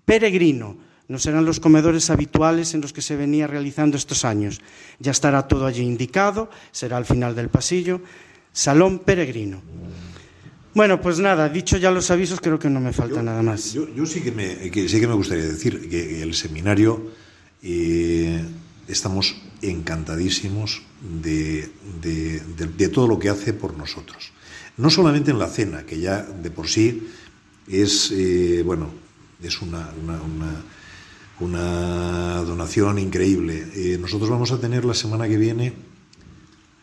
peregrino. 0.03 0.83
No 1.07 1.19
serán 1.19 1.45
los 1.45 1.59
comedores 1.59 2.09
habituales 2.09 2.73
en 2.73 2.81
los 2.81 2.93
que 2.93 3.01
se 3.01 3.15
venía 3.15 3.47
realizando 3.47 3.95
estos 3.95 4.25
años. 4.25 4.61
Ya 4.99 5.11
estará 5.11 5.47
todo 5.47 5.65
allí 5.65 5.83
indicado, 5.83 6.49
será 6.71 6.97
al 6.97 7.05
final 7.05 7.35
del 7.35 7.49
pasillo. 7.49 8.01
Salón 8.51 8.99
peregrino. 8.99 9.61
Bueno, 10.73 10.99
pues 10.99 11.19
nada, 11.19 11.47
dicho 11.47 11.77
ya 11.77 11.89
los 11.91 12.11
avisos, 12.11 12.41
creo 12.41 12.59
que 12.59 12.69
no 12.69 12.81
me 12.81 12.91
falta 12.91 13.17
yo, 13.17 13.23
nada 13.23 13.41
más. 13.41 13.73
Yo, 13.73 13.87
yo 13.95 14.05
sí, 14.05 14.21
que 14.21 14.31
me, 14.31 14.69
que, 14.71 14.89
sí 14.89 14.99
que 14.99 15.07
me 15.07 15.13
gustaría 15.13 15.45
decir 15.45 15.89
que 15.89 16.21
el 16.21 16.33
seminario 16.33 17.11
eh, 17.63 18.43
estamos 18.87 19.35
encantadísimos 19.61 20.81
de, 21.21 21.69
de, 22.01 22.41
de, 22.57 22.65
de, 22.67 22.89
todo 22.89 23.07
lo 23.07 23.19
que 23.19 23.29
hace 23.29 23.53
por 23.53 23.77
nosotros. 23.77 24.31
No 24.77 24.89
solamente 24.89 25.31
en 25.31 25.39
la 25.39 25.47
cena, 25.47 25.85
que 25.85 25.99
ya 25.99 26.23
de 26.23 26.51
por 26.51 26.67
sí 26.67 27.07
es, 27.67 28.11
eh, 28.11 28.61
bueno, 28.65 28.89
es 29.41 29.61
una, 29.61 29.89
una, 30.03 30.21
una, 30.21 30.63
una 31.39 32.41
donación 32.43 32.99
increíble. 32.99 33.67
Eh, 33.75 33.97
nosotros 33.99 34.29
vamos 34.29 34.51
a 34.51 34.59
tener 34.59 34.85
la 34.85 34.93
semana 34.93 35.27
que 35.27 35.37
viene, 35.37 35.73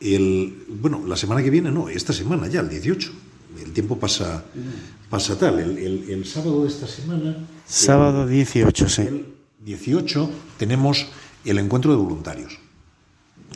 el, 0.00 0.66
bueno, 0.68 1.04
la 1.06 1.16
semana 1.16 1.42
que 1.42 1.50
viene 1.50 1.70
no, 1.70 1.88
esta 1.88 2.12
semana 2.12 2.48
ya, 2.48 2.60
el 2.60 2.68
18 2.68 3.12
el 3.60 3.72
tiempo 3.72 3.98
pasa, 3.98 4.44
pasa 5.10 5.38
tal. 5.38 5.58
El, 5.58 5.78
el, 5.78 6.10
el, 6.10 6.24
sábado 6.24 6.62
de 6.62 6.68
esta 6.68 6.86
semana. 6.86 7.36
Sábado 7.66 8.26
18, 8.26 8.88
sí. 8.88 9.02
El 9.02 9.26
18 9.64 10.30
tenemos 10.58 11.06
el 11.44 11.58
encuentro 11.58 11.92
de 11.92 11.98
voluntarios. 11.98 12.58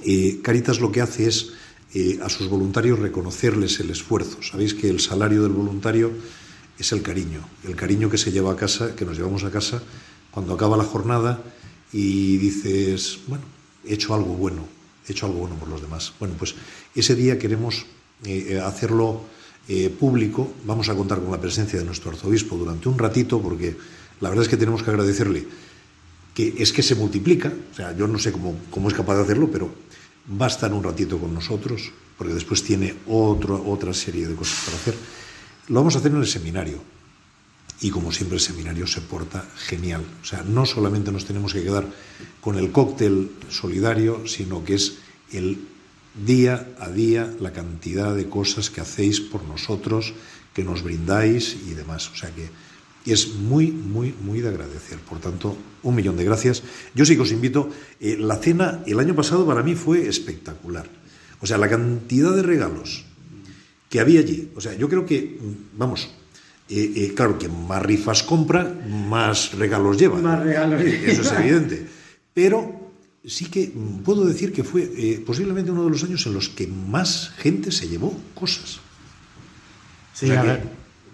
Eh, 0.05 0.40
Caritas 0.42 0.80
lo 0.80 0.92
que 0.92 1.01
hace 1.01 1.26
es 1.26 1.53
eh, 1.94 2.18
a 2.22 2.28
sus 2.28 2.49
voluntarios 2.49 2.99
reconocerles 2.99 3.80
el 3.80 3.90
esfuerzo. 3.90 4.42
Sabéis 4.42 4.74
que 4.74 4.90
el 4.90 5.01
salario 5.01 5.42
del 5.42 5.53
voluntario 5.53 6.12
es 6.78 6.92
el 6.92 7.03
cariño, 7.03 7.40
el 7.64 7.74
cariño 7.74 8.11
que 8.11 8.18
se 8.18 8.32
lleva 8.32 8.53
a 8.53 8.57
casa, 8.57 8.94
que 8.94 9.05
nos 9.05 9.16
llevamos 9.16 9.44
a 9.44 9.51
casa 9.51 9.82
cuando 10.37 10.53
acaba 10.53 10.76
la 10.76 10.84
jornada 10.84 11.41
y 11.95 12.37
dices, 12.37 13.20
bueno, 13.26 13.43
he 13.87 13.95
hecho 13.95 14.14
algo 14.14 14.34
bueno, 14.34 14.66
he 15.09 15.12
hecho 15.12 15.24
algo 15.24 15.39
bueno 15.39 15.55
por 15.55 15.66
los 15.66 15.80
demás. 15.80 16.12
Bueno, 16.20 16.34
pues 16.39 16.55
ese 16.95 17.14
día 17.14 17.39
queremos 17.39 17.87
eh, 18.22 18.61
hacerlo 18.62 19.22
eh, 19.66 19.89
público. 19.89 20.53
Vamos 20.66 20.91
a 20.91 20.95
contar 20.95 21.22
con 21.22 21.30
la 21.30 21.41
presencia 21.41 21.78
de 21.78 21.87
nuestro 21.87 22.11
arzobispo 22.11 22.55
durante 22.55 22.87
un 22.87 22.99
ratito, 22.99 23.41
porque 23.41 23.78
la 24.20 24.28
verdad 24.28 24.45
es 24.45 24.51
que 24.51 24.59
tenemos 24.59 24.82
que 24.82 24.91
agradecerle 24.91 25.49
que 26.34 26.53
es 26.59 26.70
que 26.70 26.82
se 26.82 26.97
multiplica. 26.97 27.51
O 27.72 27.74
sea, 27.74 27.97
yo 27.97 28.07
no 28.07 28.18
sé 28.18 28.30
cómo, 28.30 28.57
cómo 28.70 28.89
es 28.89 28.95
capaz 28.95 29.16
de 29.16 29.22
hacerlo, 29.22 29.49
pero 29.51 29.70
va 30.39 30.45
a 30.45 30.51
estar 30.51 30.70
un 30.70 30.82
ratito 30.82 31.16
con 31.16 31.32
nosotros, 31.32 31.91
porque 32.18 32.34
después 32.34 32.62
tiene 32.62 32.95
otra 33.07 33.95
serie 33.95 34.28
de 34.28 34.34
cosas 34.34 34.66
para 34.66 34.76
hacer. 34.76 34.95
Lo 35.68 35.76
vamos 35.76 35.95
a 35.97 36.01
hacer 36.01 36.12
en 36.12 36.18
el 36.18 36.26
seminario. 36.26 36.95
Y 37.81 37.91
como 37.91 38.11
siempre 38.11 38.37
el 38.37 38.43
seminario 38.43 38.87
se 38.87 39.03
porta 39.03 39.47
genial. 39.57 40.05
O 40.22 40.24
sea, 40.24 40.43
no 40.43 40.64
solamente 40.64 41.12
nos 41.12 41.27
tenemos 41.27 41.53
que 41.53 41.62
quedar 41.62 41.87
con 42.41 42.59
el 42.59 42.72
cóctel 42.72 43.31
solidario, 43.51 44.27
sino 44.27 44.64
que 44.64 44.74
es 44.74 44.99
el 45.33 45.59
día 46.24 46.68
a 46.79 46.89
día 46.89 47.35
la 47.41 47.53
cantidad 47.53 48.14
de 48.14 48.29
cosas 48.29 48.70
que 48.70 48.81
hacéis 48.81 49.20
por 49.20 49.45
nosotros, 49.45 50.14
que 50.55 50.64
nos 50.64 50.83
brindáis 50.83 51.57
y 51.66 51.74
demás. 51.74 52.11
O 52.11 52.16
sea 52.16 52.31
que 52.31 52.49
es 53.07 53.35
muy, 53.35 53.70
muy, 53.70 54.14
muy 54.20 54.41
de 54.41 54.49
agradecer. 54.49 54.99
Por 54.99 55.20
tanto, 55.20 55.57
un 55.83 55.95
millón 55.95 56.16
de 56.16 56.24
gracias. 56.24 56.62
Yo 56.95 57.05
sí 57.05 57.14
que 57.14 57.22
os 57.22 57.33
invito. 57.33 57.70
Eh, 58.01 58.16
la 58.18 58.37
cena 58.37 58.83
el 58.87 58.99
año 58.99 59.14
pasado 59.14 59.47
para 59.47 59.62
mí 59.62 59.74
fue 59.74 60.09
espectacular. 60.09 60.89
O 61.41 61.47
sea, 61.47 61.59
la 61.59 61.68
cantidad 61.68 62.35
de 62.35 62.43
regalos 62.43 63.05
que 63.89 64.01
había 64.01 64.20
allí. 64.20 64.51
O 64.57 64.61
sea, 64.61 64.74
yo 64.74 64.89
creo 64.89 65.07
que, 65.07 65.39
vamos, 65.77 66.11
eh, 66.69 66.93
eh, 66.97 67.14
claro 67.14 67.39
que 67.39 67.49
más 67.49 67.83
rifas 67.83 68.23
compra, 68.23 68.64
más 68.89 69.53
regalos 69.55 69.99
lleva. 69.99 70.19
Más 70.21 70.43
regalos. 70.43 70.83
Eso 70.83 71.23
es 71.23 71.33
evidente. 71.33 71.87
Pero 72.35 72.93
sí 73.25 73.47
que 73.47 73.73
puedo 74.05 74.25
decir 74.25 74.53
que 74.53 74.64
fue 74.64 74.83
eh, 74.97 75.23
posiblemente 75.25 75.71
uno 75.71 75.85
de 75.85 75.91
los 75.91 76.03
años 76.05 76.27
en 76.27 76.35
los 76.35 76.49
que 76.49 76.67
más 76.67 77.31
gente 77.39 77.73
se 77.73 77.89
llevó 77.89 78.17
cosas. 78.35 78.81
Sí, 80.12 80.27
o 80.27 80.29
sea 80.29 80.41
a 80.41 80.43
que, 80.43 80.49
ver, 80.49 80.62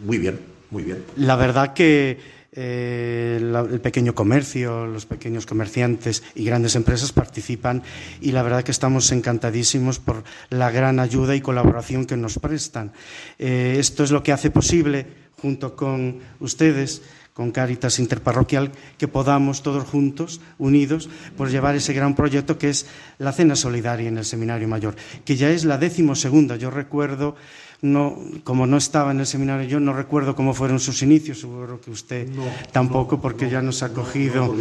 muy 0.04 0.18
bien, 0.18 0.40
muy 0.70 0.82
bien. 0.84 1.04
La 1.16 1.36
verdad 1.36 1.74
que 1.74 2.18
eh, 2.54 3.38
el 3.40 3.80
pequeño 3.80 4.14
comercio, 4.14 4.86
los 4.86 5.06
pequeños 5.06 5.46
comerciantes 5.46 6.22
y 6.34 6.44
grandes 6.44 6.76
empresas 6.76 7.10
participan 7.10 7.82
y 8.20 8.32
la 8.32 8.42
verdad 8.42 8.62
que 8.62 8.70
estamos 8.70 9.10
encantadísimos 9.10 9.98
por 9.98 10.22
la 10.50 10.70
gran 10.70 11.00
ayuda 11.00 11.34
y 11.34 11.40
colaboración 11.40 12.04
que 12.04 12.18
nos 12.18 12.38
prestan. 12.38 12.92
Eh, 13.38 13.76
esto 13.78 14.04
es 14.04 14.10
lo 14.10 14.22
que 14.22 14.32
hace 14.32 14.50
posible, 14.50 15.06
junto 15.42 15.74
con 15.74 16.20
ustedes, 16.38 17.02
con 17.34 17.50
Cáritas 17.50 17.98
Interparroquial, 17.98 18.70
que 18.96 19.08
podamos 19.08 19.62
todos 19.62 19.84
juntos, 19.84 20.40
unidos, 20.58 21.10
por 21.36 21.50
llevar 21.50 21.74
ese 21.74 21.92
gran 21.92 22.14
proyecto 22.14 22.58
que 22.58 22.70
es 22.70 22.86
la 23.18 23.32
Cena 23.32 23.56
Solidaria 23.56 24.08
en 24.08 24.18
el 24.18 24.24
Seminario 24.24 24.68
Mayor, 24.68 24.94
que 25.24 25.34
ya 25.34 25.50
es 25.50 25.64
la 25.64 25.78
décimo 25.78 26.14
segunda. 26.14 26.54
Yo 26.56 26.70
recuerdo, 26.70 27.34
no, 27.80 28.16
como 28.44 28.66
no 28.68 28.76
estaba 28.76 29.10
en 29.10 29.18
el 29.18 29.26
seminario, 29.26 29.66
yo 29.66 29.80
no 29.80 29.92
recuerdo 29.92 30.36
cómo 30.36 30.54
fueron 30.54 30.78
sus 30.78 31.02
inicios, 31.02 31.40
seguro 31.40 31.80
que 31.80 31.90
usted 31.90 32.28
tampoco, 32.70 33.20
porque 33.20 33.50
ya 33.50 33.62
nos 33.62 33.82
ha 33.82 33.92
cogido. 33.92 34.54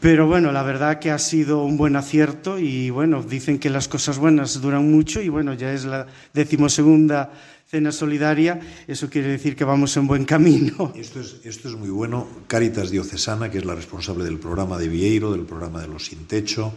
Pero 0.00 0.28
bueno, 0.28 0.52
la 0.52 0.62
verdad 0.62 1.00
que 1.00 1.10
ha 1.10 1.18
sido 1.18 1.64
un 1.64 1.76
buen 1.76 1.96
acierto 1.96 2.60
y 2.60 2.90
bueno, 2.90 3.22
dicen 3.22 3.58
que 3.58 3.70
las 3.70 3.88
cosas 3.88 4.18
buenas 4.18 4.60
duran 4.60 4.88
mucho 4.88 5.20
y 5.20 5.28
bueno, 5.28 5.54
ya 5.54 5.72
es 5.72 5.84
la 5.84 6.06
decimosegunda 6.32 7.32
cena 7.74 7.90
solidaria, 7.90 8.60
eso 8.86 9.10
quiere 9.10 9.26
decir 9.26 9.56
que 9.56 9.64
vamos 9.64 9.96
en 9.96 10.06
buen 10.06 10.24
camino. 10.24 10.92
Esto 10.94 11.18
es, 11.18 11.40
esto 11.42 11.68
es 11.68 11.74
muy 11.74 11.90
bueno. 11.90 12.28
Caritas 12.46 12.90
Diocesana, 12.90 13.50
que 13.50 13.58
es 13.58 13.64
la 13.64 13.74
responsable 13.74 14.22
del 14.22 14.38
programa 14.38 14.78
de 14.78 14.86
Vieiro, 14.86 15.32
del 15.32 15.42
programa 15.42 15.80
de 15.80 15.88
los 15.88 16.06
sin 16.06 16.26
techo, 16.26 16.72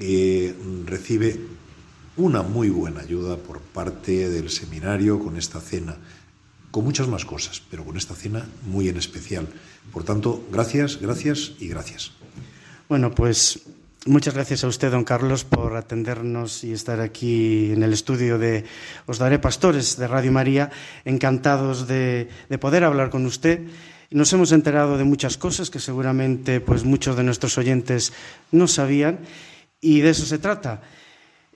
eh, 0.00 0.52
recibe 0.86 1.38
una 2.16 2.42
muy 2.42 2.68
buena 2.68 3.02
ayuda 3.02 3.36
por 3.36 3.60
parte 3.60 4.28
del 4.28 4.50
seminario 4.50 5.20
con 5.20 5.36
esta 5.36 5.60
cena, 5.60 5.96
con 6.72 6.82
muchas 6.82 7.06
más 7.06 7.24
cosas, 7.24 7.62
pero 7.70 7.84
con 7.84 7.96
esta 7.96 8.16
cena 8.16 8.44
muy 8.66 8.88
en 8.88 8.96
especial. 8.96 9.46
Por 9.92 10.02
tanto, 10.02 10.44
gracias, 10.50 11.00
gracias 11.00 11.52
y 11.60 11.68
gracias. 11.68 12.10
Bueno, 12.88 13.12
pues 13.14 13.60
Muchas 14.06 14.34
gracias 14.34 14.62
a 14.62 14.68
usted, 14.68 14.92
don 14.92 15.02
Carlos, 15.02 15.44
por 15.44 15.74
atendernos 15.74 16.62
y 16.62 16.72
estar 16.72 17.00
aquí 17.00 17.72
en 17.72 17.82
el 17.82 17.92
estudio 17.92 18.38
de 18.38 18.64
Os 19.06 19.18
Daré 19.18 19.40
Pastores 19.40 19.98
de 19.98 20.06
Radio 20.06 20.30
María. 20.30 20.70
Encantados 21.04 21.88
de, 21.88 22.28
poder 22.60 22.84
hablar 22.84 23.10
con 23.10 23.26
usted. 23.26 23.60
Nos 24.10 24.32
hemos 24.32 24.52
enterado 24.52 24.98
de 24.98 25.04
muchas 25.04 25.36
cosas 25.36 25.68
que 25.68 25.80
seguramente 25.80 26.60
pues, 26.60 26.84
muchos 26.84 27.16
de 27.16 27.24
nuestros 27.24 27.58
oyentes 27.58 28.12
no 28.52 28.68
sabían 28.68 29.18
y 29.80 30.00
de 30.00 30.10
eso 30.10 30.24
se 30.26 30.38
trata. 30.38 30.80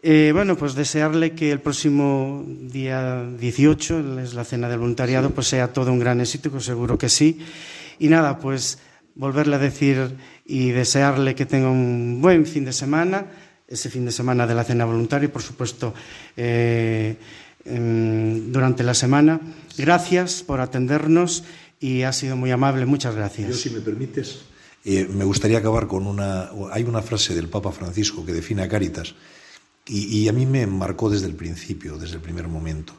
Eh, 0.02 0.32
bueno, 0.34 0.56
pues 0.56 0.74
desearle 0.74 1.32
que 1.32 1.52
el 1.52 1.60
próximo 1.60 2.44
día 2.44 3.24
18, 3.38 4.20
es 4.20 4.34
la 4.34 4.44
cena 4.44 4.68
del 4.68 4.80
voluntariado, 4.80 5.30
pues 5.30 5.46
sea 5.46 5.72
todo 5.72 5.92
un 5.92 6.00
gran 6.00 6.20
éxito, 6.20 6.50
que 6.50 6.60
seguro 6.60 6.98
que 6.98 7.08
sí. 7.08 7.38
Y 8.00 8.08
nada, 8.08 8.40
pues 8.40 8.80
volverle 9.14 9.56
a 9.56 9.58
decir 9.58 10.16
y 10.44 10.70
desearle 10.70 11.34
que 11.34 11.46
tenga 11.46 11.70
un 11.70 12.20
buen 12.20 12.46
fin 12.46 12.64
de 12.64 12.72
semana, 12.72 13.26
ese 13.68 13.90
fin 13.90 14.04
de 14.04 14.12
semana 14.12 14.46
de 14.46 14.54
la 14.54 14.64
cena 14.64 14.84
voluntaria 14.84 15.26
y, 15.26 15.30
por 15.30 15.42
supuesto, 15.42 15.94
eh, 16.36 17.16
durante 17.64 18.82
la 18.82 18.94
semana. 18.94 19.40
Gracias 19.76 20.42
por 20.42 20.60
atendernos 20.60 21.44
y 21.80 22.02
ha 22.02 22.12
sido 22.12 22.36
muy 22.36 22.50
amable. 22.50 22.86
Muchas 22.86 23.14
gracias. 23.14 23.48
Yo, 23.48 23.54
si 23.54 23.70
me 23.70 23.80
permites, 23.80 24.40
eh, 24.84 25.08
me 25.08 25.24
gustaría 25.24 25.58
acabar 25.58 25.86
con 25.86 26.06
una. 26.06 26.50
Hay 26.72 26.82
una 26.82 27.02
frase 27.02 27.34
del 27.34 27.48
Papa 27.48 27.72
Francisco 27.72 28.26
que 28.26 28.32
define 28.32 28.62
a 28.62 28.68
Caritas 28.68 29.14
y, 29.86 30.28
a 30.28 30.32
mí 30.32 30.46
me 30.46 30.66
marcó 30.66 31.10
desde 31.10 31.26
el 31.26 31.34
principio, 31.34 31.98
desde 31.98 32.16
el 32.16 32.20
primer 32.20 32.48
momento. 32.48 32.94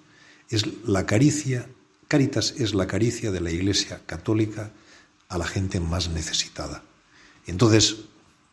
Es 0.49 0.65
la 0.85 1.05
caricia. 1.05 1.67
Caritas 2.07 2.55
es 2.57 2.73
la 2.73 2.85
caricia 2.85 3.31
de 3.31 3.41
la 3.41 3.51
Iglesia 3.51 4.01
Católica 4.05 4.71
a 5.33 5.37
la 5.37 5.45
gente 5.45 5.79
más 5.79 6.09
necesitada. 6.09 6.83
Entonces, 7.47 7.97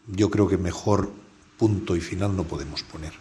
yo 0.06 0.30
creo 0.30 0.48
que 0.48 0.56
mejor 0.56 1.12
punto 1.58 1.94
y 1.94 2.00
final 2.00 2.34
no 2.34 2.44
podemos 2.44 2.82
poner. 2.82 3.12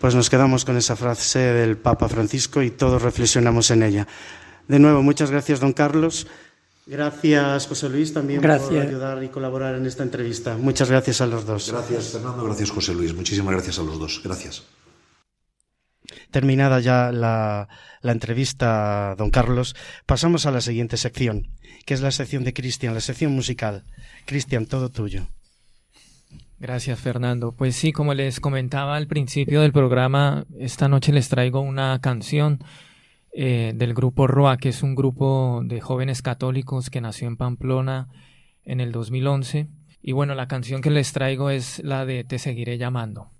Pues 0.00 0.14
nos 0.14 0.30
quedamos 0.30 0.64
con 0.64 0.76
esa 0.76 0.96
frase 0.96 1.38
del 1.38 1.76
Papa 1.76 2.08
Francisco 2.08 2.62
y 2.62 2.70
todos 2.70 3.02
reflexionamos 3.02 3.70
en 3.70 3.82
ella. 3.82 4.08
De 4.68 4.78
nuevo, 4.78 5.02
muchas 5.02 5.30
gracias, 5.30 5.60
don 5.60 5.72
Carlos. 5.72 6.26
Gracias, 6.86 7.66
José 7.66 7.88
Luis, 7.88 8.12
también 8.12 8.40
por 8.40 8.50
ayudar 8.50 9.22
y 9.22 9.28
colaborar 9.28 9.74
en 9.74 9.86
esta 9.86 10.02
entrevista. 10.02 10.56
Muchas 10.56 10.90
gracias 10.90 11.20
a 11.20 11.26
los 11.26 11.44
dos. 11.44 11.70
Gracias, 11.70 12.12
Fernando. 12.12 12.44
Gracias, 12.44 12.70
José 12.70 12.94
Luis. 12.94 13.14
Muchísimas 13.14 13.52
gracias 13.52 13.78
a 13.78 13.82
los 13.82 13.98
dos. 13.98 14.20
Gracias. 14.22 14.64
Terminada 16.30 16.80
ya 16.80 17.12
la, 17.12 17.68
la 18.02 18.12
entrevista, 18.12 19.14
don 19.16 19.30
Carlos, 19.30 19.74
pasamos 20.04 20.46
a 20.46 20.50
la 20.50 20.60
siguiente 20.60 20.96
sección, 20.96 21.48
que 21.84 21.94
es 21.94 22.00
la 22.00 22.10
sección 22.10 22.44
de 22.44 22.52
Cristian, 22.52 22.94
la 22.94 23.00
sección 23.00 23.32
musical. 23.32 23.84
Cristian, 24.24 24.66
todo 24.66 24.88
tuyo. 24.88 25.26
Gracias, 26.58 26.98
Fernando. 26.98 27.52
Pues 27.52 27.76
sí, 27.76 27.92
como 27.92 28.14
les 28.14 28.40
comentaba 28.40 28.96
al 28.96 29.06
principio 29.06 29.60
del 29.60 29.72
programa, 29.72 30.46
esta 30.58 30.88
noche 30.88 31.12
les 31.12 31.28
traigo 31.28 31.60
una 31.60 32.00
canción 32.00 32.60
eh, 33.32 33.72
del 33.74 33.94
grupo 33.94 34.26
ROA, 34.26 34.56
que 34.56 34.70
es 34.70 34.82
un 34.82 34.94
grupo 34.94 35.62
de 35.64 35.80
jóvenes 35.80 36.22
católicos 36.22 36.88
que 36.88 37.00
nació 37.00 37.28
en 37.28 37.36
Pamplona 37.36 38.08
en 38.64 38.80
el 38.80 38.92
2011. 38.92 39.68
Y 40.00 40.12
bueno, 40.12 40.34
la 40.34 40.48
canción 40.48 40.80
que 40.80 40.90
les 40.90 41.12
traigo 41.12 41.50
es 41.50 41.82
la 41.82 42.06
de 42.06 42.24
Te 42.24 42.38
seguiré 42.38 42.78
llamando. 42.78 43.30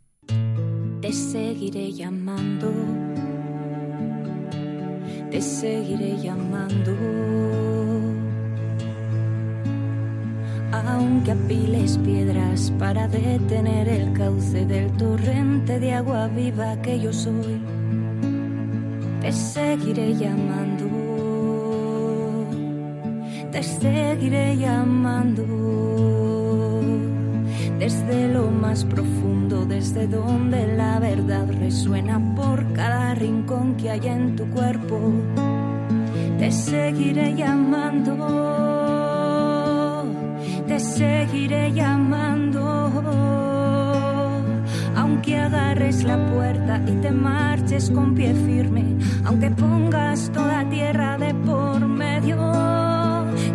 Te 1.01 1.13
seguiré 1.13 1.93
llamando, 1.93 2.73
te 5.31 5.41
seguiré 5.41 6.17
llamando. 6.19 7.94
Aunque 10.83 11.31
apiles 11.33 11.99
piedras 11.99 12.73
para 12.79 13.07
detener 13.07 13.89
el 13.89 14.13
cauce 14.13 14.67
del 14.67 14.91
torrente 14.97 15.79
de 15.79 15.95
agua 15.95 16.27
viva 16.27 16.77
que 16.83 16.99
yo 16.99 17.13
soy, 17.13 17.61
te 19.21 19.31
seguiré 19.33 20.15
llamando, 20.17 20.87
te 23.53 23.63
seguiré 23.63 24.57
llamando 24.57 25.45
desde 27.79 28.29
lo 28.33 28.51
más 28.51 28.85
profundo, 28.85 29.65
desde 29.67 30.07
donde 30.09 30.77
la 30.77 30.99
verdad 30.99 31.47
resuena 31.61 32.19
por 32.35 32.73
cada 32.73 33.15
rincón 33.15 33.77
que 33.77 33.91
hay 33.91 34.07
en 34.07 34.37
tu 34.37 34.49
cuerpo. 34.51 34.99
Te 36.39 36.51
seguiré 36.51 37.35
llamando, 37.35 38.17
te 40.67 40.79
seguiré 40.79 41.73
llamando. 41.73 42.63
Aunque 44.97 45.39
agarres 45.39 46.05
la 46.05 46.17
puerta 46.27 46.81
y 46.87 46.93
te 47.03 47.11
marches 47.11 47.91
con 47.91 48.15
pie 48.15 48.35
firme, 48.35 48.97
aunque 49.25 49.51
pongas 49.51 50.31
toda 50.33 50.69
tierra 50.71 51.19
de 51.19 51.35
por 51.35 51.81
medio, 51.87 52.37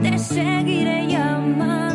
te 0.02 0.18
seguiré 0.20 1.08
llamando. 1.08 1.89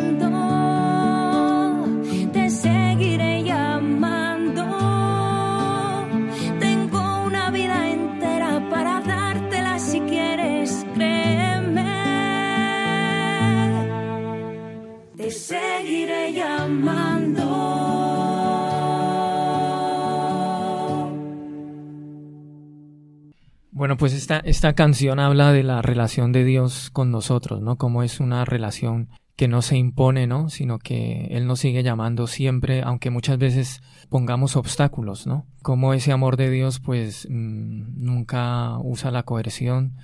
Bueno, 23.85 23.97
pues 23.97 24.13
esta, 24.13 24.39
esta 24.39 24.73
canción 24.73 25.19
habla 25.19 25.53
de 25.53 25.61
la 25.61 25.83
relación 25.83 26.31
de 26.31 26.43
Dios 26.43 26.89
con 26.89 27.11
nosotros, 27.11 27.61
¿no? 27.61 27.75
Como 27.75 28.01
es 28.01 28.19
una 28.19 28.43
relación 28.43 29.09
que 29.35 29.47
no 29.47 29.61
se 29.61 29.77
impone, 29.77 30.25
¿no? 30.25 30.49
Sino 30.49 30.79
que 30.79 31.27
Él 31.29 31.45
nos 31.45 31.59
sigue 31.59 31.83
llamando 31.83 32.25
siempre, 32.25 32.81
aunque 32.81 33.11
muchas 33.11 33.37
veces 33.37 33.83
pongamos 34.09 34.55
obstáculos, 34.55 35.27
¿no? 35.27 35.45
Como 35.61 35.93
ese 35.93 36.11
amor 36.11 36.35
de 36.35 36.49
Dios, 36.49 36.79
pues 36.79 37.27
mm, 37.29 38.03
nunca 38.03 38.79
usa 38.79 39.11
la 39.11 39.21
coerción, 39.21 39.97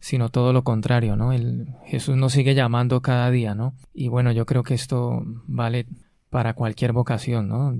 sino 0.00 0.30
todo 0.30 0.52
lo 0.52 0.64
contrario, 0.64 1.14
¿no? 1.14 1.32
El, 1.32 1.68
Jesús 1.86 2.16
nos 2.16 2.32
sigue 2.32 2.56
llamando 2.56 3.02
cada 3.02 3.30
día, 3.30 3.54
¿no? 3.54 3.72
Y 3.94 4.08
bueno, 4.08 4.32
yo 4.32 4.46
creo 4.46 4.64
que 4.64 4.74
esto 4.74 5.22
vale 5.46 5.86
para 6.28 6.54
cualquier 6.54 6.92
vocación, 6.92 7.46
¿no? 7.46 7.72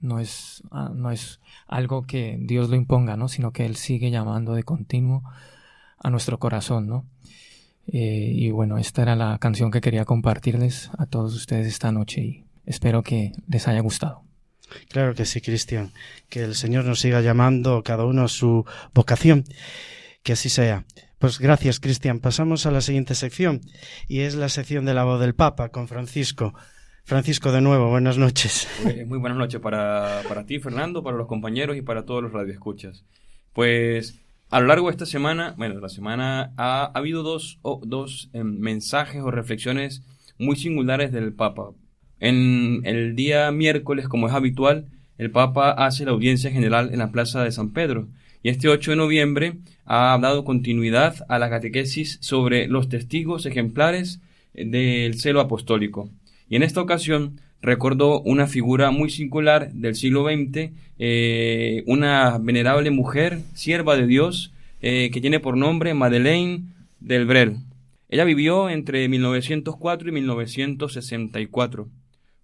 No 0.00 0.20
es, 0.20 0.62
ah, 0.70 0.90
no 0.94 1.10
es 1.10 1.40
algo 1.66 2.06
que 2.06 2.38
Dios 2.40 2.68
lo 2.68 2.76
imponga, 2.76 3.16
¿no? 3.16 3.28
Sino 3.28 3.52
que 3.52 3.64
Él 3.64 3.76
sigue 3.76 4.10
llamando 4.10 4.54
de 4.54 4.62
continuo 4.62 5.22
a 5.98 6.10
nuestro 6.10 6.38
corazón, 6.38 6.86
¿no? 6.86 7.06
Eh, 7.86 8.32
y 8.34 8.50
bueno, 8.50 8.78
esta 8.78 9.02
era 9.02 9.16
la 9.16 9.38
canción 9.38 9.70
que 9.70 9.80
quería 9.80 10.04
compartirles 10.04 10.90
a 10.98 11.06
todos 11.06 11.34
ustedes 11.34 11.66
esta 11.66 11.92
noche 11.92 12.20
y 12.20 12.44
espero 12.64 13.02
que 13.02 13.32
les 13.48 13.68
haya 13.68 13.80
gustado. 13.80 14.22
Claro 14.88 15.14
que 15.14 15.24
sí, 15.24 15.40
Cristian. 15.40 15.92
Que 16.28 16.42
el 16.42 16.54
Señor 16.54 16.84
nos 16.84 17.00
siga 17.00 17.20
llamando 17.20 17.82
cada 17.82 18.04
uno 18.04 18.24
a 18.24 18.28
su 18.28 18.64
vocación. 18.92 19.44
Que 20.22 20.32
así 20.32 20.48
sea. 20.48 20.84
Pues 21.18 21.38
gracias, 21.38 21.80
Cristian. 21.80 22.20
Pasamos 22.20 22.66
a 22.66 22.70
la 22.70 22.80
siguiente 22.80 23.14
sección 23.14 23.60
y 24.08 24.20
es 24.20 24.34
la 24.34 24.48
sección 24.48 24.84
de 24.84 24.94
la 24.94 25.04
voz 25.04 25.20
del 25.20 25.34
Papa 25.34 25.70
con 25.70 25.88
Francisco. 25.88 26.52
Francisco, 27.06 27.52
de 27.52 27.60
nuevo, 27.60 27.88
buenas 27.88 28.18
noches. 28.18 28.66
Pues, 28.82 29.06
muy 29.06 29.18
buenas 29.18 29.38
noches 29.38 29.60
para, 29.60 30.22
para 30.26 30.44
ti, 30.44 30.58
Fernando, 30.58 31.04
para 31.04 31.16
los 31.16 31.28
compañeros 31.28 31.76
y 31.76 31.82
para 31.82 32.04
todos 32.04 32.20
los 32.20 32.32
radioescuchas. 32.32 33.04
Pues 33.52 34.18
a 34.50 34.58
lo 34.58 34.66
largo 34.66 34.88
de 34.88 34.90
esta 34.90 35.06
semana, 35.06 35.54
bueno, 35.56 35.78
la 35.78 35.88
semana 35.88 36.52
ha, 36.56 36.86
habido 36.86 37.22
dos, 37.22 37.60
dos 37.84 38.28
em, 38.32 38.58
mensajes 38.58 39.22
o 39.22 39.30
reflexiones 39.30 40.02
muy 40.36 40.56
singulares 40.56 41.12
del 41.12 41.32
Papa. 41.32 41.70
En 42.18 42.80
el 42.82 43.14
día 43.14 43.52
miércoles, 43.52 44.08
como 44.08 44.26
es 44.26 44.34
habitual, 44.34 44.86
el 45.16 45.30
Papa 45.30 45.70
hace 45.70 46.06
la 46.06 46.10
audiencia 46.10 46.50
general 46.50 46.90
en 46.92 46.98
la 46.98 47.12
Plaza 47.12 47.44
de 47.44 47.52
San 47.52 47.72
Pedro. 47.72 48.08
Y 48.42 48.48
este 48.48 48.68
8 48.68 48.90
de 48.90 48.96
noviembre 48.96 49.58
ha 49.84 50.18
dado 50.20 50.44
continuidad 50.44 51.24
a 51.28 51.38
la 51.38 51.50
catequesis 51.50 52.18
sobre 52.20 52.66
los 52.66 52.88
testigos 52.88 53.46
ejemplares 53.46 54.20
del 54.54 55.20
celo 55.20 55.40
apostólico. 55.40 56.10
Y 56.48 56.56
en 56.56 56.62
esta 56.62 56.80
ocasión 56.80 57.40
recordó 57.60 58.20
una 58.20 58.46
figura 58.46 58.90
muy 58.90 59.10
singular 59.10 59.72
del 59.72 59.94
siglo 59.94 60.24
XX, 60.24 60.70
eh, 60.98 61.82
una 61.86 62.38
venerable 62.38 62.90
mujer, 62.90 63.40
sierva 63.54 63.96
de 63.96 64.06
Dios, 64.06 64.52
eh, 64.80 65.10
que 65.12 65.20
tiene 65.20 65.40
por 65.40 65.56
nombre 65.56 65.94
Madeleine 65.94 66.64
del 67.00 67.26
Brel. 67.26 67.56
Ella 68.08 68.24
vivió 68.24 68.70
entre 68.70 69.08
1904 69.08 70.08
y 70.08 70.12
1964. 70.12 71.88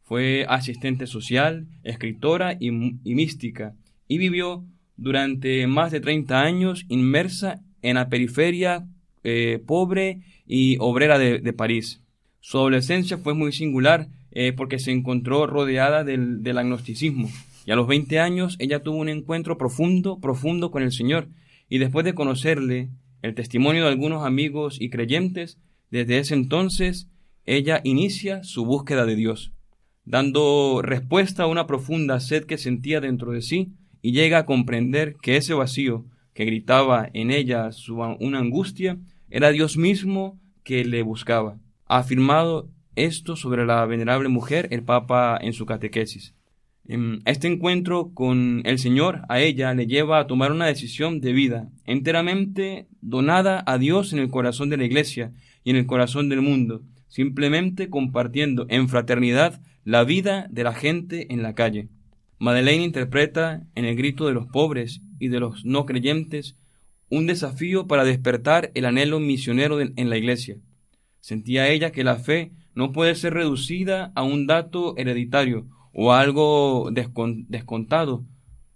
Fue 0.03 0.45
asistente 0.49 1.07
social, 1.07 1.69
escritora 1.85 2.57
y, 2.59 2.73
mística, 2.73 3.75
y 4.09 4.19
vivió 4.19 4.65
durante 4.97 5.67
más 5.69 5.93
de 5.93 6.01
30 6.01 6.41
años 6.41 6.85
inmersa 6.89 7.61
en 7.81 7.95
la 7.95 8.09
periferia 8.09 8.87
eh, 9.25 9.63
pobre 9.65 10.21
y 10.47 10.77
obrera 10.81 11.19
de 11.19 11.53
París. 11.53 12.02
Su 12.45 12.59
adolescencia 12.59 13.19
fue 13.19 13.35
muy 13.35 13.53
singular 13.53 14.09
eh, 14.33 14.53
porque 14.53 14.81
se 14.81 14.91
encontró 14.91 15.47
rodeada 15.47 16.03
del, 16.03 16.43
del, 16.43 16.59
agnosticismo. 16.59 17.31
Y 17.65 17.71
a 17.71 17.77
los 17.77 17.87
20 17.87 18.19
años 18.19 18.57
ella 18.59 18.83
tuvo 18.83 18.97
un 18.97 19.09
encuentro 19.09 19.57
profundo, 19.57 20.19
profundo 20.19 20.73
con 20.73 20.83
el 20.83 20.91
Señor. 20.91 21.29
Y 21.69 21.79
después 21.79 22.05
de 22.05 22.15
conocerle 22.15 22.91
el 23.23 23.37
testimonio 23.37 23.85
de 23.85 23.91
algunos 23.91 24.27
amigos 24.27 24.77
y 24.81 24.91
creyentes, 24.91 25.59
desde 25.93 26.19
ese 26.19 26.35
entonces 26.35 27.09
ella 27.47 27.81
inicia 27.85 28.43
su 28.43 28.65
búsqueda 28.65 29.07
de 29.07 29.15
Dios, 29.15 29.53
dando 30.05 30.81
respuesta 30.83 31.45
a 31.45 31.47
una 31.47 31.69
profunda 31.69 32.19
sed 32.19 32.45
que 32.45 32.59
sentía 32.59 33.01
dentro 33.01 33.31
de 33.31 33.43
sí 33.43 33.71
y 34.03 34.11
llega 34.11 34.39
a 34.39 34.47
comprender 34.47 35.15
que 35.23 35.37
ese 35.37 35.55
vacío 35.55 36.07
que 36.35 36.45
gritaba 36.45 37.09
en 37.15 37.31
ella 37.31 37.71
su, 37.71 38.01
una 38.01 38.41
angustia 38.41 38.99
era 39.31 39.53
Dios 39.53 39.77
mismo 39.77 40.41
que 40.65 40.85
le 40.85 41.03
buscaba 41.03 41.62
ha 41.93 41.99
afirmado 41.99 42.71
esto 42.97 43.37
sobre 43.37 43.67
la 43.67 43.85
venerable 43.85 44.31
mujer 44.31 44.67
el 44.71 44.83
Papa 44.83 45.39
en 45.39 45.53
su 45.53 45.67
catequesis. 45.67 46.35
Este 47.27 47.49
encuentro 47.49 48.13
con 48.15 48.63
el 48.65 48.79
Señor 48.79 49.21
a 49.29 49.41
ella 49.41 49.75
le 49.75 49.87
lleva 49.87 50.19
a 50.19 50.27
tomar 50.27 50.53
una 50.53 50.67
decisión 50.67 51.21
de 51.21 51.35
vida 51.35 51.69
enteramente 51.85 52.87
donada 53.03 53.63
a 53.67 53.77
Dios 53.77 54.15
en 54.15 54.21
el 54.21 54.31
corazón 54.31 54.71
de 54.71 54.79
la 54.79 54.85
Iglesia 54.85 55.33
y 55.65 55.71
en 55.71 55.77
el 55.77 55.85
corazón 55.85 56.31
del 56.31 56.41
mundo, 56.41 56.81
simplemente 57.09 57.91
compartiendo 57.91 58.65
en 58.71 58.89
fraternidad 58.89 59.61
la 59.85 60.03
vida 60.05 60.47
de 60.51 60.65
la 60.65 60.73
gente 60.73 61.27
en 61.31 61.43
la 61.43 61.55
calle. 61.55 61.91
Madeleine 62.39 62.85
interpreta 62.85 63.65
en 63.75 63.85
el 63.85 63.97
grito 63.97 64.27
de 64.27 64.33
los 64.33 64.47
pobres 64.47 65.03
y 65.19 65.29
de 65.29 65.41
los 65.41 65.67
no 65.67 65.85
creyentes 65.85 66.57
un 67.11 67.27
desafío 67.27 67.87
para 67.87 68.05
despertar 68.05 68.71
el 68.73 68.87
anhelo 68.87 69.21
misionero 69.21 69.79
en 69.83 70.09
la 70.09 70.17
Iglesia. 70.17 70.57
Sentía 71.23 71.69
ella 71.69 71.93
que 71.93 72.03
la 72.03 72.17
fe 72.17 72.51
no 72.75 72.91
puede 72.91 73.15
ser 73.15 73.35
reducida 73.35 74.11
a 74.17 74.25
un 74.25 74.49
dato 74.49 74.97
hereditario 74.97 75.69
o 75.93 76.13
algo 76.13 76.91
descontado, 76.91 78.25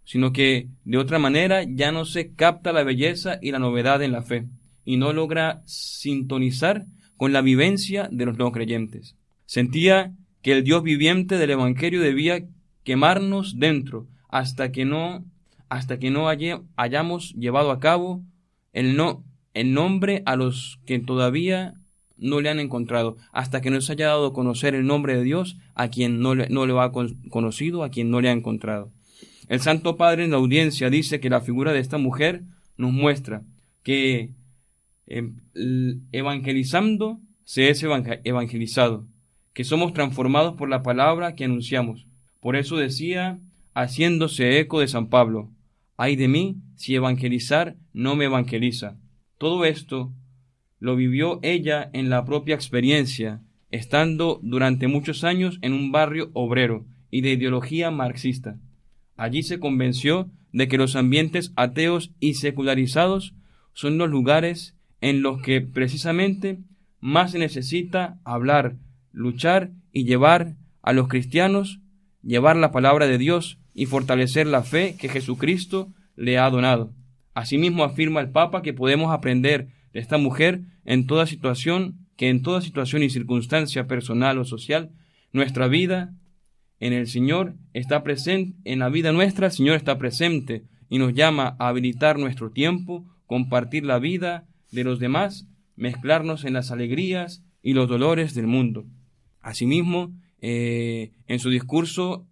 sino 0.04 0.32
que 0.32 0.68
de 0.84 0.96
otra 0.96 1.18
manera 1.18 1.64
ya 1.64 1.90
no 1.90 2.04
se 2.04 2.32
capta 2.34 2.72
la 2.72 2.84
belleza 2.84 3.40
y 3.42 3.50
la 3.50 3.58
novedad 3.58 4.00
en 4.00 4.12
la 4.12 4.22
fe, 4.22 4.46
y 4.84 4.96
no 4.96 5.12
logra 5.12 5.62
sintonizar 5.64 6.86
con 7.16 7.32
la 7.32 7.40
vivencia 7.40 8.08
de 8.12 8.26
los 8.26 8.38
no 8.38 8.52
creyentes. 8.52 9.16
Sentía 9.44 10.14
que 10.40 10.52
el 10.52 10.62
Dios 10.62 10.84
viviente 10.84 11.38
del 11.38 11.50
Evangelio 11.50 12.00
debía 12.00 12.46
quemarnos 12.84 13.58
dentro 13.58 14.06
hasta 14.28 14.70
que 14.70 14.84
no 14.84 15.24
hasta 15.68 15.98
que 15.98 16.12
no 16.12 16.28
hayamos 16.28 17.32
llevado 17.34 17.72
a 17.72 17.80
cabo 17.80 18.22
el 18.72 18.96
no 18.96 19.24
el 19.52 19.72
nombre 19.72 20.22
a 20.26 20.36
los 20.36 20.78
que 20.86 21.00
todavía 21.00 21.74
no 22.18 22.40
le 22.40 22.48
han 22.48 22.60
encontrado, 22.60 23.16
hasta 23.32 23.60
que 23.60 23.70
no 23.70 23.80
se 23.80 23.92
haya 23.92 24.08
dado 24.08 24.26
a 24.26 24.32
conocer 24.32 24.74
el 24.74 24.86
nombre 24.86 25.16
de 25.16 25.22
Dios 25.22 25.56
a 25.74 25.88
quien 25.88 26.20
no 26.20 26.34
le, 26.34 26.48
no 26.48 26.66
le 26.66 26.78
ha 26.78 26.90
conocido, 27.30 27.82
a 27.82 27.90
quien 27.90 28.10
no 28.10 28.20
le 28.20 28.28
ha 28.28 28.32
encontrado. 28.32 28.90
El 29.48 29.60
Santo 29.60 29.96
Padre 29.96 30.24
en 30.24 30.30
la 30.32 30.38
audiencia 30.38 30.90
dice 30.90 31.20
que 31.20 31.30
la 31.30 31.40
figura 31.40 31.72
de 31.72 31.80
esta 31.80 31.98
mujer 31.98 32.42
nos 32.76 32.92
muestra 32.92 33.42
que 33.82 34.30
em, 35.06 35.36
evangelizando 36.10 37.20
se 37.44 37.70
es 37.70 37.84
evangelizado, 38.24 39.06
que 39.52 39.62
somos 39.62 39.92
transformados 39.92 40.56
por 40.56 40.68
la 40.68 40.82
palabra 40.82 41.36
que 41.36 41.44
anunciamos. 41.44 42.06
Por 42.40 42.56
eso 42.56 42.76
decía, 42.76 43.38
haciéndose 43.74 44.58
eco 44.58 44.80
de 44.80 44.88
San 44.88 45.08
Pablo, 45.08 45.50
ay 45.96 46.16
de 46.16 46.26
mí 46.26 46.56
si 46.74 46.96
evangelizar 46.96 47.76
no 47.92 48.16
me 48.16 48.24
evangeliza. 48.24 48.96
Todo 49.38 49.64
esto 49.64 50.12
lo 50.78 50.96
vivió 50.96 51.40
ella 51.42 51.90
en 51.92 52.10
la 52.10 52.24
propia 52.24 52.54
experiencia, 52.54 53.42
estando 53.70 54.40
durante 54.42 54.88
muchos 54.88 55.24
años 55.24 55.58
en 55.62 55.72
un 55.72 55.92
barrio 55.92 56.30
obrero 56.32 56.86
y 57.10 57.20
de 57.22 57.32
ideología 57.32 57.90
marxista. 57.90 58.58
Allí 59.16 59.42
se 59.42 59.58
convenció 59.58 60.30
de 60.52 60.68
que 60.68 60.78
los 60.78 60.96
ambientes 60.96 61.52
ateos 61.56 62.12
y 62.20 62.34
secularizados 62.34 63.34
son 63.72 63.98
los 63.98 64.10
lugares 64.10 64.76
en 65.00 65.22
los 65.22 65.42
que 65.42 65.60
precisamente 65.60 66.58
más 67.00 67.32
se 67.32 67.38
necesita 67.38 68.18
hablar, 68.24 68.76
luchar 69.12 69.70
y 69.92 70.04
llevar 70.04 70.56
a 70.82 70.92
los 70.92 71.08
cristianos, 71.08 71.80
llevar 72.22 72.56
la 72.56 72.70
palabra 72.72 73.06
de 73.06 73.18
Dios 73.18 73.58
y 73.74 73.86
fortalecer 73.86 74.46
la 74.46 74.62
fe 74.62 74.96
que 74.98 75.08
Jesucristo 75.08 75.92
le 76.16 76.38
ha 76.38 76.48
donado. 76.48 76.92
Asimismo 77.34 77.84
afirma 77.84 78.20
el 78.20 78.30
Papa 78.30 78.62
que 78.62 78.72
podemos 78.72 79.12
aprender 79.12 79.68
esta 79.98 80.18
mujer 80.18 80.62
en 80.84 81.06
toda 81.06 81.26
situación, 81.26 82.06
que 82.16 82.28
en 82.28 82.42
toda 82.42 82.60
situación 82.60 83.02
y 83.02 83.10
circunstancia 83.10 83.86
personal 83.86 84.38
o 84.38 84.44
social, 84.44 84.90
nuestra 85.32 85.68
vida 85.68 86.14
en 86.80 86.92
el 86.92 87.06
Señor 87.06 87.54
está 87.72 88.02
presente, 88.02 88.56
en 88.64 88.80
la 88.80 88.88
vida 88.88 89.12
nuestra 89.12 89.50
Señor 89.50 89.76
está 89.76 89.98
presente 89.98 90.64
y 90.88 90.98
nos 90.98 91.14
llama 91.14 91.56
a 91.58 91.68
habilitar 91.68 92.18
nuestro 92.18 92.50
tiempo, 92.50 93.04
compartir 93.26 93.84
la 93.84 93.98
vida 93.98 94.46
de 94.70 94.84
los 94.84 94.98
demás, 94.98 95.48
mezclarnos 95.74 96.44
en 96.44 96.52
las 96.52 96.70
alegrías 96.70 97.42
y 97.62 97.72
los 97.72 97.88
dolores 97.88 98.34
del 98.34 98.46
mundo. 98.46 98.86
Asimismo, 99.40 100.12
eh, 100.40 101.12
en 101.26 101.38
su 101.38 101.50
discurso, 101.50 102.26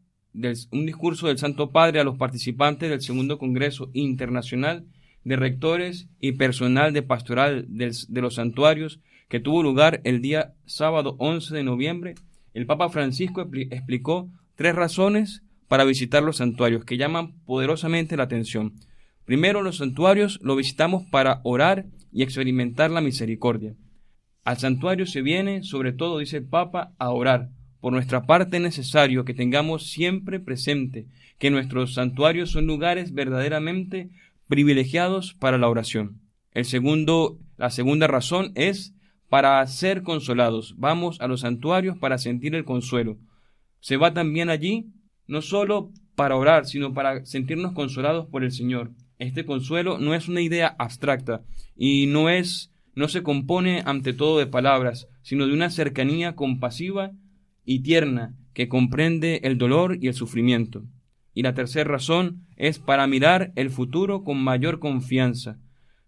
un 0.70 0.86
discurso 0.86 1.28
del 1.28 1.38
Santo 1.38 1.70
Padre 1.70 2.00
a 2.00 2.04
los 2.04 2.16
participantes 2.16 2.90
del 2.90 3.00
Segundo 3.00 3.38
Congreso 3.38 3.90
Internacional 3.92 4.86
de 5.24 5.36
rectores 5.36 6.08
y 6.20 6.32
personal 6.32 6.92
de 6.92 7.02
pastoral 7.02 7.66
de 7.68 8.20
los 8.20 8.34
santuarios 8.34 9.00
que 9.28 9.40
tuvo 9.40 9.62
lugar 9.62 10.00
el 10.04 10.20
día 10.20 10.54
sábado 10.66 11.16
11 11.18 11.54
de 11.54 11.64
noviembre, 11.64 12.14
el 12.52 12.66
Papa 12.66 12.88
Francisco 12.88 13.48
explicó 13.70 14.30
tres 14.54 14.74
razones 14.74 15.42
para 15.66 15.84
visitar 15.84 16.22
los 16.22 16.36
santuarios 16.36 16.84
que 16.84 16.96
llaman 16.96 17.32
poderosamente 17.46 18.16
la 18.16 18.24
atención. 18.24 18.74
Primero, 19.24 19.62
los 19.62 19.78
santuarios 19.78 20.38
lo 20.42 20.54
visitamos 20.54 21.04
para 21.10 21.40
orar 21.44 21.86
y 22.12 22.22
experimentar 22.22 22.90
la 22.90 23.00
misericordia. 23.00 23.74
Al 24.44 24.58
santuario 24.58 25.06
se 25.06 25.22
viene, 25.22 25.62
sobre 25.62 25.92
todo, 25.92 26.18
dice 26.18 26.36
el 26.36 26.46
Papa, 26.46 26.92
a 26.98 27.10
orar. 27.10 27.48
Por 27.80 27.92
nuestra 27.92 28.26
parte 28.26 28.58
es 28.58 28.62
necesario 28.62 29.24
que 29.24 29.34
tengamos 29.34 29.90
siempre 29.90 30.38
presente 30.38 31.06
que 31.38 31.50
nuestros 31.50 31.94
santuarios 31.94 32.50
son 32.50 32.66
lugares 32.66 33.12
verdaderamente 33.12 34.10
privilegiados 34.48 35.34
para 35.34 35.58
la 35.58 35.68
oración. 35.68 36.20
El 36.52 36.64
segundo, 36.64 37.38
la 37.56 37.70
segunda 37.70 38.06
razón 38.06 38.52
es 38.54 38.94
para 39.28 39.66
ser 39.66 40.02
consolados. 40.02 40.74
Vamos 40.78 41.20
a 41.20 41.26
los 41.26 41.40
santuarios 41.40 41.98
para 41.98 42.18
sentir 42.18 42.54
el 42.54 42.64
consuelo. 42.64 43.18
Se 43.80 43.96
va 43.96 44.14
también 44.14 44.50
allí 44.50 44.86
no 45.26 45.42
solo 45.42 45.90
para 46.14 46.36
orar, 46.36 46.66
sino 46.66 46.94
para 46.94 47.24
sentirnos 47.26 47.72
consolados 47.72 48.26
por 48.26 48.44
el 48.44 48.52
Señor. 48.52 48.92
Este 49.18 49.44
consuelo 49.44 49.98
no 49.98 50.14
es 50.14 50.28
una 50.28 50.40
idea 50.40 50.74
abstracta 50.78 51.42
y 51.76 52.06
no 52.06 52.28
es 52.28 52.70
no 52.94 53.08
se 53.08 53.22
compone 53.22 53.82
ante 53.84 54.12
todo 54.12 54.38
de 54.38 54.46
palabras, 54.46 55.08
sino 55.22 55.46
de 55.46 55.52
una 55.52 55.70
cercanía 55.70 56.36
compasiva 56.36 57.10
y 57.64 57.80
tierna 57.80 58.36
que 58.52 58.68
comprende 58.68 59.40
el 59.42 59.58
dolor 59.58 59.98
y 60.00 60.06
el 60.06 60.14
sufrimiento. 60.14 60.84
Y 61.34 61.42
la 61.42 61.54
tercera 61.54 61.90
razón 61.90 62.46
es 62.56 62.78
para 62.78 63.06
mirar 63.06 63.52
el 63.56 63.70
futuro 63.70 64.24
con 64.24 64.42
mayor 64.42 64.78
confianza. 64.78 65.58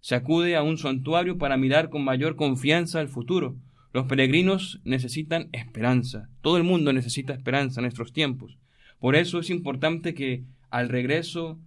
se 0.00 0.14
acude 0.14 0.54
a 0.54 0.62
un 0.62 0.78
santuario 0.78 1.36
para 1.36 1.56
mirar 1.56 1.90
con 1.90 2.04
mayor 2.04 2.36
confianza 2.36 3.00
al 3.00 3.08
futuro. 3.08 3.56
Los 3.92 4.06
peregrinos 4.06 4.80
necesitan 4.84 5.48
esperanza. 5.50 6.28
Todo 6.42 6.58
el 6.58 6.62
mundo 6.62 6.92
necesita 6.92 7.32
esperanza 7.32 7.80
en 7.80 7.84
nuestros 7.84 8.12
tiempos. 8.12 8.56
Por 9.00 9.16
eso 9.16 9.40
es 9.40 9.50
importante 9.50 10.14
que 10.14 10.44
al 10.70 10.88
regreso 10.88 11.58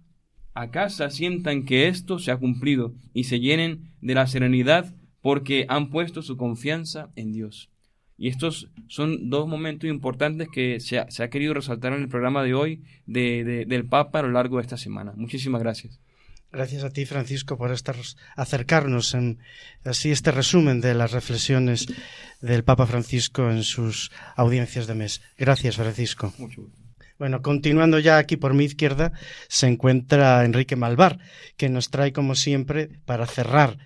a 0.54 0.70
casa 0.70 1.10
sientan 1.10 1.64
que 1.64 1.88
esto 1.88 2.18
se 2.18 2.30
ha 2.30 2.38
cumplido 2.38 2.94
y 3.12 3.24
se 3.24 3.40
llenen 3.40 3.92
de 4.00 4.14
la 4.14 4.26
serenidad 4.26 4.94
porque 5.20 5.66
han 5.68 5.90
puesto 5.90 6.22
su 6.22 6.36
confianza 6.36 7.10
en 7.16 7.32
Dios. 7.32 7.70
Y 8.20 8.28
estos 8.28 8.68
son 8.86 9.30
dos 9.30 9.48
momentos 9.48 9.88
importantes 9.88 10.46
que 10.52 10.78
se 10.78 10.98
ha, 10.98 11.30
querido 11.30 11.54
resaltar 11.54 11.94
en 11.94 12.02
el 12.02 12.08
programa 12.10 12.42
de 12.42 12.52
hoy 12.52 12.82
del 13.06 13.86
Papa 13.86 14.18
a 14.18 14.22
lo 14.22 14.30
largo 14.30 14.58
de 14.58 14.62
esta 14.62 14.76
semana. 14.76 15.14
Muchísimas 15.16 15.62
gracias. 15.62 15.98
Gracias 16.52 16.84
a 16.84 16.90
ti, 16.90 17.06
Francisco, 17.06 17.56
por 17.56 17.72
estar, 17.72 17.96
acercarnos 18.36 19.14
en 19.14 19.38
así 19.86 20.10
este 20.10 20.32
resumen 20.32 20.82
de 20.82 20.92
las 20.92 21.12
reflexiones 21.12 21.86
del 22.42 22.62
Papa 22.62 22.86
Francisco 22.86 23.50
en 23.50 23.62
sus 23.62 24.12
audiencias 24.36 24.86
de 24.86 24.96
mes. 24.96 25.22
Gracias, 25.38 25.76
Francisco. 25.76 26.34
Bueno, 27.18 27.40
continuando 27.40 27.98
ya 28.00 28.18
aquí 28.18 28.36
por 28.36 28.52
mi 28.52 28.64
izquierda, 28.64 29.12
se 29.48 29.66
encuentra 29.66 30.44
Enrique 30.44 30.76
Malvar, 30.76 31.20
que 31.56 31.70
nos 31.70 31.88
trae, 31.88 32.12
como 32.12 32.34
siempre, 32.34 32.90
para 33.06 33.26
cerrar 33.26 33.78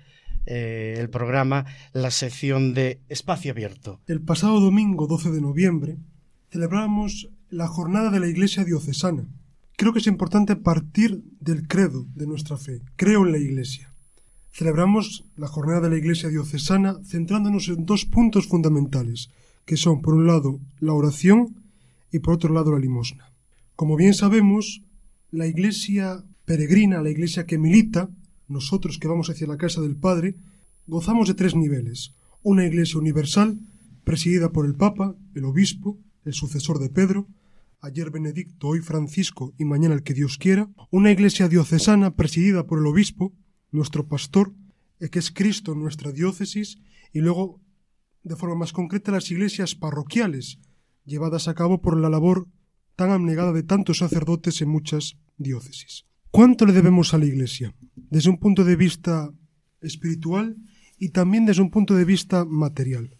eh, 0.47 0.97
el 0.99 1.11
programa, 1.11 1.67
la 1.93 2.11
sección 2.11 2.75
de 2.75 3.01
Espacio 3.09 3.53
Abierto. 3.53 4.01
El 4.07 4.21
pasado 4.21 4.61
domingo 4.61 5.07
12 5.07 5.31
de 5.31 5.41
noviembre 5.41 5.97
celebramos 6.51 7.31
la 7.51 7.69
jornada 7.69 8.11
de 8.11 8.21
la 8.21 8.29
Iglesia 8.29 8.65
Diocesana 8.65 9.27
Creo 9.77 9.93
que 9.93 9.99
es 9.99 10.07
importante 10.07 10.55
partir 10.55 11.25
del 11.41 11.67
credo 11.67 12.07
de 12.15 12.27
nuestra 12.27 12.57
fe. 12.57 12.81
Creo 12.95 13.27
en 13.27 13.33
la 13.33 13.39
Iglesia. 13.39 13.93
Celebramos 14.53 15.25
la 15.37 15.49
jornada 15.49 15.81
de 15.81 15.91
la 15.91 15.97
Iglesia 15.97 16.29
diocesana 16.29 17.01
centrándonos 17.05 17.67
en 17.69 17.85
dos 17.85 18.05
puntos 18.05 18.47
fundamentales, 18.47 19.31
que 19.65 19.77
son, 19.77 20.01
por 20.01 20.15
un 20.15 20.29
lado, 20.29 20.61
la 20.79 20.93
oración 20.93 21.57
y 22.13 22.21
por 22.21 22.35
otro 22.35 22.55
lado, 22.55 22.71
la 22.71 22.79
limosna. 22.79 23.33
Como 23.75 23.97
bien 23.97 24.15
sabemos, 24.15 24.83
la 25.33 25.49
Iglesia 25.49 26.23
peregrina, 26.45 27.03
la 27.03 27.11
Iglesia 27.11 27.45
que 27.45 27.59
milita, 27.59 28.09
nosotros 28.49 28.99
que 28.99 29.09
vamos 29.09 29.31
hacia 29.31 29.47
la 29.47 29.57
casa 29.57 29.81
del 29.81 29.97
Padre, 29.97 30.37
gozamos 30.87 31.29
de 31.29 31.35
tres 31.35 31.55
niveles. 31.55 32.15
Una 32.43 32.67
Iglesia 32.67 32.99
universal, 32.99 33.59
presidida 34.05 34.53
por 34.53 34.67
el 34.67 34.75
Papa, 34.75 35.17
el 35.35 35.45
Obispo, 35.45 35.99
el 36.25 36.35
sucesor 36.35 36.79
de 36.79 36.91
Pedro, 36.91 37.27
ayer 37.85 38.11
Benedicto, 38.11 38.69
hoy 38.69 38.81
Francisco 38.81 39.53
y 39.59 39.67
mañana 39.67 39.95
el 39.95 40.03
que 40.03 40.15
Dios 40.15 40.39
quiera, 40.39 40.71
una 40.91 41.11
iglesia 41.11 41.49
diocesana 41.49 42.17
presidida 42.17 42.67
por 42.67 42.79
el 42.79 42.87
obispo, 42.87 43.35
nuestro 43.71 44.09
pastor, 44.09 44.55
eh, 45.01 45.11
que 45.11 45.19
es 45.19 45.31
Cristo 45.31 45.75
nuestra 45.75 46.11
diócesis, 46.11 46.79
y 47.13 47.21
luego, 47.21 47.61
de 48.23 48.37
forma 48.37 48.55
más 48.55 48.73
concreta, 48.73 49.13
las 49.13 49.31
iglesias 49.31 49.75
parroquiales, 49.75 50.61
llevadas 51.05 51.47
a 51.47 51.55
cabo 51.55 51.83
por 51.83 51.99
la 51.99 52.09
labor 52.09 52.49
tan 52.97 53.11
abnegada 53.11 53.53
de 53.53 53.63
tantos 53.63 53.99
sacerdotes 53.99 54.63
en 54.63 54.71
muchas 54.71 55.19
diócesis. 55.37 56.07
¿Cuánto 56.35 56.67
le 56.67 56.73
debemos 56.73 57.15
a 57.15 57.19
la 57.19 57.27
iglesia? 57.27 57.77
Desde 57.95 58.29
un 58.29 58.39
punto 58.39 58.65
de 58.65 58.75
vista 58.75 59.31
espiritual 59.81 60.57
y 60.99 61.11
también 61.11 61.47
desde 61.47 61.63
un 61.63 61.71
punto 61.71 61.95
de 61.95 62.05
vista 62.05 62.45
material. 62.45 63.17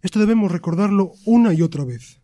Esto 0.00 0.20
debemos 0.20 0.52
recordarlo 0.52 1.10
una 1.24 1.52
y 1.52 1.62
otra 1.62 1.84
vez. 1.84 2.22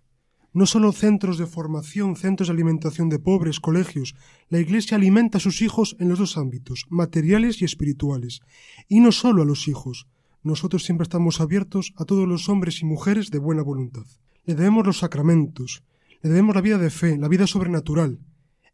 No 0.52 0.66
solo 0.66 0.92
centros 0.92 1.38
de 1.38 1.46
formación, 1.46 2.14
centros 2.14 2.46
de 2.46 2.54
alimentación 2.54 3.08
de 3.08 3.18
pobres, 3.18 3.58
colegios. 3.58 4.14
La 4.48 4.60
Iglesia 4.60 4.96
alimenta 4.96 5.38
a 5.38 5.40
sus 5.40 5.60
hijos 5.60 5.96
en 5.98 6.08
los 6.08 6.20
dos 6.20 6.36
ámbitos, 6.36 6.86
materiales 6.88 7.60
y 7.60 7.64
espirituales. 7.64 8.42
Y 8.86 9.00
no 9.00 9.10
solo 9.10 9.42
a 9.42 9.44
los 9.44 9.66
hijos. 9.66 10.06
Nosotros 10.44 10.84
siempre 10.84 11.02
estamos 11.02 11.40
abiertos 11.40 11.94
a 11.96 12.04
todos 12.04 12.28
los 12.28 12.48
hombres 12.48 12.80
y 12.80 12.84
mujeres 12.84 13.32
de 13.32 13.38
buena 13.38 13.62
voluntad. 13.62 14.06
Le 14.44 14.54
debemos 14.54 14.86
los 14.86 14.98
sacramentos, 14.98 15.82
le 16.22 16.30
debemos 16.30 16.54
la 16.54 16.60
vida 16.60 16.78
de 16.78 16.90
fe, 16.90 17.18
la 17.18 17.26
vida 17.26 17.48
sobrenatural. 17.48 18.20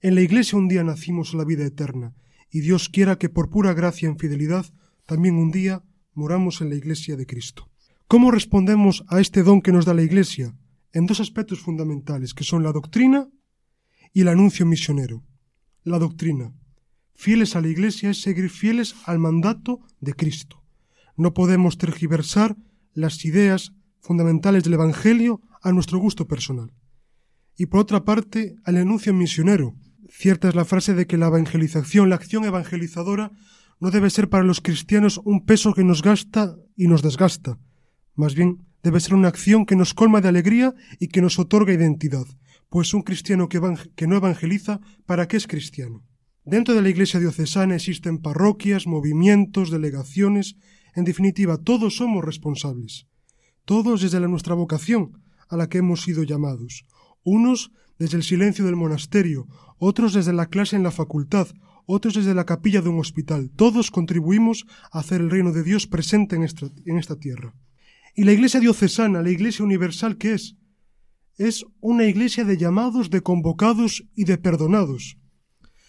En 0.01 0.14
la 0.14 0.20
Iglesia 0.20 0.59
un 0.59 0.68
día 0.68 0.84
nacimos 0.84 1.34
la 1.34 1.44
vida 1.44 1.64
eterna, 1.64 2.14
y 2.51 2.61
Dios 2.61 2.88
quiera 2.88 3.18
que 3.18 3.28
por 3.28 3.51
pura 3.51 3.74
gracia 3.74 4.09
en 4.09 4.18
fidelidad 4.18 4.66
también 5.07 5.36
un 5.36 5.51
día 5.51 5.82
moramos 6.14 6.61
en 6.61 6.70
la 6.70 6.76
Iglesia 6.76 7.16
de 7.16 7.26
Cristo. 7.26 7.68
¿Cómo 8.07 8.30
respondemos 8.30 9.05
a 9.09 9.20
este 9.20 9.42
don 9.42 9.61
que 9.61 9.72
nos 9.72 9.84
da 9.84 9.94
la 9.94 10.03
Iglesia? 10.03 10.55
en 10.92 11.07
dos 11.07 11.20
aspectos 11.20 11.61
fundamentales, 11.61 12.34
que 12.34 12.44
son 12.44 12.62
la 12.62 12.72
doctrina 12.72 13.28
y 14.12 14.22
el 14.22 14.28
anuncio 14.28 14.66
misionero. 14.66 15.22
La 15.84 15.99
doctrina. 15.99 16.53
Fieles 17.14 17.57
a 17.57 17.61
la 17.61 17.68
Iglesia 17.68 18.11
es 18.11 18.20
seguir 18.20 18.51
fieles 18.51 18.94
al 19.05 19.18
mandato 19.18 19.80
de 20.01 20.14
Cristo. 20.14 20.62
No 21.16 21.34
podemos 21.34 21.78
tergiversar 21.78 22.57
las 22.94 23.24
ideas 23.24 23.72
fundamentales 24.01 24.64
del 24.64 24.74
Evangelio 24.74 25.40
a 25.62 25.72
nuestro 25.72 25.99
gusto 25.99 26.26
personal. 26.26 26.72
Y 27.57 27.66
por 27.66 27.80
otra 27.80 28.05
parte, 28.05 28.57
al 28.64 28.76
anuncio 28.76 29.12
misionero. 29.12 29.74
Cierta 30.09 30.48
es 30.48 30.54
la 30.54 30.64
frase 30.64 30.94
de 30.94 31.06
que 31.06 31.18
la 31.18 31.26
evangelización, 31.26 32.09
la 32.09 32.16
acción 32.16 32.44
evangelizadora, 32.44 33.30
no 33.80 33.90
debe 33.90 34.11
ser 34.11 34.28
para 34.28 34.44
los 34.44 34.61
cristianos 34.61 35.20
un 35.24 35.44
peso 35.44 35.74
que 35.74 35.84
nos 35.84 36.02
gasta 36.02 36.56
y 36.76 36.88
nos 36.88 37.02
desgasta. 37.02 37.59
Más 38.14 38.34
bien, 38.34 38.66
debe 38.82 39.00
ser 39.00 39.14
una 39.14 39.28
acción 39.28 39.66
que 39.66 39.76
nos 39.76 39.94
colma 39.94 40.20
de 40.20 40.28
alegría 40.28 40.74
y 40.98 41.09
que 41.09 41.22
nos 41.22 41.38
otorga 41.38 41.72
identidad, 41.72 42.26
pues 42.68 42.94
un 42.94 43.02
cristiano 43.02 43.48
que, 43.48 43.61
no 44.06 44.16
evangeliza, 44.16 44.80
¿para 45.06 45.28
qué 45.28 45.36
es 45.36 45.46
cristiano? 45.46 46.04
Dentro 46.44 46.74
de 46.74 46.82
la 46.82 46.88
Iglesia 46.88 47.20
diocesana 47.20 47.76
existen 47.76 48.18
parroquias, 48.18 48.86
movimientos, 48.86 49.70
delegaciones, 49.70 50.56
en 50.94 51.04
definitiva, 51.04 51.59
todos 51.59 51.96
somos 51.96 52.24
responsables, 52.24 53.06
todos 53.64 54.00
desde 54.00 54.20
la 54.20 54.28
nuestra 54.28 54.54
vocación 54.54 55.22
a 55.48 55.56
la 55.56 55.68
que 55.68 55.78
hemos 55.78 56.02
sido 56.02 56.22
llamados, 56.22 56.86
unos 57.22 57.70
desde 57.99 58.16
el 58.16 58.22
silencio 58.22 58.64
del 58.64 58.76
monasterio, 58.76 59.46
otros 59.78 60.12
desde 60.12 60.32
la 60.32 60.46
clase 60.46 60.76
en 60.76 60.82
la 60.82 60.90
facultad, 60.90 61.49
otros 61.86 62.14
desde 62.14 62.34
la 62.34 62.44
capilla 62.44 62.82
de 62.82 62.90
un 62.90 63.01
hospital, 63.01 63.51
todos 63.57 63.90
contribuimos 63.90 64.66
a 64.92 65.01
hacer 65.01 65.20
el 65.20 65.30
reino 65.30 65.53
de 65.53 65.62
Dios 65.62 65.86
presente 65.86 66.36
en 66.36 66.42
esta, 66.44 67.16
tierra. 67.16 67.55
¿Y 68.14 68.24
la 68.24 68.32
Iglesia 68.32 68.61
diocesana, 68.61 69.22
la 69.22 69.30
Iglesia 69.30 69.64
universal, 69.64 70.18
qué 70.18 70.34
es? 70.34 70.57
Es 71.38 71.64
una 71.80 72.05
iglesia 72.05 72.44
de 72.44 72.57
llamados, 72.57 73.11
de 73.11 73.20
convocados 73.20 74.05
y 74.16 74.24
de 74.24 74.38
perdonados. 74.38 75.18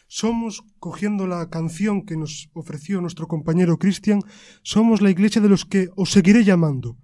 Somos, 0.08 0.64
cogiendo 0.78 1.26
la 1.26 1.50
canción 1.50 2.06
que 2.06 2.18
nos 2.18 2.50
ofreció 2.54 3.02
nuestro 3.02 3.28
compañero 3.28 3.80
Cristian, 3.80 4.22
somos 4.62 5.02
la 5.02 5.10
iglesia 5.10 5.42
de 5.42 5.50
los 5.50 5.66
que 5.66 5.90
os 5.96 6.12
seguiré 6.12 6.44
llamando. 6.44 6.98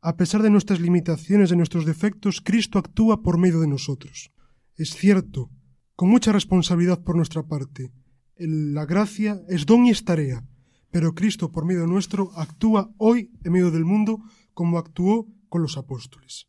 A 0.00 0.16
pesar 0.16 0.42
de 0.42 0.50
nuestras 0.50 0.80
limitaciones, 0.80 1.50
de 1.50 1.56
nuestros 1.56 1.84
defectos, 1.84 2.40
Cristo 2.40 2.78
actúa 2.78 3.22
por 3.22 3.36
medio 3.36 3.60
de 3.60 3.66
nosotros. 3.66 4.30
Es 4.76 4.90
cierto, 4.94 5.50
con 5.96 6.08
mucha 6.08 6.30
responsabilidad 6.30 7.02
por 7.02 7.16
nuestra 7.16 7.42
parte. 7.42 7.90
La 8.36 8.86
gracia 8.86 9.40
es 9.48 9.66
don 9.66 9.86
y 9.86 9.90
es 9.90 10.04
tarea, 10.04 10.44
pero 10.92 11.14
Cristo, 11.14 11.50
por 11.50 11.64
medio 11.64 11.88
nuestro, 11.88 12.30
actúa 12.36 12.92
hoy 12.96 13.32
en 13.42 13.52
medio 13.52 13.72
del 13.72 13.84
mundo 13.84 14.20
como 14.54 14.78
actuó 14.78 15.26
con 15.48 15.62
los 15.62 15.76
apóstoles. 15.76 16.46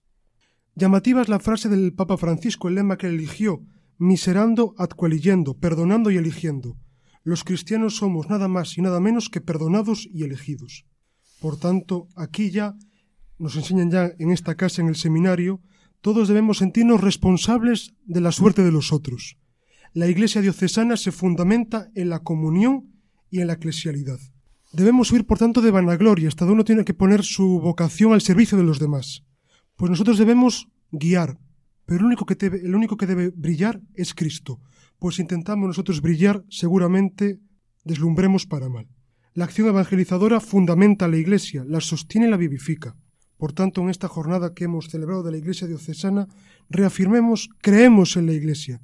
Llamativa 0.76 1.22
es 1.22 1.30
la 1.30 1.40
frase 1.40 1.68
del 1.70 1.94
Papa 1.94 2.18
Francisco, 2.18 2.68
el 2.68 2.76
lema 2.76 2.98
que 2.98 3.08
eligió, 3.08 3.64
miserando 3.98 4.76
ad 4.78 4.90
perdonando 5.60 6.12
y 6.12 6.18
eligiendo. 6.18 6.78
Los 7.24 7.44
cristianos 7.44 7.98
somos 7.98 8.30
nada 8.30 8.48
más 8.48 8.78
y 8.78 8.82
nada 8.82 9.00
menos 9.00 9.30
que 9.30 9.42
perdonados 9.42 10.08
y 10.14 10.24
elegidos. 10.24 10.86
Por 11.42 11.58
tanto, 11.58 12.08
aquí 12.16 12.52
ya 12.52 12.76
nos 13.40 13.56
enseñan 13.56 13.90
ya 13.90 14.12
en 14.20 14.32
esta 14.32 14.56
casa, 14.56 14.82
en 14.82 14.90
el 14.90 14.96
seminario, 14.96 15.62
todos 16.02 16.28
debemos 16.28 16.60
sentirnos 16.60 17.02
responsables 17.02 17.94
de 18.06 18.22
la 18.22 18.32
suerte 18.32 18.64
de 18.64 18.72
los 18.72 18.94
otros. 18.94 19.38
La 19.94 20.08
Iglesia 20.08 20.42
diocesana 20.42 20.98
se 20.98 21.12
fundamenta 21.12 21.90
en 21.96 22.10
la 22.10 22.20
comunión 22.20 23.02
y 23.30 23.42
en 23.42 23.48
la 23.48 23.54
eclesialidad. 23.54 24.20
Debemos 24.72 25.12
huir, 25.12 25.26
por 25.26 25.40
tanto, 25.40 25.62
de 25.62 25.72
vanagloria. 25.72 26.30
Cada 26.38 26.52
uno 26.52 26.64
tiene 26.64 26.86
que 26.86 26.94
poner 26.94 27.24
su 27.24 27.60
vocación 27.60 28.14
al 28.14 28.22
servicio 28.22 28.58
de 28.58 28.64
los 28.64 28.78
demás. 28.78 29.26
Pues 29.76 29.90
nosotros 29.90 30.20
debemos 30.20 30.68
guiar, 30.92 31.40
pero 31.86 32.02
el 32.02 32.76
único 32.76 32.98
que 32.98 33.08
debe, 33.08 33.32
brillar 33.36 33.82
es 33.96 34.14
Cristo. 34.14 34.60
Pues 35.00 35.18
intentamos 35.18 35.68
nosotros 35.68 36.02
brillar, 36.02 36.44
seguramente 36.50 37.40
deslumbremos 37.84 38.46
para 38.46 38.70
mal. 38.70 38.88
La 39.34 39.46
acción 39.46 39.68
evangelizadora 39.70 40.40
fundamenta 40.40 41.06
a 41.06 41.08
la 41.08 41.18
Iglesia, 41.18 41.64
la 41.66 41.82
sostiene 41.82 42.28
y 42.28 42.30
la 42.30 42.38
vivifica. 42.38 42.96
Por 43.40 43.54
tanto, 43.54 43.82
en 43.82 43.90
esta 43.90 44.10
jornada 44.10 44.54
que 44.54 44.66
hemos 44.66 44.90
celebrado 44.90 45.24
de 45.24 45.32
la 45.32 45.38
Iglesia 45.38 45.66
diocesana, 45.66 46.28
reafirmemos, 46.70 47.50
creemos 47.62 48.18
en 48.18 48.26
la 48.26 48.34
Iglesia, 48.34 48.82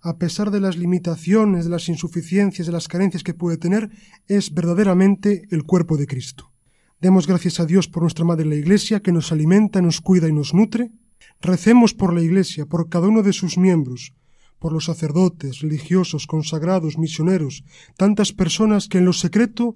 a 0.00 0.16
pesar 0.16 0.52
de 0.52 0.60
las 0.60 0.76
limitaciones, 0.76 1.64
de 1.64 1.72
las 1.72 1.88
insuficiencias, 1.88 2.68
de 2.68 2.72
las 2.72 2.86
carencias 2.86 3.24
que 3.24 3.34
puede 3.34 3.56
tener, 3.56 3.90
es 4.28 4.54
verdaderamente 4.54 5.42
el 5.50 5.64
cuerpo 5.64 5.96
de 5.96 6.06
Cristo. 6.06 6.52
Demos 7.00 7.26
gracias 7.26 7.58
a 7.58 7.66
Dios 7.66 7.88
por 7.88 8.04
nuestra 8.04 8.24
Madre 8.24 8.44
la 8.44 8.54
Iglesia, 8.54 9.00
que 9.00 9.10
nos 9.10 9.32
alimenta, 9.32 9.82
nos 9.82 10.00
cuida 10.00 10.28
y 10.28 10.32
nos 10.32 10.54
nutre. 10.54 10.92
Recemos 11.40 11.92
por 11.92 12.14
la 12.14 12.22
Iglesia, 12.22 12.64
por 12.66 12.88
cada 12.88 13.08
uno 13.08 13.24
de 13.24 13.32
sus 13.32 13.58
miembros, 13.58 14.14
por 14.60 14.72
los 14.72 14.84
sacerdotes, 14.84 15.62
religiosos, 15.62 16.28
consagrados, 16.28 16.96
misioneros, 16.96 17.64
tantas 17.96 18.32
personas 18.32 18.86
que 18.86 18.98
en 18.98 19.04
lo 19.04 19.12
secreto 19.12 19.74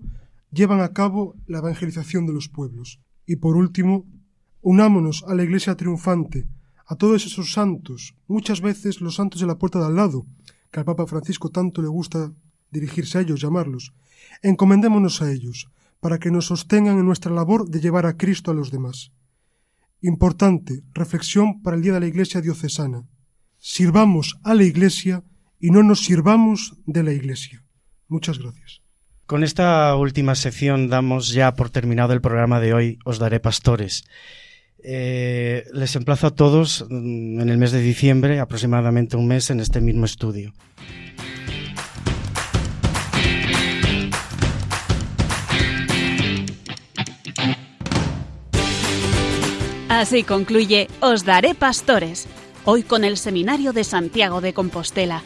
llevan 0.52 0.82
a 0.82 0.92
cabo 0.92 1.34
la 1.48 1.58
evangelización 1.58 2.26
de 2.26 2.32
los 2.32 2.48
pueblos. 2.48 3.00
Y 3.26 3.36
por 3.36 3.56
último, 3.56 4.06
unámonos 4.60 5.24
a 5.26 5.34
la 5.34 5.44
Iglesia 5.44 5.76
triunfante, 5.76 6.46
a 6.86 6.96
todos 6.96 7.24
esos 7.24 7.52
santos, 7.52 8.14
muchas 8.26 8.60
veces 8.60 9.00
los 9.00 9.14
santos 9.14 9.40
de 9.40 9.46
la 9.46 9.58
puerta 9.58 9.78
de 9.78 9.86
al 9.86 9.96
lado, 9.96 10.26
que 10.70 10.80
al 10.80 10.84
Papa 10.84 11.06
Francisco 11.06 11.50
tanto 11.50 11.82
le 11.82 11.88
gusta 11.88 12.32
dirigirse 12.70 13.18
a 13.18 13.20
ellos, 13.20 13.40
llamarlos. 13.40 13.92
Encomendémonos 14.42 15.22
a 15.22 15.30
ellos, 15.30 15.68
para 16.00 16.18
que 16.18 16.30
nos 16.30 16.46
sostengan 16.46 16.98
en 16.98 17.06
nuestra 17.06 17.32
labor 17.32 17.68
de 17.68 17.80
llevar 17.80 18.06
a 18.06 18.16
Cristo 18.16 18.50
a 18.50 18.54
los 18.54 18.70
demás. 18.70 19.12
Importante 20.00 20.82
reflexión 20.94 21.62
para 21.62 21.76
el 21.76 21.82
Día 21.82 21.92
de 21.92 22.00
la 22.00 22.06
Iglesia 22.06 22.40
Diocesana. 22.40 23.06
Sirvamos 23.58 24.38
a 24.42 24.54
la 24.54 24.64
Iglesia 24.64 25.22
y 25.58 25.70
no 25.70 25.82
nos 25.82 26.00
sirvamos 26.00 26.74
de 26.86 27.02
la 27.02 27.12
Iglesia. 27.12 27.62
Muchas 28.08 28.38
gracias. 28.38 28.80
Con 29.26 29.44
esta 29.44 29.94
última 29.94 30.34
sección 30.34 30.88
damos 30.88 31.28
ya 31.28 31.54
por 31.54 31.70
terminado 31.70 32.14
el 32.14 32.20
programa 32.20 32.58
de 32.58 32.74
hoy, 32.74 32.98
Os 33.04 33.18
Daré 33.18 33.38
Pastores. 33.38 34.04
Eh, 34.82 35.64
les 35.72 35.94
emplazo 35.96 36.26
a 36.26 36.30
todos 36.30 36.86
mm, 36.88 37.40
en 37.40 37.48
el 37.48 37.58
mes 37.58 37.72
de 37.72 37.80
diciembre, 37.80 38.40
aproximadamente 38.40 39.16
un 39.16 39.26
mes, 39.26 39.50
en 39.50 39.60
este 39.60 39.80
mismo 39.80 40.04
estudio. 40.04 40.52
Así 49.88 50.22
concluye 50.22 50.88
Os 51.00 51.26
Daré 51.26 51.54
Pastores, 51.54 52.26
hoy 52.64 52.82
con 52.82 53.04
el 53.04 53.18
Seminario 53.18 53.72
de 53.72 53.84
Santiago 53.84 54.40
de 54.40 54.54
Compostela 54.54 55.22